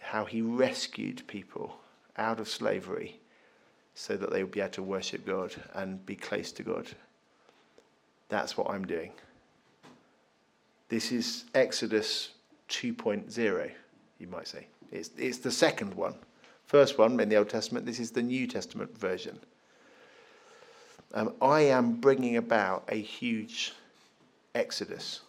How 0.00 0.24
he 0.24 0.42
rescued 0.42 1.26
people 1.26 1.76
out 2.16 2.38
of 2.38 2.48
slavery 2.48 3.18
so 3.94 4.16
that 4.16 4.30
they 4.30 4.42
would 4.42 4.52
be 4.52 4.60
able 4.60 4.70
to 4.70 4.82
worship 4.82 5.26
God 5.26 5.54
and 5.74 6.04
be 6.04 6.14
close 6.14 6.52
to 6.52 6.62
God. 6.62 6.86
That's 8.28 8.56
what 8.56 8.70
I'm 8.70 8.86
doing. 8.86 9.12
This 10.88 11.10
is 11.10 11.44
Exodus 11.54 12.30
2.0, 12.68 13.70
you 14.18 14.26
might 14.28 14.46
say. 14.46 14.66
It's, 14.92 15.10
it's 15.16 15.38
the 15.38 15.50
second 15.50 15.94
one. 15.94 16.14
First 16.66 16.98
one 16.98 17.18
in 17.20 17.28
the 17.28 17.36
Old 17.36 17.48
Testament, 17.48 17.86
this 17.86 18.00
is 18.00 18.10
the 18.10 18.22
New 18.22 18.46
Testament 18.46 18.96
version. 18.98 19.38
Um, 21.14 21.34
I 21.40 21.60
am 21.62 22.00
bringing 22.00 22.36
about 22.36 22.84
a 22.88 23.00
huge 23.00 23.72
exodus. 24.54 25.20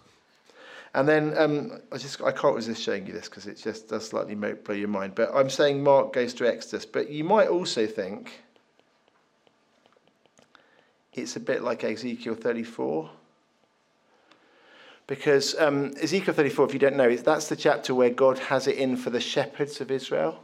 And 0.94 1.08
then 1.08 1.38
um, 1.38 1.80
I 1.92 1.98
just 1.98 2.22
I 2.24 2.32
can't 2.32 2.56
resist 2.56 2.82
showing 2.82 3.06
you 3.06 3.14
this 3.14 3.30
because 3.30 3.46
it 3.46 3.58
just 3.58 3.88
does 3.88 4.08
slightly 4.10 4.34
blow 4.34 4.74
your 4.74 4.88
mind. 4.88 5.14
But 5.14 5.30
I'm 5.34 5.50
saying 5.50 5.84
Mark 5.84 6.14
goes 6.14 6.34
to 6.36 6.48
Exodus, 6.48 6.86
but 6.86 7.10
you 7.10 7.24
might 7.24 7.50
also 7.50 7.86
think 7.86 8.42
it's 11.14 11.36
a 11.36 11.40
bit 11.40 11.62
like 11.62 11.84
Ezekiel 11.84 12.36
34. 12.36 13.12
Because 15.06 15.56
um, 15.60 15.94
Ezekiel 16.02 16.34
34, 16.34 16.66
if 16.66 16.74
you 16.74 16.80
don't 16.80 16.98
know, 16.98 17.16
that's 17.16 17.48
the 17.48 17.56
chapter 17.56 17.94
where 17.94 18.10
God 18.10 18.40
has 18.40 18.68
it 18.68 18.76
in 18.76 18.98
for 18.98 19.10
the 19.10 19.22
shepherds 19.22 19.80
of 19.80 19.92
Israel. 19.92 20.44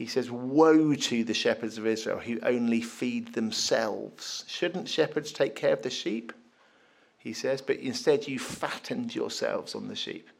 He 0.00 0.06
says, 0.06 0.30
Woe 0.30 0.94
to 0.94 1.24
the 1.24 1.34
shepherds 1.34 1.76
of 1.76 1.86
Israel 1.86 2.20
who 2.20 2.40
only 2.42 2.80
feed 2.80 3.34
themselves. 3.34 4.46
Shouldn't 4.48 4.88
shepherds 4.88 5.30
take 5.30 5.54
care 5.54 5.74
of 5.74 5.82
the 5.82 5.90
sheep? 5.90 6.32
He 7.18 7.34
says, 7.34 7.60
but 7.60 7.76
instead 7.76 8.26
you 8.26 8.38
fattened 8.38 9.14
yourselves 9.14 9.74
on 9.74 9.88
the 9.88 9.94
sheep. 9.94 10.30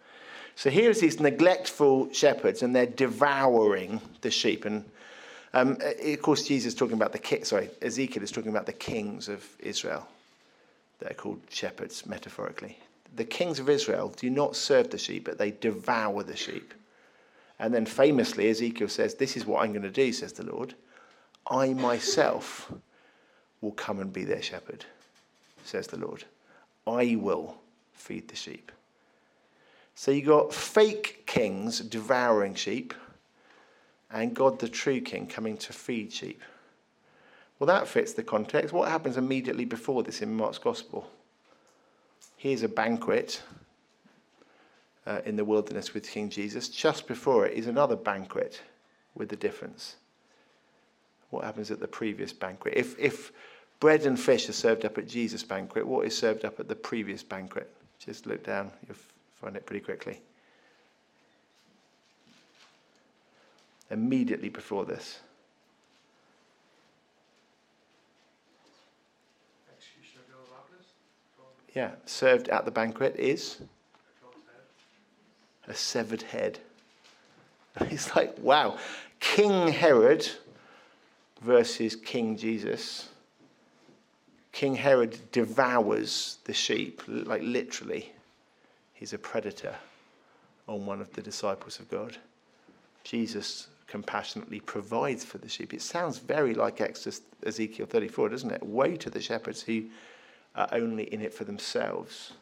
So 0.54 0.70
here's 0.70 1.00
these 1.00 1.20
neglectful 1.20 2.11
shepherds, 2.11 2.62
and 2.62 2.74
they're 2.74 2.86
devouring 2.86 4.00
the 4.22 4.30
sheep. 4.30 4.64
And 4.64 4.86
um, 5.52 5.76
of 6.06 6.22
course, 6.22 6.44
Jesus 6.44 6.72
is 6.72 6.78
talking 6.78 6.96
about 6.96 7.12
the 7.12 7.18
ki- 7.18 7.44
sorry, 7.44 7.68
Ezekiel 7.82 8.22
is 8.22 8.32
talking 8.32 8.52
about 8.52 8.64
the 8.64 8.72
kings 8.72 9.28
of 9.28 9.46
Israel. 9.58 10.08
They're 11.00 11.12
called 11.12 11.42
shepherds, 11.50 12.06
metaphorically. 12.06 12.78
The 13.14 13.26
kings 13.26 13.58
of 13.58 13.68
Israel 13.68 14.14
do 14.16 14.30
not 14.30 14.56
serve 14.56 14.88
the 14.88 14.96
sheep, 14.96 15.26
but 15.26 15.36
they 15.36 15.50
devour 15.50 16.22
the 16.22 16.34
sheep. 16.34 16.72
And 17.61 17.74
then 17.74 17.84
famously, 17.84 18.48
Ezekiel 18.48 18.88
says, 18.88 19.14
This 19.14 19.36
is 19.36 19.44
what 19.44 19.62
I'm 19.62 19.72
going 19.72 19.82
to 19.82 19.90
do, 19.90 20.12
says 20.14 20.32
the 20.32 20.46
Lord. 20.46 20.74
I 21.48 21.74
myself 21.74 22.72
will 23.61 23.72
come 23.72 24.00
and 24.00 24.11
be 24.11 24.24
their 24.24 24.40
shepherd, 24.40 24.86
says 25.62 25.86
the 25.86 25.98
Lord. 25.98 26.24
I 26.86 27.16
will 27.20 27.58
feed 27.92 28.28
the 28.28 28.34
sheep. 28.36 28.72
So 29.94 30.11
you 30.11 30.22
got 30.22 30.54
fake 30.54 31.26
kings 31.26 31.80
devouring 31.80 32.54
sheep, 32.54 32.94
and 34.11 34.34
God 34.34 34.58
the 34.58 34.68
true 34.68 35.02
king 35.02 35.26
coming 35.26 35.58
to 35.58 35.74
feed 35.74 36.14
sheep. 36.14 36.40
Well, 37.58 37.66
that 37.66 37.86
fits 37.86 38.14
the 38.14 38.22
context. 38.22 38.72
What 38.72 38.88
happens 38.88 39.18
immediately 39.18 39.66
before 39.66 40.02
this 40.02 40.22
in 40.22 40.34
Mark's 40.34 40.56
Gospel? 40.56 41.11
Here's 42.38 42.62
a 42.62 42.68
banquet 42.68 43.42
uh, 45.07 45.20
in 45.24 45.36
the 45.36 45.44
wilderness 45.44 45.94
with 45.94 46.09
King 46.09 46.28
Jesus. 46.28 46.68
Just 46.68 47.07
before 47.07 47.46
it 47.46 47.55
is 47.55 47.66
another 47.66 47.96
banquet 47.96 48.61
with 49.14 49.32
a 49.32 49.36
difference. 49.36 49.96
What 51.30 51.44
happens 51.44 51.70
at 51.70 51.80
the 51.80 51.88
previous 51.88 52.32
banquet? 52.32 52.74
If, 52.76 52.98
if 52.98 53.32
bread 53.78 54.05
and 54.05 54.18
fish 54.18 54.48
are 54.48 54.53
served 54.53 54.84
up 54.84 54.98
at 54.98 55.09
Jesus' 55.09 55.42
banquet, 55.42 55.86
what 55.86 56.07
is 56.07 56.16
served 56.16 56.44
up 56.44 56.61
at 56.61 56.68
the 56.68 56.74
previous 56.74 57.22
banquet? 57.22 57.72
Just 57.98 58.26
look 58.26 58.44
down, 58.44 58.70
you'll 58.86 58.96
find 59.40 59.57
it 59.57 59.66
pretty 59.66 59.84
quickly. 59.84 60.20
Immediately 63.90 64.48
before 64.48 64.84
this. 64.84 65.20
Execution 69.76 70.20
of 70.20 70.28
John 70.28 70.38
the 70.44 70.51
Baptist. 70.55 70.90
John 71.36 71.46
Yeah, 71.74 71.90
served 72.07 72.48
at 72.48 72.64
the 72.64 72.70
banquet 72.70 73.16
is. 73.16 73.61
A 75.70 75.74
severed 75.74 76.22
head. 76.22 76.58
It's 77.82 78.14
like, 78.16 78.36
wow. 78.40 78.78
King 79.20 79.68
Herod 79.68 80.28
versus 81.40 81.94
King 81.94 82.36
Jesus. 82.36 83.08
King 84.52 84.74
Herod 84.74 85.18
devours 85.30 86.38
the 86.44 86.52
sheep, 86.52 87.02
like 87.06 87.42
literally. 87.42 88.12
He's 88.92 89.12
a 89.12 89.18
predator 89.18 89.76
on 90.66 90.84
one 90.84 91.00
of 91.00 91.12
the 91.12 91.22
disciples 91.22 91.78
of 91.78 91.88
God. 91.88 92.16
Jesus 93.04 93.68
compassionately 93.86 94.60
provides 94.60 95.24
for 95.24 95.38
the 95.38 95.48
sheep. 95.48 95.72
It 95.72 95.82
sounds 95.82 96.18
very 96.18 96.54
like 96.54 96.80
Exodus, 96.80 97.22
Ezekiel 97.46 97.86
34, 97.86 98.28
doesn't 98.28 98.50
it? 98.50 98.62
Woe 98.62 98.96
to 98.96 99.10
the 99.10 99.20
shepherds 99.20 99.62
who 99.62 99.84
are 100.54 100.68
only 100.72 101.04
in 101.04 101.20
it 101.20 101.32
for 101.32 101.44
themselves. 101.44 102.32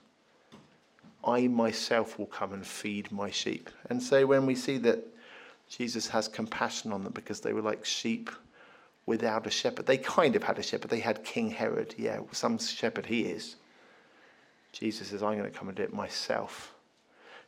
I 1.29 1.49
myself 1.49 2.19
will 2.19 2.27
come 2.27 2.53
and 2.53 2.67
feed 2.67 3.11
my 3.13 3.31
sheep. 3.31 3.71
And 3.91 4.03
so 4.03 4.27
when 4.27 4.47
we 4.47 4.55
see 4.55 4.79
that 4.79 5.05
Jesus 5.69 6.09
has 6.09 6.29
compassion 6.29 6.93
on 6.93 7.05
them 7.05 7.13
because 7.13 7.41
they 7.41 7.53
were 7.53 7.63
like 7.63 7.85
sheep 7.85 8.31
without 9.07 9.47
a 9.47 9.51
shepherd, 9.51 9.87
they 9.87 9.99
kind 9.99 10.37
of 10.37 10.43
had 10.43 10.59
a 10.59 10.63
shepherd. 10.63 10.91
They 10.91 11.01
had 11.01 11.25
King 11.25 11.51
Herod. 11.51 11.95
Yeah, 11.99 12.21
some 12.33 12.59
shepherd 12.59 13.07
he 13.07 13.23
is. 13.23 13.57
Jesus 14.73 15.09
says, 15.09 15.23
I'm 15.23 15.39
going 15.39 15.51
to 15.51 15.57
come 15.57 15.69
and 15.69 15.77
do 15.77 15.83
it 15.83 15.93
myself. 15.93 16.75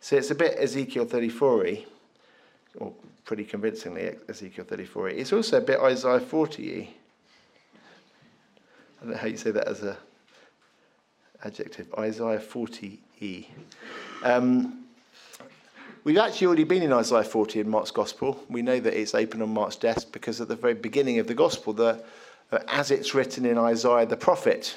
So 0.00 0.16
it's 0.16 0.30
a 0.30 0.34
bit 0.34 0.56
Ezekiel 0.58 1.04
34 1.04 1.56
y 1.58 1.84
or 2.78 2.92
pretty 3.24 3.44
convincingly, 3.44 4.16
Ezekiel 4.28 4.64
34. 4.64 5.10
It's 5.10 5.32
also 5.32 5.58
a 5.58 5.60
bit 5.60 5.80
Isaiah 5.80 6.20
40 6.20 6.96
I 9.00 9.04
don't 9.04 9.12
know 9.12 9.18
how 9.18 9.28
you 9.28 9.36
say 9.36 9.50
that 9.50 9.66
as 9.66 9.82
a 9.82 9.96
adjective. 11.44 11.92
Isaiah 11.98 12.38
40e. 12.38 13.46
Um, 14.22 14.84
we've 16.04 16.18
actually 16.18 16.46
already 16.46 16.64
been 16.64 16.82
in 16.82 16.92
Isaiah 16.92 17.24
40 17.24 17.60
in 17.60 17.68
Mark's 17.68 17.90
Gospel. 17.90 18.42
We 18.48 18.62
know 18.62 18.80
that 18.80 18.98
it's 18.98 19.14
open 19.14 19.42
on 19.42 19.50
Mark's 19.50 19.76
desk 19.76 20.12
because 20.12 20.40
at 20.40 20.48
the 20.48 20.56
very 20.56 20.74
beginning 20.74 21.18
of 21.18 21.26
the 21.26 21.34
Gospel, 21.34 21.72
the, 21.72 22.02
uh, 22.52 22.58
as 22.68 22.90
it's 22.90 23.14
written 23.14 23.44
in 23.44 23.58
Isaiah 23.58 24.06
the 24.06 24.16
prophet, 24.16 24.76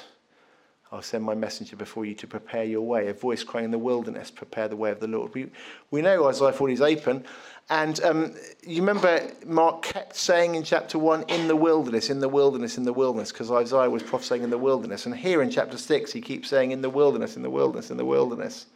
I'll 0.94 1.02
send 1.02 1.24
my 1.24 1.34
messenger 1.34 1.74
before 1.74 2.04
you 2.04 2.14
to 2.14 2.26
prepare 2.28 2.62
your 2.62 2.82
way. 2.82 3.08
A 3.08 3.12
voice 3.12 3.42
crying 3.42 3.64
in 3.64 3.70
the 3.72 3.78
wilderness, 3.78 4.30
prepare 4.30 4.68
the 4.68 4.76
way 4.76 4.92
of 4.92 5.00
the 5.00 5.08
Lord. 5.08 5.34
We, 5.34 5.50
we 5.90 6.02
know 6.02 6.28
Isaiah 6.28 6.52
40 6.52 6.72
is 6.72 6.80
open. 6.80 7.24
And 7.68 8.00
um, 8.04 8.34
you 8.64 8.80
remember 8.80 9.28
Mark 9.44 9.82
kept 9.82 10.14
saying 10.14 10.54
in 10.54 10.62
chapter 10.62 10.96
1, 10.96 11.24
in 11.24 11.48
the 11.48 11.56
wilderness, 11.56 12.10
in 12.10 12.20
the 12.20 12.28
wilderness, 12.28 12.78
in 12.78 12.84
the 12.84 12.92
wilderness, 12.92 13.32
because 13.32 13.50
Isaiah 13.50 13.90
was 13.90 14.04
prophesying 14.04 14.44
in 14.44 14.50
the 14.50 14.58
wilderness. 14.58 15.04
And 15.04 15.16
here 15.16 15.42
in 15.42 15.50
chapter 15.50 15.76
6, 15.76 16.12
he 16.12 16.20
keeps 16.20 16.48
saying 16.48 16.70
in 16.70 16.80
the 16.80 16.90
wilderness, 16.90 17.34
in 17.34 17.42
the 17.42 17.50
wilderness, 17.50 17.90
in 17.90 17.96
the 17.96 18.04
wilderness, 18.04 18.66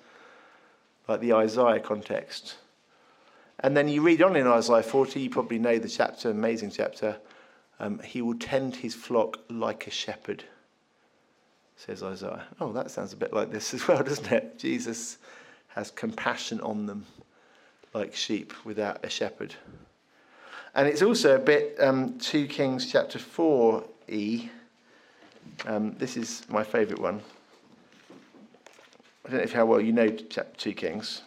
like 1.06 1.20
the 1.20 1.34
Isaiah 1.34 1.78
context. 1.78 2.56
And 3.60 3.76
then 3.76 3.86
you 3.86 4.02
read 4.02 4.22
on 4.22 4.34
in 4.34 4.48
Isaiah 4.48 4.82
40, 4.82 5.20
you 5.20 5.30
probably 5.30 5.60
know 5.60 5.78
the 5.78 5.88
chapter, 5.88 6.30
amazing 6.30 6.72
chapter. 6.72 7.16
Um, 7.78 8.00
he 8.00 8.22
will 8.22 8.38
tend 8.40 8.74
his 8.74 8.96
flock 8.96 9.38
like 9.48 9.86
a 9.86 9.90
shepherd 9.90 10.42
says 11.78 12.02
Isaiah. 12.02 12.44
Oh, 12.60 12.72
that 12.72 12.90
sounds 12.90 13.12
a 13.12 13.16
bit 13.16 13.32
like 13.32 13.50
this 13.52 13.72
as 13.74 13.86
well, 13.86 14.02
doesn't 14.02 14.30
it? 14.30 14.58
Jesus 14.58 15.18
has 15.68 15.90
compassion 15.90 16.60
on 16.60 16.86
them 16.86 17.06
like 17.94 18.14
sheep 18.14 18.52
without 18.64 19.04
a 19.04 19.08
shepherd. 19.08 19.54
And 20.74 20.86
it's 20.86 21.02
also 21.02 21.36
a 21.36 21.38
bit 21.38 21.76
um, 21.80 22.18
2 22.18 22.46
Kings 22.48 22.90
chapter 22.90 23.18
4e. 23.18 24.48
Um, 25.66 25.94
this 25.98 26.16
is 26.16 26.42
my 26.48 26.62
favourite 26.62 27.00
one. 27.00 27.22
I 29.24 29.30
don't 29.30 29.38
know 29.38 29.44
if 29.44 29.52
how 29.52 29.66
well 29.66 29.80
you 29.80 29.92
know 29.92 30.08
chapter 30.08 30.58
2 30.58 30.72
Kings, 30.74 31.22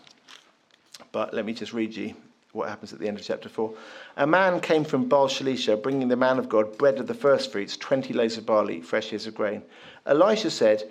but 1.11 1.33
let 1.33 1.45
me 1.45 1.53
just 1.53 1.73
read 1.73 1.95
you 1.95 2.13
what 2.53 2.69
happens 2.69 2.91
at 2.91 2.99
the 2.99 3.07
end 3.07 3.17
of 3.17 3.23
chapter 3.23 3.47
4. 3.47 3.73
A 4.17 4.27
man 4.27 4.59
came 4.59 4.83
from 4.83 5.07
Baal 5.07 5.27
Shalisha, 5.27 5.81
bringing 5.81 6.09
the 6.09 6.15
man 6.15 6.37
of 6.37 6.49
God 6.49 6.77
bread 6.77 6.99
of 6.99 7.07
the 7.07 7.13
first 7.13 7.51
fruits, 7.51 7.77
20 7.77 8.13
loaves 8.13 8.37
of 8.37 8.45
barley, 8.45 8.81
fresh 8.81 9.11
ears 9.13 9.27
of 9.27 9.35
grain. 9.35 9.61
Elisha 10.05 10.51
said, 10.51 10.83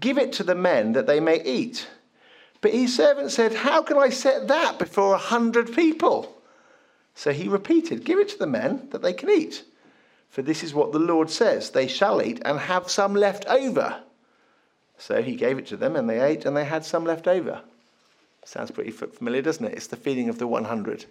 Give 0.00 0.16
it 0.16 0.32
to 0.34 0.42
the 0.42 0.54
men 0.54 0.92
that 0.92 1.06
they 1.06 1.20
may 1.20 1.42
eat. 1.42 1.88
But 2.62 2.72
his 2.72 2.96
servant 2.96 3.30
said, 3.30 3.54
How 3.54 3.82
can 3.82 3.98
I 3.98 4.08
set 4.08 4.48
that 4.48 4.78
before 4.78 5.14
a 5.14 5.18
hundred 5.18 5.74
people? 5.74 6.34
So 7.14 7.32
he 7.32 7.48
repeated, 7.48 8.04
Give 8.04 8.18
it 8.18 8.28
to 8.30 8.38
the 8.38 8.46
men 8.46 8.88
that 8.90 9.02
they 9.02 9.12
can 9.12 9.28
eat. 9.28 9.64
For 10.30 10.40
this 10.40 10.62
is 10.62 10.72
what 10.72 10.92
the 10.92 10.98
Lord 10.98 11.28
says 11.28 11.70
they 11.70 11.86
shall 11.86 12.22
eat 12.22 12.40
and 12.42 12.58
have 12.58 12.90
some 12.90 13.14
left 13.14 13.44
over. 13.46 14.00
So 14.96 15.20
he 15.20 15.34
gave 15.34 15.58
it 15.58 15.66
to 15.66 15.76
them, 15.76 15.94
and 15.94 16.08
they 16.08 16.20
ate, 16.20 16.46
and 16.46 16.56
they 16.56 16.64
had 16.64 16.86
some 16.86 17.04
left 17.04 17.28
over. 17.28 17.60
Sounds 18.44 18.70
pretty 18.70 18.90
familiar, 18.90 19.42
doesn't 19.42 19.64
it? 19.64 19.74
It's 19.74 19.86
the 19.86 19.96
feeding 19.96 20.28
of 20.28 20.38
the 20.38 20.46
100. 20.46 21.06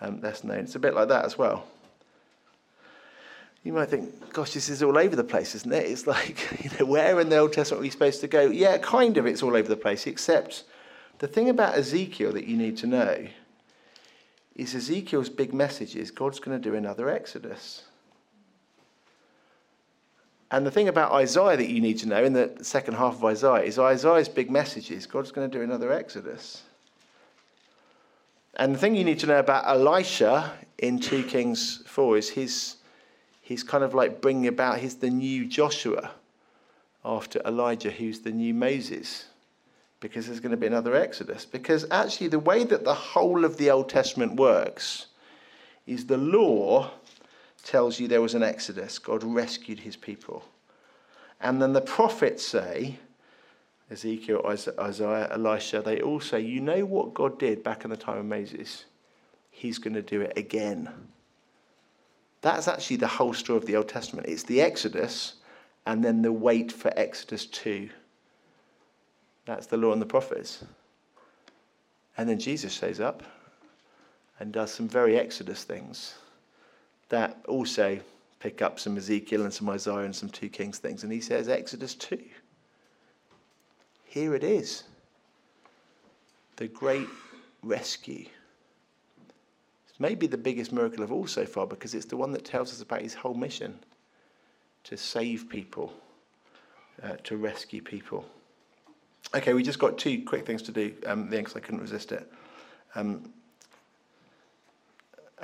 Um, 0.00 0.20
that's 0.20 0.44
known. 0.44 0.60
It's 0.60 0.74
a 0.74 0.80
bit 0.80 0.94
like 0.94 1.08
that 1.08 1.24
as 1.24 1.36
well. 1.36 1.64
You 3.64 3.72
might 3.72 3.88
think, 3.88 4.32
gosh, 4.32 4.52
this 4.52 4.68
is 4.68 4.82
all 4.82 4.98
over 4.98 5.16
the 5.16 5.24
place, 5.24 5.54
isn't 5.54 5.72
it? 5.72 5.86
It's 5.86 6.06
like, 6.06 6.62
you 6.64 6.70
know, 6.78 6.86
where 6.86 7.18
in 7.20 7.30
the 7.30 7.38
Old 7.38 7.52
Testament 7.52 7.80
are 7.80 7.82
we 7.82 7.90
supposed 7.90 8.20
to 8.20 8.28
go? 8.28 8.42
Yeah, 8.42 8.78
kind 8.78 9.16
of, 9.16 9.26
it's 9.26 9.42
all 9.42 9.56
over 9.56 9.68
the 9.68 9.76
place, 9.76 10.06
except 10.06 10.64
the 11.18 11.26
thing 11.26 11.48
about 11.48 11.76
Ezekiel 11.76 12.32
that 12.32 12.46
you 12.46 12.56
need 12.56 12.76
to 12.78 12.86
know 12.86 13.26
is 14.54 14.74
Ezekiel's 14.74 15.30
big 15.30 15.52
message 15.52 15.96
is 15.96 16.10
God's 16.10 16.38
going 16.38 16.60
to 16.60 16.70
do 16.70 16.76
another 16.76 17.08
Exodus. 17.08 17.84
And 20.54 20.64
the 20.64 20.70
thing 20.70 20.86
about 20.86 21.10
Isaiah 21.10 21.56
that 21.56 21.68
you 21.68 21.80
need 21.80 21.98
to 21.98 22.08
know 22.08 22.22
in 22.22 22.32
the 22.32 22.52
second 22.62 22.94
half 22.94 23.14
of 23.14 23.24
Isaiah 23.24 23.64
is 23.64 23.76
Isaiah's 23.76 24.28
big 24.28 24.52
message 24.52 24.92
is 24.92 25.04
God's 25.04 25.32
going 25.32 25.50
to 25.50 25.58
do 25.58 25.64
another 25.64 25.92
Exodus. 25.92 26.62
And 28.54 28.72
the 28.72 28.78
thing 28.78 28.94
you 28.94 29.02
need 29.02 29.18
to 29.18 29.26
know 29.26 29.40
about 29.40 29.66
Elisha 29.66 30.52
in 30.78 31.00
2 31.00 31.24
Kings 31.24 31.82
4 31.86 32.18
is 32.18 32.30
he's, 32.30 32.76
he's 33.42 33.64
kind 33.64 33.82
of 33.82 33.94
like 33.94 34.20
bringing 34.20 34.46
about, 34.46 34.78
he's 34.78 34.94
the 34.94 35.10
new 35.10 35.44
Joshua 35.44 36.12
after 37.04 37.40
Elijah, 37.44 37.90
who's 37.90 38.20
the 38.20 38.30
new 38.30 38.54
Moses, 38.54 39.24
because 39.98 40.28
there's 40.28 40.38
going 40.38 40.52
to 40.52 40.56
be 40.56 40.68
another 40.68 40.94
Exodus. 40.94 41.44
Because 41.44 41.84
actually, 41.90 42.28
the 42.28 42.38
way 42.38 42.62
that 42.62 42.84
the 42.84 42.94
whole 42.94 43.44
of 43.44 43.56
the 43.56 43.72
Old 43.72 43.88
Testament 43.88 44.36
works 44.36 45.06
is 45.84 46.06
the 46.06 46.16
law 46.16 46.92
tells 47.64 47.98
you 47.98 48.06
there 48.06 48.20
was 48.22 48.34
an 48.34 48.42
exodus. 48.42 48.98
God 48.98 49.24
rescued 49.24 49.80
his 49.80 49.96
people. 49.96 50.44
And 51.40 51.60
then 51.60 51.72
the 51.72 51.80
prophets 51.80 52.46
say, 52.46 52.98
Ezekiel, 53.90 54.42
Isaiah, 54.46 55.28
Elisha, 55.32 55.82
they 55.82 56.00
all 56.00 56.20
say, 56.20 56.40
You 56.40 56.60
know 56.60 56.84
what 56.84 57.14
God 57.14 57.38
did 57.38 57.62
back 57.62 57.84
in 57.84 57.90
the 57.90 57.96
time 57.96 58.18
of 58.18 58.26
Moses? 58.26 58.84
He's 59.50 59.78
going 59.78 59.94
to 59.94 60.02
do 60.02 60.20
it 60.20 60.34
again. 60.36 60.90
That's 62.40 62.68
actually 62.68 62.96
the 62.96 63.06
whole 63.06 63.32
story 63.32 63.56
of 63.56 63.66
the 63.66 63.76
Old 63.76 63.88
Testament. 63.88 64.28
It's 64.28 64.42
the 64.42 64.60
Exodus 64.60 65.34
and 65.86 66.04
then 66.04 66.22
the 66.22 66.32
wait 66.32 66.72
for 66.72 66.92
Exodus 66.96 67.46
2. 67.46 67.88
That's 69.46 69.66
the 69.66 69.76
law 69.76 69.92
and 69.92 70.02
the 70.02 70.06
prophets. 70.06 70.64
And 72.16 72.28
then 72.28 72.38
Jesus 72.38 72.72
shows 72.72 73.00
up 73.00 73.22
and 74.40 74.52
does 74.52 74.72
some 74.72 74.88
very 74.88 75.18
Exodus 75.18 75.64
things 75.64 76.14
that 77.08 77.38
also 77.48 78.00
pick 78.40 78.62
up 78.62 78.78
some 78.78 78.96
Ezekiel 78.96 79.42
and 79.42 79.52
some 79.52 79.70
Isaiah 79.70 79.98
and 79.98 80.14
some 80.14 80.28
2 80.28 80.48
Kings 80.48 80.78
things. 80.78 81.02
And 81.02 81.12
he 81.12 81.20
says, 81.20 81.48
Exodus 81.48 81.94
2. 81.94 82.18
Here 84.04 84.34
it 84.34 84.44
is 84.44 84.84
the 86.56 86.68
great 86.68 87.08
rescue. 87.62 88.26
It's 89.88 89.98
maybe 89.98 90.26
the 90.26 90.38
biggest 90.38 90.72
miracle 90.72 91.02
of 91.02 91.10
all 91.10 91.26
so 91.26 91.46
far 91.46 91.66
because 91.66 91.94
it's 91.94 92.06
the 92.06 92.16
one 92.16 92.32
that 92.32 92.44
tells 92.44 92.72
us 92.72 92.80
about 92.80 93.02
his 93.02 93.14
whole 93.14 93.34
mission 93.34 93.78
to 94.84 94.96
save 94.96 95.48
people, 95.48 95.92
uh, 97.02 97.16
to 97.24 97.36
rescue 97.36 97.82
people. 97.82 98.24
Okay, 99.34 99.54
we 99.54 99.62
just 99.62 99.78
got 99.78 99.98
two 99.98 100.22
quick 100.24 100.46
things 100.46 100.62
to 100.62 100.72
do, 100.72 100.94
um, 101.06 101.28
because 101.28 101.56
I 101.56 101.60
couldn't 101.60 101.80
resist 101.80 102.12
it. 102.12 102.30
Um, 102.94 103.32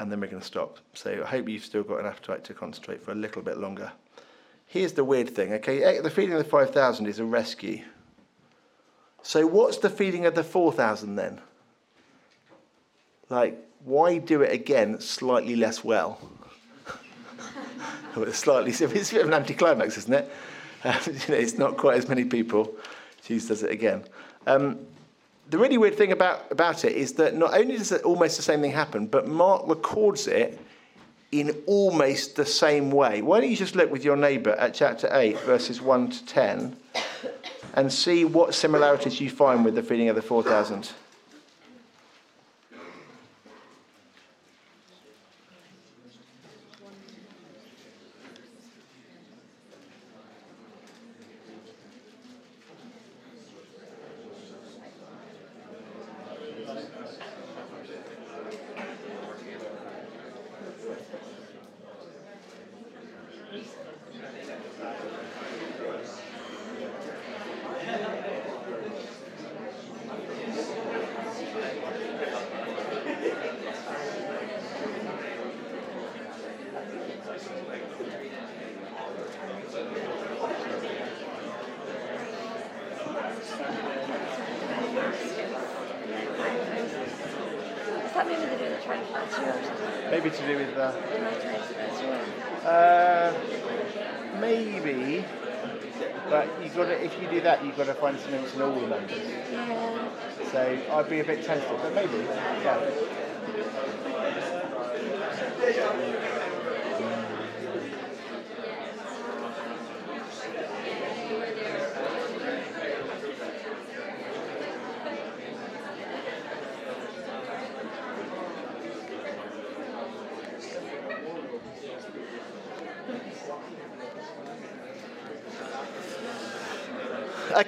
and 0.00 0.10
then 0.10 0.18
we're 0.18 0.26
going 0.28 0.40
to 0.40 0.46
stop. 0.46 0.78
So 0.94 1.22
I 1.22 1.28
hope 1.28 1.46
you've 1.46 1.64
still 1.64 1.82
got 1.82 2.00
an 2.00 2.06
appetite 2.06 2.42
to 2.44 2.54
concentrate 2.54 3.02
for 3.02 3.12
a 3.12 3.14
little 3.14 3.42
bit 3.42 3.58
longer. 3.58 3.92
Here's 4.66 4.94
the 4.94 5.04
weird 5.04 5.28
thing, 5.28 5.52
okay? 5.52 5.82
Eh, 5.82 6.00
the 6.00 6.08
feeding 6.08 6.32
of 6.32 6.42
the 6.42 6.48
5,000 6.48 7.06
is 7.06 7.18
a 7.18 7.24
rescue. 7.24 7.84
So 9.22 9.46
what's 9.46 9.76
the 9.76 9.90
feeding 9.90 10.24
of 10.24 10.34
the 10.34 10.42
4,000 10.42 11.16
then? 11.16 11.42
Like, 13.28 13.58
why 13.84 14.16
do 14.16 14.40
it 14.40 14.52
again 14.52 15.00
slightly 15.00 15.54
less 15.54 15.84
well? 15.84 16.18
slightly, 18.32 18.70
it's 18.70 18.80
a 18.80 18.88
bit 18.88 19.12
of 19.12 19.28
an 19.28 19.34
anticlimax, 19.34 19.98
isn't 19.98 20.14
it? 20.14 20.32
Um, 20.82 20.94
you 21.06 21.12
know, 21.12 21.34
it's 21.34 21.58
not 21.58 21.76
quite 21.76 21.98
as 21.98 22.08
many 22.08 22.24
people. 22.24 22.74
Jesus 23.22 23.48
does 23.48 23.62
it 23.64 23.70
again. 23.70 24.04
Um, 24.46 24.78
the 25.50 25.58
really 25.58 25.78
weird 25.78 25.96
thing 25.96 26.12
about, 26.12 26.50
about 26.50 26.84
it 26.84 26.92
is 26.92 27.14
that 27.14 27.34
not 27.34 27.54
only 27.54 27.76
does 27.76 27.90
it 27.90 28.02
almost 28.02 28.36
the 28.36 28.42
same 28.42 28.60
thing 28.60 28.70
happen, 28.70 29.06
but 29.06 29.26
Mark 29.26 29.66
records 29.66 30.28
it 30.28 30.58
in 31.32 31.62
almost 31.66 32.36
the 32.36 32.46
same 32.46 32.90
way. 32.90 33.20
Why 33.20 33.40
don't 33.40 33.50
you 33.50 33.56
just 33.56 33.74
look 33.74 33.90
with 33.90 34.04
your 34.04 34.16
neighbour 34.16 34.50
at 34.52 34.74
chapter 34.74 35.08
8, 35.12 35.40
verses 35.40 35.80
1 35.80 36.10
to 36.10 36.26
10, 36.26 36.76
and 37.74 37.92
see 37.92 38.24
what 38.24 38.54
similarities 38.54 39.20
you 39.20 39.28
find 39.28 39.64
with 39.64 39.74
the 39.74 39.82
feeding 39.82 40.08
of 40.08 40.16
the 40.16 40.22
4,000? 40.22 40.92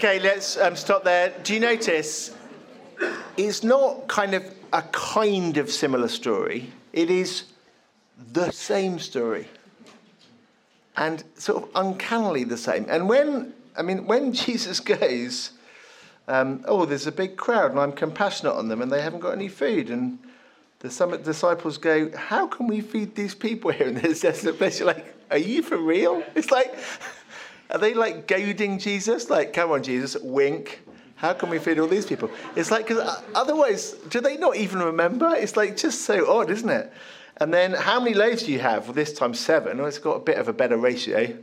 Okay, 0.04 0.18
let's 0.18 0.56
um, 0.56 0.74
stop 0.74 1.04
there. 1.04 1.32
Do 1.44 1.54
you 1.54 1.60
notice 1.60 2.34
it's 3.36 3.62
not 3.62 4.08
kind 4.08 4.34
of 4.34 4.42
a 4.72 4.82
kind 4.90 5.56
of 5.58 5.70
similar 5.70 6.08
story, 6.08 6.72
it 6.92 7.08
is 7.08 7.44
the 8.32 8.50
same 8.50 8.98
story. 8.98 9.46
And 10.96 11.22
sort 11.36 11.62
of 11.62 11.68
uncannily 11.76 12.42
the 12.42 12.56
same. 12.56 12.84
And 12.88 13.08
when, 13.08 13.54
I 13.76 13.82
mean, 13.82 14.04
when 14.08 14.32
Jesus 14.32 14.80
goes, 14.80 15.52
um, 16.26 16.64
oh, 16.66 16.84
there's 16.84 17.06
a 17.06 17.12
big 17.12 17.36
crowd 17.36 17.70
and 17.70 17.78
I'm 17.78 17.92
compassionate 17.92 18.54
on 18.54 18.66
them 18.66 18.82
and 18.82 18.90
they 18.90 19.02
haven't 19.02 19.20
got 19.20 19.34
any 19.34 19.46
food. 19.46 19.88
And 19.88 20.18
the 20.80 20.90
some 20.90 21.16
disciples 21.22 21.78
go, 21.78 22.10
how 22.16 22.48
can 22.48 22.66
we 22.66 22.80
feed 22.80 23.14
these 23.14 23.36
people 23.36 23.70
here 23.70 23.86
in 23.86 23.94
this 23.94 24.22
desolate 24.22 24.58
place? 24.58 24.80
You're 24.80 24.88
like, 24.88 25.14
are 25.30 25.38
you 25.38 25.62
for 25.62 25.76
real? 25.76 26.24
It's 26.34 26.50
like, 26.50 26.76
are 27.72 27.78
they 27.78 27.94
like 27.94 28.28
goading 28.28 28.78
Jesus? 28.78 29.30
Like, 29.30 29.52
come 29.52 29.70
on, 29.72 29.82
Jesus, 29.82 30.16
wink. 30.20 30.82
How 31.16 31.32
can 31.32 31.48
we 31.48 31.58
feed 31.58 31.78
all 31.78 31.86
these 31.86 32.06
people? 32.06 32.30
It's 32.56 32.70
like, 32.70 32.86
because 32.86 33.22
otherwise, 33.34 33.92
do 34.08 34.20
they 34.20 34.36
not 34.36 34.56
even 34.56 34.80
remember? 34.80 35.34
It's 35.34 35.56
like 35.56 35.76
just 35.76 36.02
so 36.02 36.30
odd, 36.30 36.50
isn't 36.50 36.68
it? 36.68 36.92
And 37.38 37.52
then, 37.52 37.72
how 37.72 37.98
many 38.00 38.14
loaves 38.14 38.42
do 38.42 38.52
you 38.52 38.58
have? 38.58 38.84
Well, 38.84 38.92
this 38.92 39.12
time 39.12 39.32
seven. 39.32 39.78
Well, 39.78 39.86
it's 39.86 39.98
got 39.98 40.16
a 40.16 40.20
bit 40.20 40.36
of 40.36 40.48
a 40.48 40.52
better 40.52 40.76
ratio. 40.76 41.36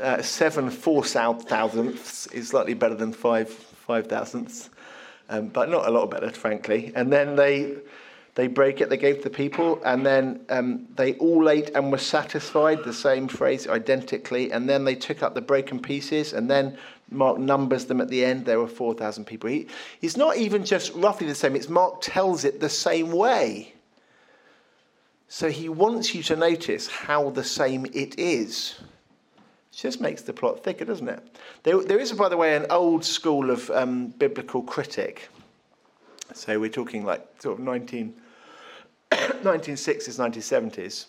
Uh, 0.00 0.20
seven 0.22 0.70
four 0.70 1.04
thousandths 1.04 2.26
is 2.28 2.48
slightly 2.48 2.74
better 2.74 2.94
than 2.94 3.12
five 3.12 3.50
five 3.50 4.08
thousandths, 4.08 4.70
um, 5.28 5.48
but 5.48 5.68
not 5.68 5.86
a 5.86 5.90
lot 5.90 6.10
better, 6.10 6.30
frankly. 6.30 6.92
And 6.94 7.12
then 7.12 7.36
they 7.36 7.76
they 8.34 8.46
break 8.46 8.80
it, 8.80 8.88
they 8.88 8.96
gave 8.96 9.18
to 9.18 9.24
the 9.24 9.30
people, 9.30 9.80
and 9.84 10.06
then 10.06 10.40
um, 10.48 10.86
they 10.96 11.14
all 11.14 11.50
ate 11.50 11.70
and 11.74 11.92
were 11.92 11.98
satisfied, 11.98 12.82
the 12.82 12.92
same 12.92 13.28
phrase 13.28 13.68
identically, 13.68 14.50
and 14.52 14.68
then 14.68 14.84
they 14.84 14.94
took 14.94 15.22
up 15.22 15.34
the 15.34 15.42
broken 15.42 15.78
pieces, 15.78 16.32
and 16.32 16.50
then 16.50 16.78
Mark 17.10 17.38
numbers 17.38 17.84
them 17.84 18.00
at 18.00 18.08
the 18.08 18.24
end, 18.24 18.46
there 18.46 18.58
were 18.58 18.68
4,000 18.68 19.26
people. 19.26 19.50
He, 19.50 19.66
he's 20.00 20.16
not 20.16 20.38
even 20.38 20.64
just 20.64 20.94
roughly 20.94 21.26
the 21.26 21.34
same, 21.34 21.54
it's 21.54 21.68
Mark 21.68 22.00
tells 22.00 22.44
it 22.44 22.58
the 22.58 22.70
same 22.70 23.10
way. 23.12 23.74
So 25.28 25.50
he 25.50 25.68
wants 25.68 26.14
you 26.14 26.22
to 26.24 26.36
notice 26.36 26.88
how 26.88 27.30
the 27.30 27.44
same 27.44 27.86
it 27.86 28.18
is. 28.18 28.76
It 29.72 29.76
just 29.76 30.00
makes 30.00 30.22
the 30.22 30.32
plot 30.32 30.62
thicker, 30.62 30.84
doesn't 30.84 31.08
it? 31.08 31.36
There, 31.62 31.82
there 31.82 31.98
is, 31.98 32.12
by 32.12 32.28
the 32.28 32.36
way, 32.36 32.56
an 32.56 32.66
old 32.70 33.04
school 33.04 33.50
of 33.50 33.70
um, 33.70 34.08
biblical 34.08 34.62
critic. 34.62 35.28
So 36.34 36.58
we're 36.58 36.70
talking 36.70 37.04
like 37.04 37.26
sort 37.40 37.58
of 37.58 37.64
19, 37.64 38.14
1960s, 39.12 40.18
1970s, 40.18 41.06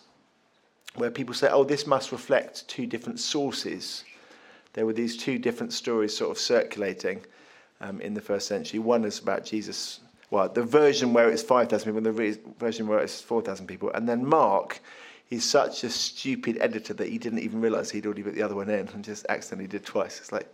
where 0.96 1.10
people 1.10 1.34
say, 1.34 1.48
oh, 1.50 1.64
this 1.64 1.86
must 1.86 2.12
reflect 2.12 2.66
two 2.68 2.86
different 2.86 3.20
sources. 3.20 4.04
There 4.74 4.86
were 4.86 4.92
these 4.92 5.16
two 5.16 5.38
different 5.38 5.72
stories 5.72 6.16
sort 6.16 6.30
of 6.30 6.38
circulating 6.38 7.24
um, 7.80 8.00
in 8.00 8.14
the 8.14 8.20
first 8.20 8.46
century. 8.46 8.80
One 8.80 9.04
is 9.04 9.18
about 9.18 9.44
Jesus, 9.44 10.00
well, 10.30 10.48
the 10.48 10.62
version 10.62 11.12
where 11.12 11.30
it's 11.30 11.42
5,000 11.42 11.84
people, 11.84 11.98
and 11.98 12.06
the 12.06 12.12
re- 12.12 12.38
version 12.58 12.86
where 12.86 12.98
it's 12.98 13.20
4,000 13.20 13.66
people. 13.66 13.90
And 13.90 14.08
then 14.08 14.24
Mark, 14.24 14.80
he's 15.26 15.44
such 15.44 15.84
a 15.84 15.90
stupid 15.90 16.58
editor 16.60 16.94
that 16.94 17.08
he 17.08 17.18
didn't 17.18 17.40
even 17.40 17.60
realize 17.60 17.90
he'd 17.90 18.06
already 18.06 18.22
put 18.22 18.34
the 18.34 18.42
other 18.42 18.56
one 18.56 18.68
in 18.68 18.88
and 18.88 19.04
just 19.04 19.26
accidentally 19.28 19.68
did 19.68 19.84
twice. 19.84 20.20
It's 20.20 20.32
like, 20.32 20.48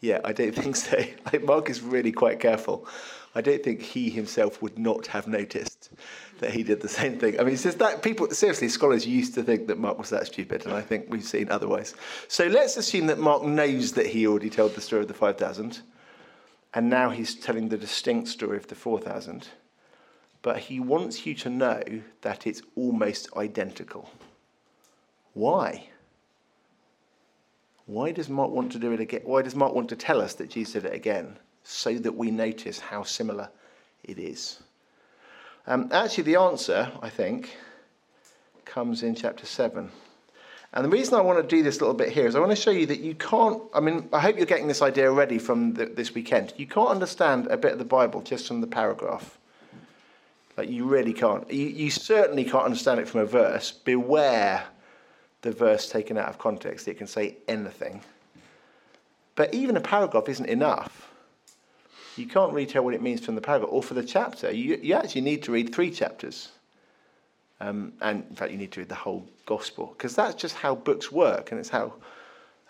yeah, 0.00 0.20
I 0.24 0.32
don't 0.32 0.54
think 0.54 0.76
so. 0.76 1.02
Like 1.32 1.44
Mark 1.44 1.70
is 1.70 1.80
really 1.80 2.12
quite 2.12 2.40
careful. 2.40 2.86
I 3.34 3.40
don't 3.40 3.62
think 3.62 3.82
he 3.82 4.10
himself 4.10 4.62
would 4.62 4.78
not 4.78 5.08
have 5.08 5.26
noticed 5.26 5.90
that 6.38 6.52
he 6.52 6.62
did 6.62 6.80
the 6.80 6.88
same 6.88 7.18
thing. 7.18 7.40
I 7.40 7.42
mean, 7.42 7.56
that 7.56 8.02
people, 8.02 8.30
seriously, 8.30 8.68
scholars 8.68 9.06
used 9.06 9.34
to 9.34 9.42
think 9.42 9.66
that 9.66 9.78
Mark 9.78 9.98
was 9.98 10.10
that 10.10 10.26
stupid, 10.26 10.64
and 10.64 10.74
I 10.74 10.80
think 10.80 11.06
we've 11.08 11.24
seen 11.24 11.50
otherwise. 11.50 11.94
So 12.28 12.46
let's 12.46 12.76
assume 12.76 13.06
that 13.08 13.18
Mark 13.18 13.42
knows 13.42 13.92
that 13.92 14.06
he 14.06 14.26
already 14.26 14.50
told 14.50 14.74
the 14.74 14.80
story 14.80 15.02
of 15.02 15.08
the 15.08 15.14
5,000, 15.14 15.80
and 16.74 16.88
now 16.88 17.10
he's 17.10 17.34
telling 17.34 17.68
the 17.68 17.76
distinct 17.76 18.28
story 18.28 18.56
of 18.56 18.68
the 18.68 18.76
4,000. 18.76 19.48
But 20.42 20.58
he 20.58 20.78
wants 20.78 21.26
you 21.26 21.34
to 21.36 21.50
know 21.50 21.82
that 22.20 22.46
it's 22.46 22.62
almost 22.76 23.28
identical. 23.36 24.10
Why? 25.32 25.88
Why 27.86 28.12
does 28.12 28.28
Mark 28.28 28.50
want 28.50 28.70
to 28.72 28.78
do 28.78 28.92
it 28.92 29.00
again? 29.00 29.22
Why 29.24 29.42
does 29.42 29.56
Mark 29.56 29.74
want 29.74 29.88
to 29.88 29.96
tell 29.96 30.20
us 30.20 30.34
that 30.34 30.50
Jesus 30.50 30.74
did 30.74 30.84
it 30.84 30.94
again? 30.94 31.38
So 31.64 31.94
that 31.98 32.14
we 32.14 32.30
notice 32.30 32.78
how 32.78 33.02
similar 33.02 33.48
it 34.04 34.18
is. 34.18 34.62
Um, 35.66 35.88
actually, 35.92 36.24
the 36.24 36.36
answer, 36.36 36.92
I 37.00 37.08
think, 37.08 37.56
comes 38.64 39.02
in 39.02 39.14
chapter 39.14 39.46
7. 39.46 39.90
And 40.74 40.84
the 40.84 40.88
reason 40.88 41.14
I 41.14 41.20
want 41.20 41.38
to 41.40 41.56
do 41.56 41.62
this 41.62 41.80
little 41.80 41.94
bit 41.94 42.10
here 42.10 42.26
is 42.26 42.34
I 42.34 42.40
want 42.40 42.50
to 42.50 42.56
show 42.56 42.72
you 42.72 42.84
that 42.86 42.98
you 42.98 43.14
can't, 43.14 43.62
I 43.72 43.80
mean, 43.80 44.08
I 44.12 44.18
hope 44.18 44.36
you're 44.36 44.44
getting 44.44 44.66
this 44.66 44.82
idea 44.82 45.08
already 45.08 45.38
from 45.38 45.74
the, 45.74 45.86
this 45.86 46.14
weekend. 46.14 46.52
You 46.56 46.66
can't 46.66 46.90
understand 46.90 47.46
a 47.46 47.56
bit 47.56 47.72
of 47.72 47.78
the 47.78 47.84
Bible 47.84 48.20
just 48.20 48.48
from 48.48 48.60
the 48.60 48.66
paragraph. 48.66 49.38
Like, 50.56 50.68
you 50.68 50.84
really 50.84 51.12
can't. 51.12 51.50
You, 51.50 51.66
you 51.66 51.90
certainly 51.90 52.44
can't 52.44 52.64
understand 52.64 53.00
it 53.00 53.08
from 53.08 53.20
a 53.20 53.24
verse. 53.24 53.70
Beware 53.70 54.64
the 55.42 55.52
verse 55.52 55.88
taken 55.88 56.18
out 56.18 56.28
of 56.28 56.38
context. 56.38 56.88
It 56.88 56.98
can 56.98 57.06
say 57.06 57.36
anything. 57.46 58.02
But 59.36 59.54
even 59.54 59.76
a 59.76 59.80
paragraph 59.80 60.28
isn't 60.28 60.46
enough. 60.46 61.13
You 62.16 62.26
can't 62.26 62.52
really 62.52 62.66
tell 62.66 62.84
what 62.84 62.94
it 62.94 63.02
means 63.02 63.24
from 63.24 63.34
the 63.34 63.40
paragraph 63.40 63.70
or 63.72 63.82
for 63.82 63.94
the 63.94 64.04
chapter. 64.04 64.50
You, 64.50 64.78
you 64.82 64.94
actually 64.94 65.22
need 65.22 65.42
to 65.44 65.52
read 65.52 65.74
three 65.74 65.90
chapters. 65.90 66.50
Um, 67.60 67.92
and 68.00 68.24
in 68.28 68.36
fact, 68.36 68.52
you 68.52 68.58
need 68.58 68.72
to 68.72 68.80
read 68.80 68.88
the 68.88 68.94
whole 68.94 69.26
gospel 69.46 69.94
because 69.96 70.14
that's 70.14 70.34
just 70.34 70.54
how 70.54 70.74
books 70.74 71.10
work 71.10 71.50
and 71.50 71.60
it's 71.60 71.68
how 71.68 71.94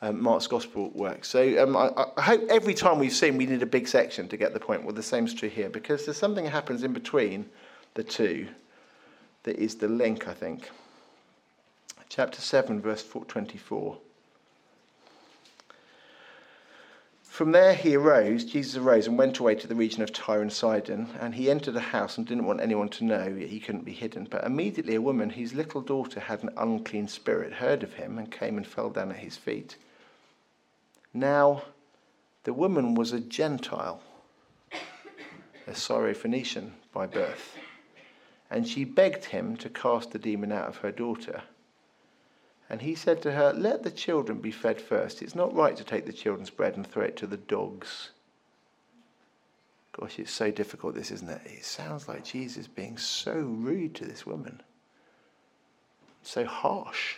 um, 0.03 0.23
Mark's 0.23 0.47
gospel 0.47 0.91
works. 0.91 1.29
So 1.29 1.63
um, 1.63 1.77
I, 1.77 1.91
I, 2.17 2.23
hope 2.23 2.43
every 2.51 2.75
time 2.75 2.99
we've 2.99 3.13
seen 3.13 3.37
we 3.37 3.47
need 3.47 3.63
a 3.63 3.67
big 3.67 3.89
section 3.89 4.29
to 4.29 4.37
get 4.37 4.53
the 4.53 4.61
point. 4.61 4.85
Well, 4.85 4.95
the 4.95 5.03
same's 5.03 5.33
true 5.33 5.49
here 5.49 5.71
because 5.71 6.05
there's 6.05 6.19
something 6.19 6.45
that 6.45 6.51
happens 6.51 6.83
in 6.83 6.93
between 6.93 7.47
the 7.95 8.05
two 8.05 8.49
that 9.45 9.57
is 9.57 9.77
the 9.77 9.89
link, 9.89 10.29
I 10.29 10.35
think. 10.35 10.71
Chapter 12.09 12.41
7, 12.41 12.81
verse 12.81 13.05
24. 13.05 13.97
From 17.35 17.51
there 17.51 17.75
he 17.75 17.97
arose, 17.97 18.45
Jesus 18.45 18.77
arose 18.77 19.09
and 19.09 19.19
went 19.19 19.41
away 19.41 19.57
to 19.57 19.67
the 19.67 19.75
region 19.75 20.05
of 20.05 20.13
Tyre 20.13 20.41
and 20.41 20.53
Sidon, 20.53 21.09
and 21.19 21.35
he 21.35 21.51
entered 21.51 21.75
a 21.75 21.81
house 21.81 22.17
and 22.17 22.25
didn't 22.25 22.47
want 22.47 22.61
anyone 22.61 22.89
to 22.91 23.05
know, 23.05 23.27
yet 23.27 23.49
he 23.49 23.59
couldn't 23.59 23.85
be 23.85 23.93
hidden. 23.93 24.29
But 24.31 24.45
immediately 24.45 24.95
a 24.95 25.03
woman 25.03 25.31
whose 25.31 25.53
little 25.53 25.81
daughter 25.81 26.21
had 26.21 26.45
an 26.45 26.51
unclean 26.57 27.09
spirit 27.09 27.55
heard 27.55 27.83
of 27.83 27.95
him 27.95 28.19
and 28.19 28.31
came 28.31 28.57
and 28.57 28.65
fell 28.65 28.89
down 28.89 29.11
at 29.11 29.17
his 29.17 29.37
feet. 29.37 29.77
Now, 31.13 31.65
the 32.45 32.53
woman 32.53 32.95
was 32.95 33.11
a 33.11 33.19
Gentile, 33.19 34.01
a 35.67 35.73
Syrophoenician 35.73 36.71
by 36.93 37.09
birth, 37.09 37.57
and 38.49 38.65
she 38.65 38.85
begged 38.85 39.25
him 39.25 39.57
to 39.57 39.69
cast 39.69 40.13
the 40.13 40.21
demon 40.21 40.53
out 40.53 40.69
of 40.69 40.77
her 40.77 40.93
daughter. 40.93 41.43
And 42.75 42.83
he 42.83 42.97
said 42.97 43.23
to 43.23 43.31
her, 43.31 43.53
Let 43.53 43.85
the 43.85 43.91
children 43.93 44.41
be 44.41 44.51
fed 44.51 44.81
first. 44.81 45.23
It's 45.23 45.37
not 45.37 45.55
right 45.55 45.77
to 45.77 45.85
take 45.85 46.07
the 46.07 46.13
children's 46.13 46.51
bread 46.51 46.77
and 46.77 46.85
throw 46.85 47.05
it 47.05 47.17
to 47.19 47.27
the 47.29 47.37
dogs. 47.37 48.11
Gosh, 49.93 50.19
it's 50.19 50.33
so 50.33 50.51
difficult, 50.51 50.97
this, 50.97 51.13
isn't 51.13 51.31
it? 51.31 51.41
It 51.45 51.65
sounds 51.65 52.09
like 52.09 52.25
Jesus 52.25 52.67
being 52.67 52.99
so 52.99 53.33
rude 53.35 53.95
to 53.95 54.05
this 54.05 54.27
woman, 54.27 54.61
so 56.25 56.45
harsh. 56.45 57.15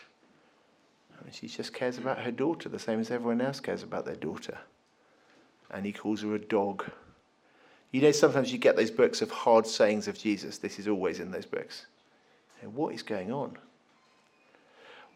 I 1.18 1.24
mean, 1.24 1.32
she 1.32 1.48
just 1.48 1.72
cares 1.72 1.96
about 1.96 2.18
her 2.18 2.30
daughter 2.30 2.68
the 2.68 2.78
same 2.78 3.00
as 3.00 3.10
everyone 3.10 3.40
else 3.40 3.58
cares 3.58 3.82
about 3.82 4.04
their 4.04 4.14
daughter. 4.14 4.58
And 5.70 5.86
he 5.86 5.92
calls 5.94 6.20
her 6.20 6.34
a 6.34 6.38
dog. 6.38 6.84
You 7.92 8.02
know, 8.02 8.12
sometimes 8.12 8.52
you 8.52 8.58
get 8.58 8.76
those 8.76 8.90
books 8.90 9.22
of 9.22 9.30
hard 9.30 9.66
sayings 9.66 10.06
of 10.06 10.18
Jesus. 10.18 10.58
This 10.58 10.78
is 10.78 10.86
always 10.86 11.18
in 11.18 11.30
those 11.30 11.46
books. 11.46 11.86
And 12.60 12.74
what 12.74 12.94
is 12.94 13.02
going 13.02 13.32
on? 13.32 13.56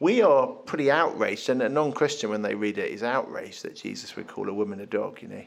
We 0.01 0.23
are 0.23 0.47
pretty 0.47 0.91
outraged, 0.91 1.51
and 1.51 1.63
a 1.63 1.69
non 1.69 1.93
Christian, 1.93 2.31
when 2.31 2.43
they 2.43 2.55
read 2.55 2.79
it, 2.79 2.91
is 2.91 3.03
outraged 3.03 3.63
that 3.65 3.77
Jesus 3.77 4.17
would 4.17 4.27
call 4.27 4.49
a 4.49 4.55
woman 4.55 4.81
a 4.81 4.87
dog, 4.87 5.21
you 5.21 5.29
know. 5.29 5.45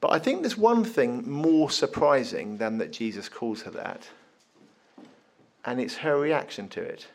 But 0.00 0.12
I 0.12 0.18
think 0.20 0.40
there's 0.40 0.56
one 0.56 0.84
thing 0.84 1.28
more 1.28 1.70
surprising 1.70 2.56
than 2.56 2.78
that 2.78 2.92
Jesus 2.92 3.28
calls 3.28 3.62
her 3.62 3.70
that, 3.72 4.08
and 5.64 5.80
it's 5.80 5.96
her 5.96 6.18
reaction 6.18 6.68
to 6.70 6.80
it. 6.80 7.08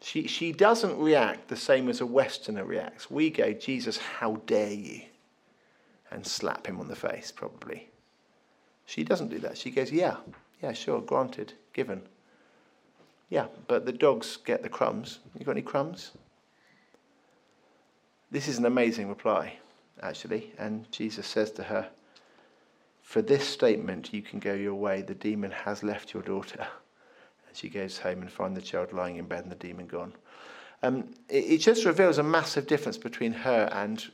She, 0.00 0.28
she 0.28 0.52
doesn't 0.52 0.98
react 0.98 1.48
the 1.48 1.56
same 1.56 1.88
as 1.88 2.00
a 2.00 2.06
Westerner 2.06 2.64
reacts. 2.64 3.10
We 3.10 3.30
go, 3.30 3.52
Jesus, 3.54 3.96
how 3.96 4.36
dare 4.46 4.72
you? 4.72 5.00
And 6.10 6.26
slap 6.26 6.66
him 6.66 6.78
on 6.78 6.88
the 6.88 6.96
face, 6.96 7.32
probably. 7.32 7.88
She 8.84 9.02
doesn't 9.02 9.28
do 9.28 9.38
that. 9.38 9.56
She 9.56 9.70
goes, 9.70 9.90
yeah, 9.90 10.16
yeah, 10.62 10.72
sure, 10.72 11.00
granted, 11.00 11.54
given. 11.72 12.02
Yeah, 13.34 13.48
but 13.66 13.84
the 13.84 13.90
dogs 13.90 14.36
get 14.36 14.62
the 14.62 14.68
crumbs. 14.68 15.18
You 15.36 15.44
got 15.44 15.56
any 15.56 15.62
crumbs? 15.62 16.12
This 18.30 18.46
is 18.46 18.58
an 18.58 18.64
amazing 18.64 19.08
reply, 19.08 19.58
actually. 20.00 20.52
And 20.56 20.88
Jesus 20.92 21.26
says 21.26 21.50
to 21.54 21.64
her, 21.64 21.88
For 23.02 23.22
this 23.22 23.44
statement, 23.44 24.14
you 24.14 24.22
can 24.22 24.38
go 24.38 24.54
your 24.54 24.76
way. 24.76 25.02
The 25.02 25.16
demon 25.16 25.50
has 25.50 25.82
left 25.82 26.14
your 26.14 26.22
daughter. 26.22 26.64
And 27.48 27.56
she 27.56 27.68
goes 27.68 27.98
home 27.98 28.22
and 28.22 28.30
finds 28.30 28.54
the 28.54 28.64
child 28.64 28.92
lying 28.92 29.16
in 29.16 29.24
bed 29.26 29.42
and 29.42 29.50
the 29.50 29.56
demon 29.56 29.88
gone. 29.88 30.12
Um, 30.84 31.12
it, 31.28 31.44
it 31.54 31.58
just 31.58 31.84
reveals 31.84 32.18
a 32.18 32.22
massive 32.22 32.68
difference 32.68 32.98
between 32.98 33.32
her 33.32 33.68
and 33.72 34.12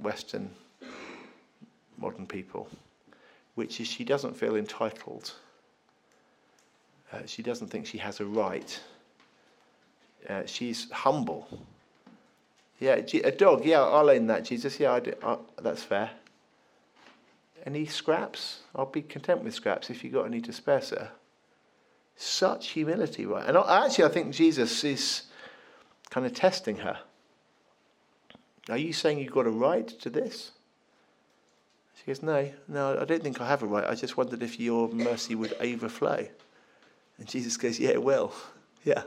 Western 0.00 0.48
modern 1.98 2.26
people, 2.26 2.70
which 3.56 3.78
is 3.78 3.88
she 3.88 4.04
doesn't 4.04 4.34
feel 4.34 4.56
entitled. 4.56 5.34
Uh, 7.14 7.26
she 7.26 7.42
doesn't 7.42 7.68
think 7.68 7.86
she 7.86 7.98
has 7.98 8.20
a 8.20 8.24
right. 8.24 8.80
Uh, 10.28 10.42
she's 10.46 10.90
humble. 10.90 11.46
Yeah, 12.80 12.94
a 12.94 13.30
dog. 13.30 13.64
Yeah, 13.64 13.82
I'll 13.82 14.10
own 14.10 14.26
that, 14.26 14.44
Jesus. 14.44 14.80
Yeah, 14.80 14.92
I 14.92 15.00
do, 15.00 15.14
that's 15.62 15.82
fair. 15.82 16.10
Any 17.64 17.86
scraps? 17.86 18.60
I'll 18.74 18.86
be 18.86 19.02
content 19.02 19.44
with 19.44 19.54
scraps 19.54 19.90
if 19.90 20.02
you've 20.02 20.12
got 20.12 20.26
any 20.26 20.40
to 20.40 20.52
spare, 20.52 20.82
sir. 20.82 21.08
Such 22.16 22.70
humility, 22.70 23.26
right? 23.26 23.46
And 23.46 23.56
actually, 23.56 24.04
I 24.04 24.08
think 24.08 24.34
Jesus 24.34 24.82
is 24.82 25.22
kind 26.10 26.26
of 26.26 26.34
testing 26.34 26.78
her. 26.78 26.98
Are 28.68 28.76
you 28.76 28.92
saying 28.92 29.18
you've 29.18 29.32
got 29.32 29.46
a 29.46 29.50
right 29.50 29.86
to 29.86 30.10
this? 30.10 30.50
She 31.96 32.06
goes, 32.06 32.22
No, 32.22 32.50
no, 32.66 32.98
I 33.00 33.04
don't 33.04 33.22
think 33.22 33.40
I 33.40 33.46
have 33.46 33.62
a 33.62 33.66
right. 33.66 33.84
I 33.84 33.94
just 33.94 34.16
wondered 34.16 34.42
if 34.42 34.58
your 34.58 34.88
mercy 34.88 35.34
would 35.34 35.54
overflow. 35.60 36.26
And 37.18 37.28
Jesus 37.28 37.56
goes, 37.56 37.78
Yeah, 37.78 37.90
it 37.90 38.02
will. 38.02 38.32
Yeah. 38.84 39.04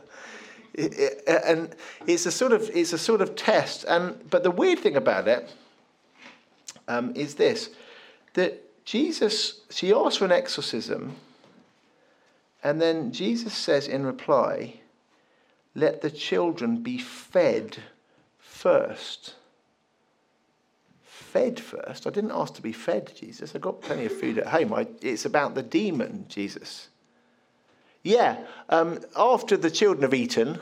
And 1.27 1.75
it's 2.07 2.25
a 2.25 2.31
sort 2.31 2.51
of 2.51 2.71
it's 2.73 2.91
a 2.91 2.97
sort 2.97 3.21
of 3.21 3.35
test. 3.35 3.85
And 3.87 4.27
but 4.27 4.41
the 4.41 4.49
weird 4.49 4.79
thing 4.79 4.95
about 4.95 5.27
it 5.27 5.53
um, 6.87 7.15
is 7.15 7.35
this: 7.35 7.69
that 8.33 8.85
Jesus 8.85 9.61
she 9.69 9.93
asks 9.93 10.17
for 10.17 10.25
an 10.25 10.31
exorcism, 10.31 11.15
and 12.63 12.81
then 12.81 13.11
Jesus 13.11 13.53
says 13.53 13.87
in 13.87 14.03
reply, 14.03 14.79
"Let 15.75 16.01
the 16.01 16.09
children 16.09 16.81
be 16.81 16.97
fed 16.97 17.77
first. 18.39 19.35
Fed 21.03 21.59
first. 21.59 22.07
I 22.07 22.09
didn't 22.09 22.31
ask 22.31 22.55
to 22.55 22.61
be 22.61 22.71
fed, 22.71 23.11
Jesus. 23.15 23.55
I 23.55 23.59
got 23.59 23.81
plenty 23.81 24.05
of 24.05 24.19
food 24.19 24.39
at 24.39 24.47
home. 24.47 24.73
I, 24.73 24.87
it's 25.01 25.25
about 25.25 25.53
the 25.53 25.61
demon, 25.61 26.25
Jesus. 26.29 26.89
Yeah, 28.07 28.37
um, 28.69 28.99
after 29.17 29.57
the 29.57 29.69
children 29.69 30.03
have 30.03 30.13
eaten. 30.13 30.61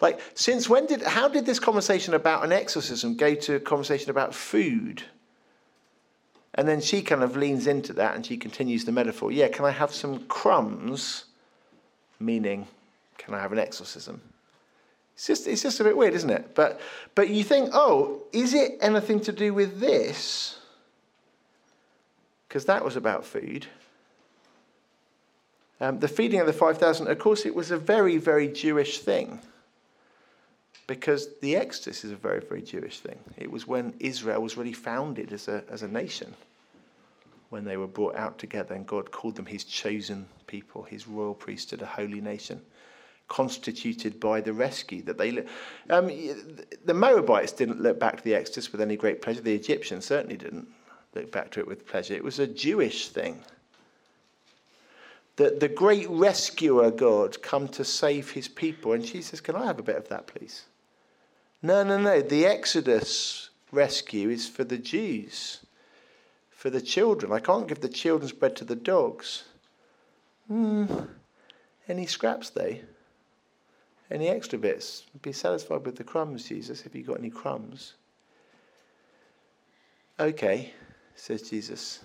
Like, 0.00 0.20
since 0.34 0.68
when 0.68 0.86
did, 0.86 1.02
how 1.02 1.26
did 1.26 1.44
this 1.44 1.58
conversation 1.58 2.14
about 2.14 2.44
an 2.44 2.52
exorcism 2.52 3.16
go 3.16 3.34
to 3.34 3.56
a 3.56 3.60
conversation 3.60 4.10
about 4.10 4.32
food? 4.32 5.02
And 6.54 6.68
then 6.68 6.80
she 6.80 7.02
kind 7.02 7.24
of 7.24 7.36
leans 7.36 7.66
into 7.66 7.92
that 7.94 8.14
and 8.14 8.24
she 8.24 8.36
continues 8.36 8.84
the 8.84 8.92
metaphor. 8.92 9.32
Yeah, 9.32 9.48
can 9.48 9.64
I 9.64 9.72
have 9.72 9.92
some 9.92 10.26
crumbs? 10.26 11.24
Meaning, 12.20 12.68
can 13.16 13.34
I 13.34 13.40
have 13.40 13.50
an 13.50 13.58
exorcism? 13.58 14.20
It's 15.16 15.26
just, 15.26 15.48
it's 15.48 15.62
just 15.62 15.80
a 15.80 15.84
bit 15.84 15.96
weird, 15.96 16.14
isn't 16.14 16.30
it? 16.30 16.54
But, 16.54 16.80
but 17.16 17.30
you 17.30 17.42
think, 17.42 17.70
oh, 17.72 18.22
is 18.32 18.54
it 18.54 18.78
anything 18.80 19.18
to 19.22 19.32
do 19.32 19.52
with 19.52 19.80
this? 19.80 20.60
Because 22.46 22.66
that 22.66 22.84
was 22.84 22.94
about 22.94 23.24
food. 23.24 23.66
Um, 25.80 26.00
the 26.00 26.08
feeding 26.08 26.40
of 26.40 26.46
the 26.46 26.52
5,000, 26.52 27.06
of 27.06 27.18
course, 27.18 27.46
it 27.46 27.54
was 27.54 27.70
a 27.70 27.78
very, 27.78 28.16
very 28.16 28.48
Jewish 28.48 28.98
thing. 28.98 29.40
Because 30.86 31.28
the 31.40 31.54
Exodus 31.54 32.04
is 32.04 32.10
a 32.10 32.16
very, 32.16 32.40
very 32.40 32.62
Jewish 32.62 33.00
thing. 33.00 33.18
It 33.36 33.50
was 33.50 33.66
when 33.66 33.94
Israel 34.00 34.42
was 34.42 34.56
really 34.56 34.72
founded 34.72 35.32
as 35.32 35.46
a, 35.46 35.62
as 35.68 35.82
a 35.82 35.88
nation, 35.88 36.34
when 37.50 37.64
they 37.64 37.76
were 37.76 37.86
brought 37.86 38.16
out 38.16 38.38
together 38.38 38.74
and 38.74 38.86
God 38.86 39.10
called 39.10 39.36
them 39.36 39.46
his 39.46 39.64
chosen 39.64 40.26
people, 40.46 40.82
his 40.82 41.06
royal 41.06 41.34
priesthood, 41.34 41.82
a 41.82 41.86
holy 41.86 42.20
nation, 42.20 42.60
constituted 43.28 44.18
by 44.18 44.40
the 44.40 44.52
rescue 44.52 45.02
that 45.02 45.18
they. 45.18 45.44
Um, 45.90 46.10
the 46.84 46.94
Moabites 46.94 47.52
didn't 47.52 47.80
look 47.80 48.00
back 48.00 48.16
to 48.16 48.24
the 48.24 48.34
Exodus 48.34 48.72
with 48.72 48.80
any 48.80 48.96
great 48.96 49.22
pleasure. 49.22 49.42
The 49.42 49.54
Egyptians 49.54 50.06
certainly 50.06 50.36
didn't 50.36 50.68
look 51.14 51.30
back 51.30 51.50
to 51.52 51.60
it 51.60 51.66
with 51.66 51.86
pleasure. 51.86 52.14
It 52.14 52.24
was 52.24 52.38
a 52.38 52.46
Jewish 52.46 53.08
thing 53.08 53.44
the, 55.38 55.50
the 55.50 55.68
great 55.68 56.08
rescuer 56.10 56.90
God 56.90 57.40
come 57.42 57.68
to 57.68 57.84
save 57.84 58.32
his 58.32 58.48
people. 58.48 58.92
And 58.92 59.06
she 59.06 59.22
says, 59.22 59.40
Can 59.40 59.54
I 59.54 59.66
have 59.66 59.78
a 59.78 59.84
bit 59.84 59.94
of 59.94 60.08
that, 60.08 60.26
please? 60.26 60.64
No, 61.62 61.84
no, 61.84 61.96
no. 61.96 62.20
The 62.20 62.44
Exodus 62.44 63.50
rescue 63.70 64.30
is 64.30 64.48
for 64.48 64.64
the 64.64 64.78
Jews, 64.78 65.60
for 66.50 66.70
the 66.70 66.80
children. 66.80 67.30
I 67.30 67.38
can't 67.38 67.68
give 67.68 67.80
the 67.80 67.88
children's 67.88 68.32
bread 68.32 68.56
to 68.56 68.64
the 68.64 68.74
dogs. 68.74 69.44
Hmm. 70.48 70.86
Any 71.88 72.06
scraps, 72.06 72.50
though? 72.50 72.74
Any 74.10 74.28
extra 74.28 74.58
bits? 74.58 75.04
Be 75.22 75.32
satisfied 75.32 75.86
with 75.86 75.94
the 75.94 76.04
crumbs, 76.04 76.48
Jesus, 76.48 76.84
if 76.84 76.96
you 76.96 77.04
got 77.04 77.18
any 77.18 77.30
crumbs. 77.30 77.94
Okay, 80.18 80.72
says 81.14 81.48
Jesus. 81.48 82.00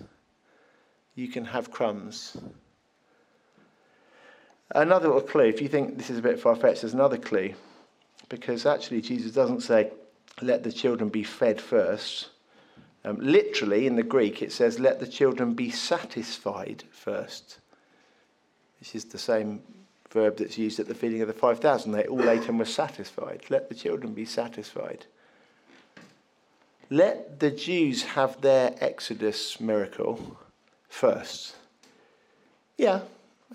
You 1.16 1.26
can 1.26 1.44
have 1.44 1.72
crumbs. 1.72 2.36
Another 4.70 5.08
little 5.08 5.22
clue, 5.22 5.44
if 5.44 5.60
you 5.60 5.68
think 5.68 5.98
this 5.98 6.10
is 6.10 6.18
a 6.18 6.22
bit 6.22 6.40
far 6.40 6.56
fetched, 6.56 6.82
there's 6.82 6.94
another 6.94 7.18
clue. 7.18 7.54
Because 8.28 8.66
actually, 8.66 9.02
Jesus 9.02 9.32
doesn't 9.32 9.60
say, 9.60 9.90
let 10.40 10.64
the 10.64 10.72
children 10.72 11.10
be 11.10 11.22
fed 11.22 11.60
first. 11.60 12.30
Um, 13.04 13.18
literally, 13.20 13.86
in 13.86 13.96
the 13.96 14.02
Greek, 14.02 14.42
it 14.42 14.50
says, 14.50 14.80
let 14.80 14.98
the 14.98 15.06
children 15.06 15.54
be 15.54 15.70
satisfied 15.70 16.84
first. 16.90 17.58
This 18.78 18.94
is 18.94 19.04
the 19.04 19.18
same 19.18 19.62
verb 20.10 20.38
that's 20.38 20.56
used 20.56 20.80
at 20.80 20.88
the 20.88 20.94
feeding 20.94 21.20
of 21.20 21.28
the 21.28 21.34
5,000. 21.34 21.92
They 21.92 22.06
all 22.06 22.28
ate 22.28 22.48
and 22.48 22.58
were 22.58 22.64
satisfied. 22.64 23.42
Let 23.50 23.68
the 23.68 23.74
children 23.74 24.14
be 24.14 24.24
satisfied. 24.24 25.06
Let 26.90 27.40
the 27.40 27.50
Jews 27.50 28.02
have 28.02 28.40
their 28.40 28.74
Exodus 28.80 29.60
miracle 29.60 30.38
first. 30.88 31.56
Yeah, 32.78 33.00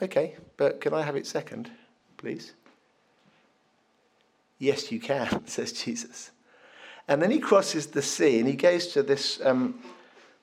Okay, 0.02 0.36
but 0.56 0.80
can 0.80 0.94
I 0.94 1.02
have 1.02 1.16
it 1.16 1.28
second, 1.28 1.70
please? 2.18 2.54
Yes, 4.58 4.92
you 4.92 5.00
can, 5.00 5.46
says 5.48 5.74
Jesus. 5.74 6.32
And 7.08 7.22
then 7.22 7.32
he 7.32 7.40
crosses 7.40 7.88
the 7.88 8.02
sea 8.02 8.40
and 8.40 8.48
he 8.48 8.56
goes 8.56 8.88
to 8.88 9.04
this 9.04 9.40
um, 9.44 9.80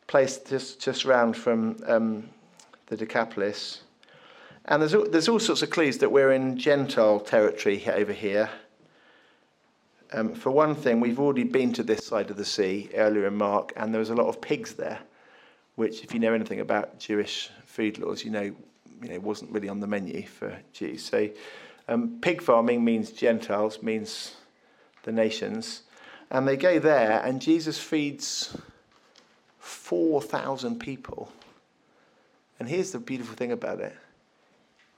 place 0.07 0.39
just, 0.39 0.81
just 0.81 1.05
round 1.05 1.37
from 1.37 1.79
um, 1.87 2.29
the 2.87 2.97
Decapolis. 2.97 3.83
And 4.67 4.83
there's 4.83 4.95
all, 4.95 5.09
there's 5.09 5.29
all 5.29 5.39
sorts 5.39 5.63
of 5.63 5.71
clues 5.71 5.99
that 5.99 6.11
we're 6.11 6.33
in 6.33 6.59
Gentile 6.59 7.21
territory 7.21 7.87
over 7.87 8.13
here. 8.13 8.51
Um, 10.13 10.35
for 10.35 10.51
one 10.51 10.75
thing, 10.75 11.01
we've 11.01 11.21
already 11.21 11.45
been 11.45 11.73
to 11.75 11.83
this 11.83 12.05
side 12.05 12.31
of 12.31 12.37
the 12.37 12.45
sea 12.45 12.91
earlier 12.95 13.27
in 13.27 13.37
Mark, 13.37 13.73
and 13.77 13.93
there 13.93 13.99
was 13.99 14.11
a 14.11 14.15
lot 14.15 14.29
of 14.29 14.41
pigs 14.41 14.75
there, 14.75 15.01
which, 15.75 16.03
if 16.05 16.15
you 16.15 16.21
know 16.21 16.33
anything 16.33 16.61
about 16.61 16.99
Jewish 16.99 17.51
food 17.65 17.99
laws, 17.99 18.25
you 18.25 18.31
know 18.31 18.55
you 19.03 19.09
know, 19.09 19.21
wasn't 19.21 19.51
really 19.53 19.69
on 19.69 19.81
the 19.81 19.87
menu 19.87 20.27
for 20.27 20.57
Jews. 20.73 21.05
So 21.05 21.29
um, 21.89 22.19
pig 22.21 22.43
farming 22.43 22.85
means 22.85 23.11
Gentiles, 23.11 23.83
means 23.83 24.35
the 25.05 25.13
nations. 25.13 25.83
And 26.31 26.47
they 26.47 26.57
go 26.57 26.79
there, 26.79 27.23
and 27.25 27.41
Jesus 27.41 27.79
feeds 27.79 28.57
4,000 29.59 30.81
people. 30.81 31.31
And 32.59 32.69
here's 32.69 32.91
the 32.91 32.99
beautiful 32.99 33.35
thing 33.37 33.53
about 33.53 33.81
it 33.81 33.95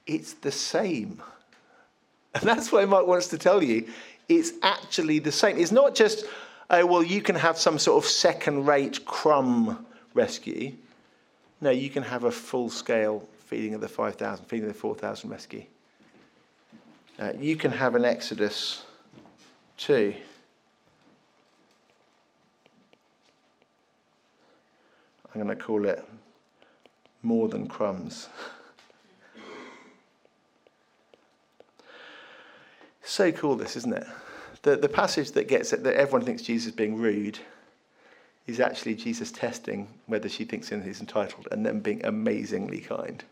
it's 0.07 0.35
the 0.35 0.53
same. 0.53 1.23
And 2.35 2.43
that's 2.43 2.71
what 2.71 2.89
Mark 2.89 3.07
wants 3.07 3.29
to 3.29 3.39
tell 3.39 3.63
you. 3.63 3.89
It's 4.29 4.53
actually 4.63 5.19
the 5.19 5.33
same. 5.33 5.59
It's 5.59 5.73
not 5.73 5.95
just, 5.95 6.25
oh, 6.71 6.85
well, 6.87 7.03
you 7.03 7.23
can 7.23 7.35
have 7.35 7.59
some 7.59 7.79
sort 7.79 8.05
of 8.05 8.09
second 8.09 8.67
rate 8.67 9.05
crumb 9.07 9.87
rescue. 10.15 10.73
No, 11.61 11.71
you 11.71 11.91
can 11.91 12.03
have 12.03 12.25
a 12.25 12.31
full 12.31 12.71
scale 12.71 13.27
feeding 13.49 13.73
of 13.73 13.81
the 13.81 13.89
5,000, 13.89 14.45
feeding 14.45 14.69
of 14.69 14.75
the 14.75 14.79
4,000 14.79 15.31
rescue. 15.31 15.65
Uh, 17.19 17.33
you 17.41 17.57
can 17.57 17.71
have 17.71 17.95
an 17.95 18.05
Exodus 18.05 18.85
too. 19.79 20.15
I'm 25.35 25.43
going 25.43 25.57
to 25.57 25.65
call 25.65 25.87
it 25.87 26.05
More 27.23 27.49
Than 27.49 27.67
Crumbs. 27.69 28.29
so 33.03 33.33
cool, 33.33 33.57
this, 33.57 33.77
isn't 33.77 33.95
it? 33.95 34.07
The, 34.61 34.77
the 34.77 34.91
passage 34.91 35.31
that 35.33 35.49
gets 35.49 35.73
it, 35.73 35.83
that 35.85 35.95
everyone 35.95 36.27
thinks 36.27 36.43
Jesus 36.43 36.67
is 36.69 36.75
being 36.75 36.97
rude, 36.97 37.39
is 38.47 38.61
actually 38.61 38.95
Jesus 38.95 39.33
testing 39.33 39.89
whether 40.07 40.29
she 40.29 40.45
thinks 40.45 40.69
he's 40.69 41.01
entitled 41.01 41.49
and 41.51 41.65
then 41.65 41.81
being 41.81 42.05
amazingly 42.05 42.81
kind 42.81 43.25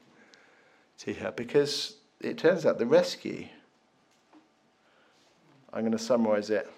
to 1.01 1.14
her. 1.14 1.32
Because 1.32 1.97
it 2.20 2.38
turns 2.38 2.66
out 2.66 2.78
the 2.78 2.86
rescue, 2.86 3.47
I'm 5.72 5.80
going 5.80 5.92
to 5.92 5.99
summarize 5.99 6.51
it, 6.51 6.70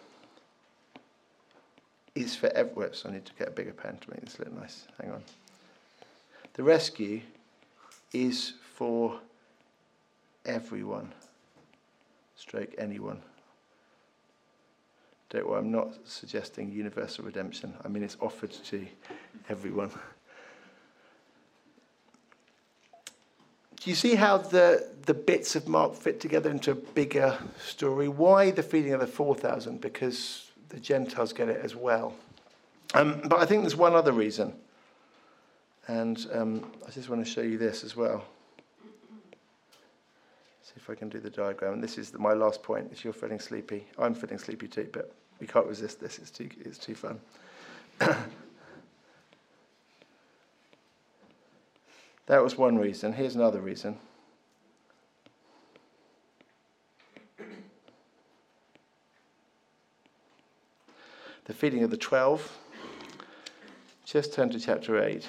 is 2.14 2.34
for 2.34 2.48
everyone. 2.48 2.94
So 2.94 3.08
I 3.08 3.12
need 3.12 3.26
to 3.26 3.32
get 3.34 3.48
a 3.48 3.52
bigger 3.52 3.72
pen 3.72 3.98
to 3.98 4.10
make 4.10 4.20
this 4.22 4.38
look 4.38 4.52
nice. 4.52 4.86
Hang 5.00 5.12
on. 5.12 5.22
The 6.54 6.62
rescue 6.64 7.20
is 8.12 8.54
for 8.74 9.20
everyone, 10.44 11.12
stroke 12.36 12.74
anyone. 12.78 13.22
Don't 15.30 15.46
worry, 15.46 15.58
I'm 15.58 15.70
not 15.70 15.90
suggesting 16.04 16.72
universal 16.72 17.24
redemption. 17.24 17.74
I 17.84 17.88
mean, 17.88 18.02
it's 18.02 18.16
offered 18.20 18.50
to 18.50 18.86
everyone. 19.48 19.90
you 23.88 23.94
see 23.94 24.14
how 24.14 24.38
the, 24.38 24.88
the 25.06 25.14
bits 25.14 25.56
of 25.56 25.66
Mark 25.68 25.94
fit 25.94 26.20
together 26.20 26.50
into 26.50 26.72
a 26.72 26.74
bigger 26.74 27.38
story? 27.60 28.08
Why 28.08 28.50
the 28.50 28.62
feeding 28.62 28.92
of 28.92 29.00
the 29.00 29.06
4,000? 29.06 29.80
Because 29.80 30.50
the 30.68 30.78
Gentiles 30.78 31.32
get 31.32 31.48
it 31.48 31.60
as 31.64 31.74
well. 31.74 32.14
Um, 32.94 33.22
but 33.24 33.40
I 33.40 33.46
think 33.46 33.62
there's 33.62 33.76
one 33.76 33.94
other 33.94 34.12
reason. 34.12 34.54
And 35.86 36.26
um, 36.32 36.70
I 36.86 36.90
just 36.90 37.08
want 37.08 37.24
to 37.24 37.30
show 37.30 37.40
you 37.40 37.56
this 37.56 37.82
as 37.82 37.96
well. 37.96 38.24
See 40.62 40.74
if 40.76 40.90
I 40.90 40.94
can 40.94 41.08
do 41.08 41.18
the 41.18 41.30
diagram. 41.30 41.74
And 41.74 41.82
this 41.82 41.96
is 41.96 42.12
my 42.12 42.34
last 42.34 42.62
point. 42.62 42.90
If 42.92 43.04
you're 43.04 43.14
feeling 43.14 43.40
sleepy, 43.40 43.86
I'm 43.98 44.14
feeling 44.14 44.38
sleepy 44.38 44.68
too, 44.68 44.88
but 44.92 45.14
we 45.40 45.46
can't 45.46 45.66
resist 45.66 46.00
this. 46.00 46.18
It's 46.18 46.30
too, 46.30 46.50
it's 46.60 46.78
too 46.78 46.94
fun. 46.94 47.20
that 52.28 52.42
was 52.42 52.56
one 52.56 52.78
reason. 52.78 53.12
Here's 53.12 53.34
another 53.34 53.60
reason. 53.60 53.98
The 61.46 61.54
feeding 61.54 61.82
of 61.82 61.90
the 61.90 61.96
12. 61.96 62.56
Just 64.04 64.32
turn 64.32 64.50
to 64.50 64.60
chapter 64.60 65.02
8. 65.02 65.26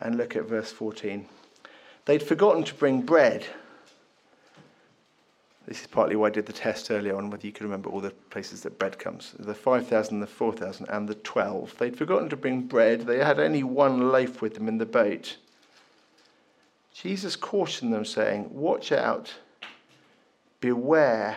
and 0.00 0.16
look 0.16 0.36
at 0.36 0.44
verse 0.44 0.72
14. 0.72 1.26
They'd 2.06 2.22
forgotten 2.22 2.64
to 2.64 2.74
bring 2.74 3.02
bread. 3.02 3.44
This 5.68 5.82
is 5.82 5.86
partly 5.86 6.16
why 6.16 6.28
I 6.28 6.30
did 6.30 6.46
the 6.46 6.52
test 6.54 6.90
earlier 6.90 7.14
on 7.14 7.28
whether 7.28 7.46
you 7.46 7.52
could 7.52 7.64
remember 7.64 7.90
all 7.90 8.00
the 8.00 8.10
places 8.30 8.62
that 8.62 8.78
bread 8.78 8.98
comes 8.98 9.34
the 9.38 9.52
5,000, 9.52 10.18
the 10.18 10.26
4,000, 10.26 10.86
and 10.88 11.06
the 11.06 11.14
12. 11.16 11.76
They'd 11.76 11.94
forgotten 11.94 12.30
to 12.30 12.36
bring 12.36 12.62
bread. 12.62 13.02
They 13.02 13.18
had 13.18 13.38
only 13.38 13.62
one 13.62 14.10
loaf 14.10 14.40
with 14.40 14.54
them 14.54 14.66
in 14.66 14.78
the 14.78 14.86
boat. 14.86 15.36
Jesus 16.94 17.36
cautioned 17.36 17.92
them, 17.92 18.06
saying, 18.06 18.48
Watch 18.50 18.92
out, 18.92 19.34
beware 20.60 21.36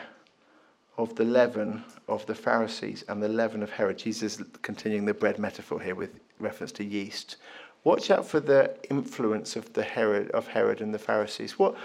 of 0.97 1.13
the 1.15 1.25
leaven 1.25 1.83
of 2.07 2.25
the 2.25 2.35
Pharisees 2.35 3.03
and 3.09 3.21
the 3.21 3.27
leaven 3.27 3.61
of 3.61 3.69
Herod. 3.69 3.97
Jesus 3.97 4.41
continuing 4.61 5.03
the 5.03 5.13
bread 5.13 5.39
metaphor 5.39 5.81
here 5.81 5.95
with 5.95 6.11
reference 6.39 6.71
to 6.73 6.85
yeast. 6.85 7.35
Watch 7.83 8.09
out 8.09 8.25
for 8.25 8.39
the 8.39 8.77
influence 8.89 9.57
of 9.57 9.73
the 9.73 9.83
Herod 9.83 10.31
of 10.31 10.47
Herod 10.47 10.79
and 10.79 10.93
the 10.93 10.99
Pharisees. 10.99 11.59
What 11.59 11.75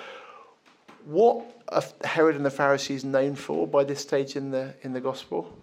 what 1.07 1.45
are 1.69 1.85
Herod 2.05 2.37
and 2.37 2.45
the 2.45 2.51
Pharisees 2.51 3.05
known 3.05 3.37
for 3.37 3.67
by 3.67 3.85
this 3.85 4.01
stage 4.01 4.37
in 4.37 4.51
the 4.51 4.75
in 4.83 4.93
the 4.93 5.01
gospel? 5.01 5.57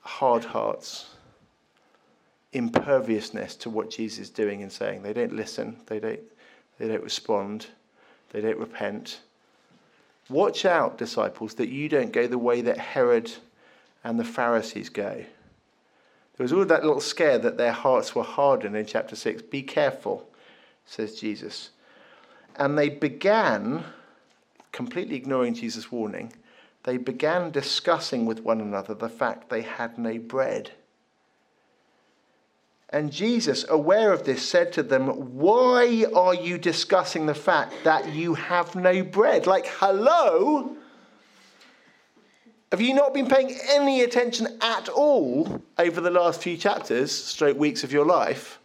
Hard 0.00 0.44
hearts, 0.44 1.10
imperviousness 2.52 3.56
to 3.56 3.70
what 3.70 3.90
Jesus 3.90 4.20
is 4.20 4.30
doing 4.30 4.62
and 4.62 4.70
saying. 4.70 5.02
They 5.02 5.12
don't 5.12 5.34
listen. 5.34 5.76
They 5.86 5.98
don't. 5.98 6.20
They 6.78 6.88
don't 6.88 7.02
respond. 7.02 7.66
They 8.30 8.40
don't 8.40 8.58
repent. 8.58 9.20
Watch 10.28 10.64
out, 10.64 10.98
disciples, 10.98 11.54
that 11.54 11.68
you 11.68 11.88
don't 11.88 12.12
go 12.12 12.26
the 12.26 12.38
way 12.38 12.62
that 12.62 12.78
Herod 12.78 13.30
and 14.04 14.18
the 14.18 14.24
Pharisees 14.24 14.88
go. 14.88 15.24
There 16.36 16.44
was 16.44 16.52
all 16.52 16.64
that 16.64 16.84
little 16.84 17.00
scare 17.00 17.38
that 17.38 17.58
their 17.58 17.72
hearts 17.72 18.14
were 18.14 18.22
hardened 18.22 18.76
in 18.76 18.86
chapter 18.86 19.14
6. 19.14 19.42
Be 19.42 19.62
careful, 19.62 20.28
says 20.86 21.20
Jesus. 21.20 21.70
And 22.56 22.78
they 22.78 22.88
began, 22.88 23.84
completely 24.72 25.16
ignoring 25.16 25.54
Jesus' 25.54 25.92
warning, 25.92 26.32
they 26.84 26.96
began 26.96 27.50
discussing 27.50 28.26
with 28.26 28.40
one 28.40 28.60
another 28.60 28.94
the 28.94 29.08
fact 29.08 29.48
they 29.48 29.62
had 29.62 29.98
no 29.98 30.18
bread. 30.18 30.72
And 32.92 33.10
Jesus, 33.10 33.64
aware 33.70 34.12
of 34.12 34.24
this, 34.24 34.46
said 34.46 34.72
to 34.74 34.82
them, 34.82 35.06
Why 35.38 36.04
are 36.14 36.34
you 36.34 36.58
discussing 36.58 37.24
the 37.24 37.34
fact 37.34 37.72
that 37.84 38.12
you 38.12 38.34
have 38.34 38.74
no 38.74 39.02
bread? 39.02 39.46
Like, 39.46 39.66
hello? 39.66 40.76
Have 42.70 42.80
you 42.80 42.94
not 42.94 43.14
been 43.14 43.28
paying 43.28 43.56
any 43.70 44.02
attention 44.02 44.58
at 44.60 44.88
all 44.88 45.62
over 45.78 46.00
the 46.00 46.10
last 46.10 46.42
few 46.42 46.56
chapters, 46.56 47.12
straight 47.12 47.56
weeks 47.56 47.84
of 47.84 47.92
your 47.92 48.04
life? 48.04 48.58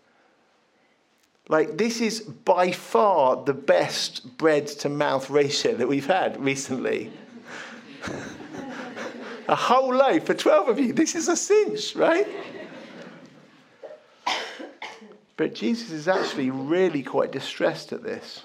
Like, 1.49 1.77
this 1.77 2.01
is 2.01 2.21
by 2.21 2.71
far 2.71 3.43
the 3.43 3.53
best 3.53 4.37
bread 4.37 4.67
to 4.67 4.89
mouth 4.89 5.29
ratio 5.29 5.75
that 5.75 5.87
we've 5.87 6.07
had 6.07 6.39
recently. 6.43 7.11
a 9.47 9.55
whole 9.55 9.93
loaf 9.93 10.25
for 10.25 10.33
12 10.33 10.69
of 10.69 10.79
you. 10.79 10.93
This 10.93 11.15
is 11.15 11.29
a 11.29 11.37
cinch, 11.37 11.95
right? 11.95 12.27
But 15.37 15.53
Jesus 15.53 15.91
is 15.91 16.07
actually 16.07 16.49
really 16.49 17.03
quite 17.03 17.31
distressed 17.31 17.93
at 17.93 18.03
this. 18.03 18.41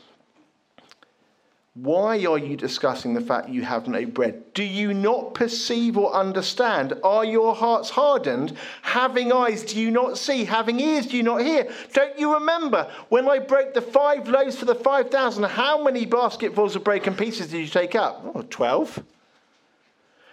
Why 1.74 2.26
are 2.26 2.38
you 2.38 2.54
discussing 2.54 3.14
the 3.14 3.22
fact 3.22 3.48
you 3.48 3.62
have 3.62 3.88
no 3.88 4.04
bread? 4.04 4.52
Do 4.52 4.62
you 4.62 4.92
not 4.92 5.32
perceive 5.32 5.96
or 5.96 6.12
understand? 6.12 6.92
Are 7.02 7.24
your 7.24 7.54
hearts 7.54 7.88
hardened? 7.88 8.58
Having 8.82 9.32
eyes, 9.32 9.62
do 9.62 9.80
you 9.80 9.90
not 9.90 10.18
see? 10.18 10.44
Having 10.44 10.80
ears, 10.80 11.06
do 11.06 11.16
you 11.16 11.22
not 11.22 11.40
hear? 11.40 11.72
Don't 11.94 12.18
you 12.18 12.34
remember 12.34 12.90
when 13.08 13.26
I 13.26 13.38
broke 13.38 13.72
the 13.72 13.80
five 13.80 14.28
loaves 14.28 14.58
for 14.58 14.66
the 14.66 14.74
5,000? 14.74 15.44
How 15.44 15.82
many 15.82 16.04
basketfuls 16.04 16.76
of 16.76 16.84
broken 16.84 17.16
pieces 17.16 17.48
did 17.50 17.60
you 17.60 17.68
take 17.68 17.94
up? 17.94 18.22
Oh, 18.34 18.44
12. 18.50 19.02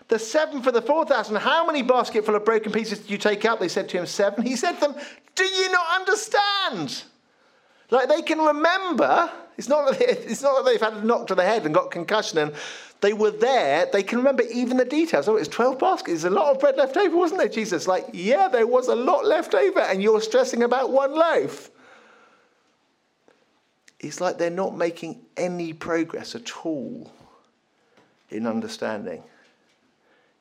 The 0.09 0.19
seven 0.19 0.61
for 0.61 0.73
the 0.73 0.81
4,000, 0.81 1.37
how 1.37 1.65
many 1.65 1.83
basketful 1.83 2.35
of 2.35 2.43
broken 2.43 2.73
pieces 2.73 2.99
did 2.99 3.11
you 3.11 3.17
take 3.17 3.45
up? 3.45 3.61
They 3.61 3.69
said 3.69 3.87
to 3.89 3.97
him, 3.97 4.07
Seven. 4.07 4.43
He 4.43 4.57
said 4.57 4.73
to 4.73 4.79
them, 4.81 4.95
Do 5.35 5.45
you 5.45 5.71
not 5.71 6.01
understand? 6.01 7.03
Like 7.91 8.09
they 8.09 8.23
can 8.23 8.39
remember 8.39 9.31
it's 9.59 9.67
not, 9.67 9.89
that 9.89 9.99
they, 9.99 10.05
it's 10.05 10.41
not 10.41 10.55
that 10.55 10.71
they've 10.71 10.79
had 10.79 10.93
a 10.93 11.05
knock 11.05 11.27
to 11.27 11.35
the 11.35 11.43
head 11.43 11.65
and 11.65 11.73
got 11.73 11.91
concussion 11.91 12.37
and 12.37 12.53
they 13.01 13.11
were 13.11 13.31
there. 13.31 13.89
They 13.91 14.03
can 14.03 14.19
remember 14.19 14.43
even 14.43 14.77
the 14.77 14.85
details. 14.85 15.27
Oh, 15.27 15.35
it's 15.35 15.49
12 15.49 15.77
baskets. 15.77 16.21
There's 16.21 16.23
a 16.23 16.29
lot 16.29 16.53
of 16.53 16.61
bread 16.61 16.77
left 16.77 16.95
over, 16.95 17.17
wasn't 17.17 17.41
there, 17.41 17.49
Jesus? 17.49 17.85
Like, 17.85 18.05
yeah, 18.13 18.47
there 18.47 18.65
was 18.65 18.87
a 18.87 18.95
lot 18.95 19.25
left 19.25 19.53
over 19.53 19.81
and 19.81 20.01
you're 20.01 20.21
stressing 20.21 20.63
about 20.63 20.91
one 20.91 21.13
loaf. 21.13 21.71
It's 23.99 24.21
like 24.21 24.37
they're 24.37 24.49
not 24.49 24.77
making 24.77 25.25
any 25.35 25.73
progress 25.73 26.35
at 26.35 26.65
all 26.65 27.11
in 28.29 28.47
understanding. 28.47 29.23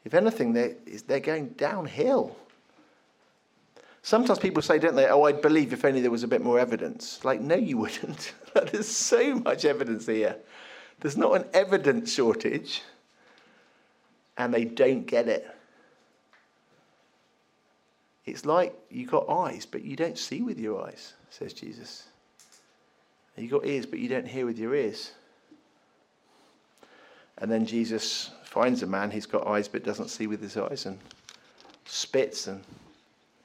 If 0.05 0.15
anything, 0.15 0.53
they're, 0.53 0.77
they're 1.09 1.19
going 1.19 1.49
downhill. 1.49 2.37
Sometimes 4.09 4.39
people 4.39 4.63
say, 4.63 4.79
don't 4.79 4.95
they, 4.95 5.07
oh, 5.07 5.25
I'd 5.25 5.43
believe 5.43 5.75
if 5.75 5.85
only 5.85 6.01
there 6.01 6.11
was 6.11 6.23
a 6.23 6.29
bit 6.29 6.41
more 6.41 6.59
evidence. 6.59 7.23
Like, 7.27 7.43
no, 7.43 7.57
you 7.57 7.77
wouldn't. 7.83 8.33
There's 8.55 8.89
so 8.89 9.35
much 9.35 9.67
evidence 9.67 10.07
here. 10.07 10.35
There's 11.01 11.19
not 11.19 11.37
an 11.37 11.45
evidence 11.53 12.15
shortage, 12.15 12.81
and 14.39 14.55
they 14.55 14.65
don't 14.65 15.05
get 15.05 15.29
it. 15.29 15.47
It's 18.25 18.47
like 18.47 18.75
you've 18.89 19.11
got 19.11 19.29
eyes, 19.29 19.67
but 19.67 19.83
you 19.83 19.95
don't 19.95 20.17
see 20.17 20.41
with 20.41 20.59
your 20.59 20.87
eyes, 20.87 21.13
says 21.29 21.53
Jesus. 21.53 22.05
And 23.37 23.45
you 23.45 23.51
got 23.51 23.67
ears, 23.67 23.85
but 23.85 23.99
you 23.99 24.09
don't 24.09 24.27
hear 24.27 24.47
with 24.47 24.59
your 24.59 24.75
ears. 24.75 25.13
And 27.37 27.53
then 27.53 27.67
Jesus 27.67 28.31
finds 28.45 28.83
a 28.83 28.87
man, 28.87 29.11
he's 29.11 29.27
got 29.27 29.47
eyes 29.47 29.69
but 29.69 29.85
doesn't 29.85 30.09
see 30.09 30.27
with 30.27 30.41
his 30.41 30.57
eyes, 30.57 30.87
and 30.87 30.99
spits 31.85 32.47
and 32.47 32.65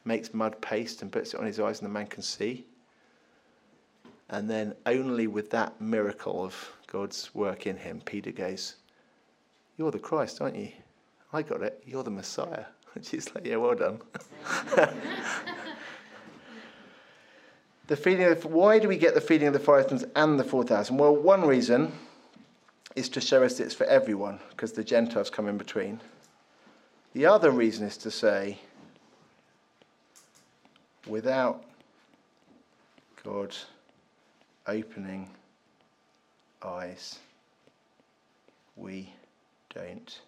makes 0.06 0.34
mud 0.34 0.60
paste 0.62 1.02
and 1.02 1.12
puts 1.12 1.34
it 1.34 1.40
on 1.40 1.46
his 1.46 1.60
eyes, 1.60 1.80
and 1.80 1.88
the 1.88 1.94
man 1.94 2.08
can 2.08 2.22
see. 2.22 2.66
And 4.30 4.50
then 4.50 4.74
only 4.86 5.28
with 5.28 5.50
that 5.52 5.80
miracle 5.80 6.44
of 6.44 6.72
God's 6.88 7.34
work 7.36 7.68
in 7.68 7.78
him, 7.78 8.02
Peter 8.06 8.32
goes, 8.32 8.76
You're 9.78 9.92
the 9.92 10.00
Christ, 10.00 10.42
aren't 10.42 10.56
you? 10.56 10.72
I 11.32 11.42
got 11.42 11.62
it. 11.62 11.84
You're 11.86 12.04
the 12.04 12.12
Messiah. 12.12 12.66
And 12.96 13.04
she's 13.04 13.34
like, 13.34 13.46
Yeah, 13.46 13.56
well 13.56 13.74
done. 13.74 14.00
the 17.88 17.98
feeling 17.98 18.28
of 18.28 18.46
why 18.46 18.78
do 18.78 18.88
we 18.88 18.98
get 18.98 19.16
the 19.16 19.22
feeling 19.22 19.48
of 19.48 19.54
the 19.54 19.60
5,000 19.60 20.12
and 20.16 20.40
the 20.40 20.44
4,000? 20.44 20.96
Well, 20.98 21.16
one 21.16 21.42
reason 21.42 21.92
is 22.96 23.10
to 23.10 23.20
show 23.22 23.44
us 23.44 23.60
it's 23.60 23.74
for 23.74 23.86
everyone, 23.86 24.40
because 24.52 24.74
the 24.74 24.84
Gentiles 24.84 25.32
come 25.32 25.48
in 25.48 25.58
between. 25.58 26.02
The 27.14 27.26
other 27.26 27.50
reason 27.50 27.88
is 27.88 27.98
to 27.98 28.12
say, 28.12 28.60
without 31.08 31.64
God 33.24 33.56
opening 34.68 35.30
eyes, 36.64 37.20
we 38.76 39.10
don't 39.74 40.20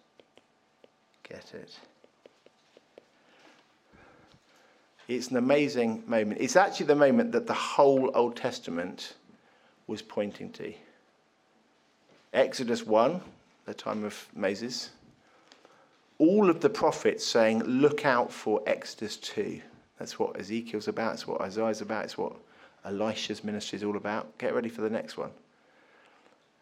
get 1.28 1.52
it. 1.54 1.78
It's 5.08 5.28
an 5.28 5.36
amazing 5.36 6.02
moment. 6.06 6.40
It's 6.40 6.56
actually 6.56 6.86
the 6.86 6.96
moment 6.96 7.32
that 7.32 7.46
the 7.46 7.54
whole 7.54 8.10
Old 8.14 8.36
Testament 8.36 9.14
was 9.86 10.02
pointing 10.02 10.50
to. 10.52 10.72
Exodus 12.32 12.84
1, 12.84 13.20
the 13.66 13.74
time 13.74 14.04
of 14.04 14.28
Moses. 14.34 14.90
All 16.18 16.50
of 16.50 16.60
the 16.60 16.68
prophets 16.68 17.24
saying, 17.24 17.62
Look 17.62 18.04
out 18.04 18.32
for 18.32 18.62
Exodus 18.66 19.16
2. 19.18 19.60
That's 19.98 20.18
what 20.18 20.38
Ezekiel's 20.38 20.88
about, 20.88 21.14
it's 21.14 21.26
what 21.26 21.40
Isaiah's 21.40 21.80
about, 21.80 22.04
it's 22.04 22.18
what 22.18 22.36
Elisha's 22.84 23.42
ministry 23.42 23.76
is 23.76 23.84
all 23.84 23.96
about. 23.96 24.36
Get 24.38 24.54
ready 24.54 24.68
for 24.68 24.82
the 24.82 24.90
next 24.90 25.16
one. 25.16 25.30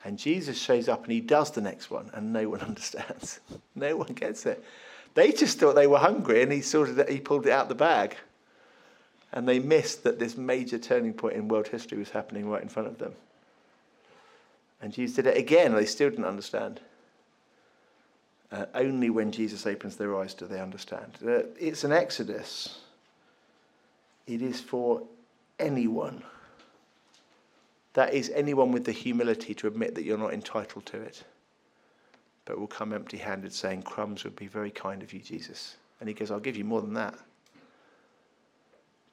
And 0.04 0.18
Jesus 0.18 0.60
shows 0.60 0.88
up 0.88 1.04
and 1.04 1.12
he 1.12 1.20
does 1.20 1.50
the 1.50 1.60
next 1.60 1.90
one, 1.90 2.10
and 2.14 2.32
no 2.32 2.48
one 2.48 2.60
understands. 2.62 3.40
no 3.74 3.96
one 3.96 4.12
gets 4.12 4.46
it. 4.46 4.62
They 5.14 5.32
just 5.32 5.58
thought 5.58 5.74
they 5.74 5.86
were 5.86 5.98
hungry, 5.98 6.42
and 6.42 6.52
he 6.52 6.60
sorted 6.60 6.98
it, 6.98 7.08
he 7.08 7.20
pulled 7.20 7.46
it 7.46 7.52
out 7.52 7.68
the 7.68 7.74
bag. 7.74 8.16
And 9.32 9.48
they 9.48 9.58
missed 9.58 10.04
that 10.04 10.18
this 10.18 10.36
major 10.36 10.78
turning 10.78 11.12
point 11.12 11.34
in 11.34 11.48
world 11.48 11.68
history 11.68 11.98
was 11.98 12.10
happening 12.10 12.48
right 12.48 12.62
in 12.62 12.68
front 12.68 12.88
of 12.88 12.98
them. 12.98 13.14
And 14.80 14.92
Jesus 14.92 15.16
did 15.16 15.26
it 15.26 15.36
again, 15.36 15.68
and 15.68 15.78
they 15.78 15.86
still 15.86 16.10
didn't 16.10 16.24
understand. 16.24 16.80
Uh, 18.52 18.66
only 18.74 19.10
when 19.10 19.32
Jesus 19.32 19.66
opens 19.66 19.96
their 19.96 20.16
eyes 20.16 20.34
do 20.34 20.46
they 20.46 20.60
understand. 20.60 21.12
Uh, 21.26 21.42
it's 21.58 21.82
an 21.82 21.90
exodus. 21.90 22.80
It 24.26 24.42
is 24.42 24.60
for 24.60 25.02
anyone. 25.58 26.22
That 27.94 28.12
is 28.12 28.30
anyone 28.34 28.72
with 28.72 28.84
the 28.84 28.92
humility 28.92 29.54
to 29.54 29.66
admit 29.66 29.94
that 29.94 30.04
you're 30.04 30.18
not 30.18 30.34
entitled 30.34 30.86
to 30.86 31.00
it, 31.00 31.24
but 32.44 32.58
will 32.58 32.66
come 32.66 32.92
empty 32.92 33.18
handed 33.18 33.52
saying, 33.52 33.82
Crumbs 33.82 34.24
would 34.24 34.36
be 34.36 34.48
very 34.48 34.70
kind 34.70 35.02
of 35.02 35.12
you, 35.12 35.20
Jesus. 35.20 35.76
And 36.00 36.08
he 36.08 36.14
goes, 36.14 36.30
I'll 36.30 36.40
give 36.40 36.56
you 36.56 36.64
more 36.64 36.80
than 36.80 36.94
that. 36.94 37.14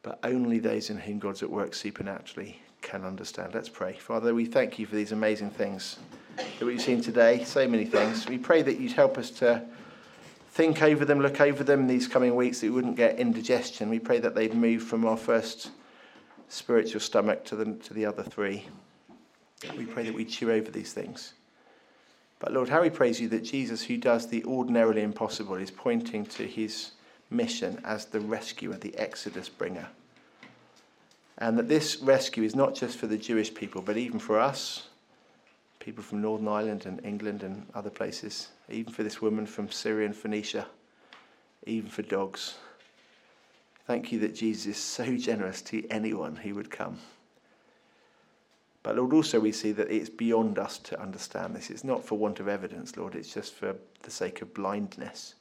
But 0.04 0.20
only 0.24 0.58
those 0.58 0.90
in 0.90 0.98
whom 0.98 1.20
God's 1.20 1.44
at 1.44 1.50
work 1.50 1.76
supernaturally 1.76 2.60
can 2.82 3.06
understand. 3.06 3.54
Let's 3.54 3.70
pray. 3.70 3.94
Father, 3.94 4.34
we 4.34 4.46
thank 4.46 4.80
you 4.80 4.88
for 4.88 4.96
these 4.96 5.12
amazing 5.12 5.52
things 5.52 6.00
that 6.36 6.66
we've 6.66 6.82
seen 6.82 7.02
today, 7.02 7.44
so 7.44 7.68
many 7.68 7.86
things. 7.86 8.28
We 8.28 8.40
pray 8.40 8.64
that 8.64 8.80
you'd 8.80 8.94
help 8.94 9.20
us 9.20 9.30
to 9.32 9.64
think 10.52 10.82
over 10.82 11.06
them, 11.06 11.20
look 11.22 11.40
over 11.40 11.64
them 11.64 11.88
these 11.88 12.08
coming 12.08 12.36
weeks, 12.36 12.60
that 12.60 12.68
we 12.68 12.72
wouldn't 12.72 12.98
get 12.98 13.18
indigestion. 13.18 13.90
We 13.90 14.00
pray 14.00 14.20
that 14.20 14.36
they'd 14.36 14.54
move 14.54 14.84
from 14.84 15.06
our 15.06 15.18
first 15.18 15.72
spiritual 16.50 17.00
stomach 17.00 17.46
to 17.46 17.56
the, 17.56 17.74
to 17.74 17.94
the 17.94 18.06
other 18.06 18.24
three. 18.24 18.68
We 19.78 19.86
pray 19.86 20.04
that 20.04 20.14
we 20.14 20.26
chew 20.26 20.52
over 20.52 20.70
these 20.70 20.92
things. 20.92 21.34
But 22.40 22.52
Lord, 22.52 22.70
how 22.70 22.82
we 22.82 22.90
praise 22.90 23.22
you 23.22 23.30
that 23.30 23.44
Jesus, 23.44 23.84
who 23.84 23.98
does 23.98 24.28
the 24.28 24.44
ordinarily 24.44 25.04
impossible, 25.04 25.56
is 25.56 25.72
pointing 25.72 26.26
to 26.26 26.46
his 26.46 26.92
mission 27.30 27.80
as 27.86 28.06
the 28.06 28.20
rescuer, 28.20 28.76
the 28.76 28.98
Exodus 28.98 29.48
bringer. 29.48 29.88
And 31.38 31.58
that 31.58 31.70
this 31.70 32.02
rescue 32.02 32.44
is 32.44 32.56
not 32.56 32.76
just 32.76 32.98
for 32.98 33.08
the 33.08 33.18
Jewish 33.18 33.54
people, 33.54 33.82
but 33.82 33.96
even 33.96 34.20
for 34.20 34.40
us, 34.40 34.88
people 35.80 36.04
from 36.04 36.22
Northern 36.22 36.48
Ireland 36.48 36.86
and 36.86 37.04
England 37.06 37.44
and 37.44 37.66
other 37.74 37.90
places, 37.90 38.50
even 38.72 38.94
for 38.94 39.04
this 39.04 39.22
woman 39.22 39.46
from 39.46 39.70
Syria 39.70 40.06
and 40.06 40.16
Phoenicia, 40.16 40.68
even 41.66 41.90
for 41.90 42.02
dogs. 42.02 42.56
Thank 43.86 44.12
you 44.12 44.20
that 44.20 44.36
Jesus 44.36 44.78
is 44.78 44.78
so 44.78 45.18
generous 45.18 45.62
to 45.64 45.88
anyone 45.90 46.36
who 46.36 46.56
would 46.56 46.72
come. 46.72 46.98
But 48.84 48.96
Lord, 48.96 49.14
also 49.14 49.40
we 49.40 49.52
see 49.52 49.72
that 49.74 49.92
it's 49.92 50.10
beyond 50.10 50.58
us 50.58 50.78
to 50.80 51.00
understand 51.00 51.56
this. 51.56 51.70
It's 51.70 51.84
not 51.84 52.04
for 52.04 52.18
want 52.18 52.40
of 52.40 52.48
evidence, 52.48 52.98
Lord, 52.98 53.16
it's 53.16 53.34
just 53.34 53.54
for 53.54 53.76
the 54.02 54.12
sake 54.12 54.42
of 54.42 54.54
blindness. 54.54 55.36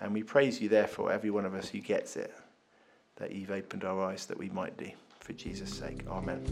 And 0.00 0.12
we 0.12 0.22
praise 0.22 0.60
you, 0.60 0.68
therefore, 0.68 1.10
every 1.10 1.30
one 1.30 1.44
of 1.44 1.54
us 1.54 1.68
who 1.68 1.80
gets 1.80 2.16
it, 2.16 2.32
that 3.16 3.32
you've 3.32 3.50
opened 3.50 3.82
our 3.82 4.04
eyes 4.04 4.26
that 4.26 4.38
we 4.38 4.48
might 4.50 4.76
do. 4.76 4.90
For 5.20 5.32
Jesus' 5.32 5.74
sake. 5.74 6.04
Amen. 6.08 6.42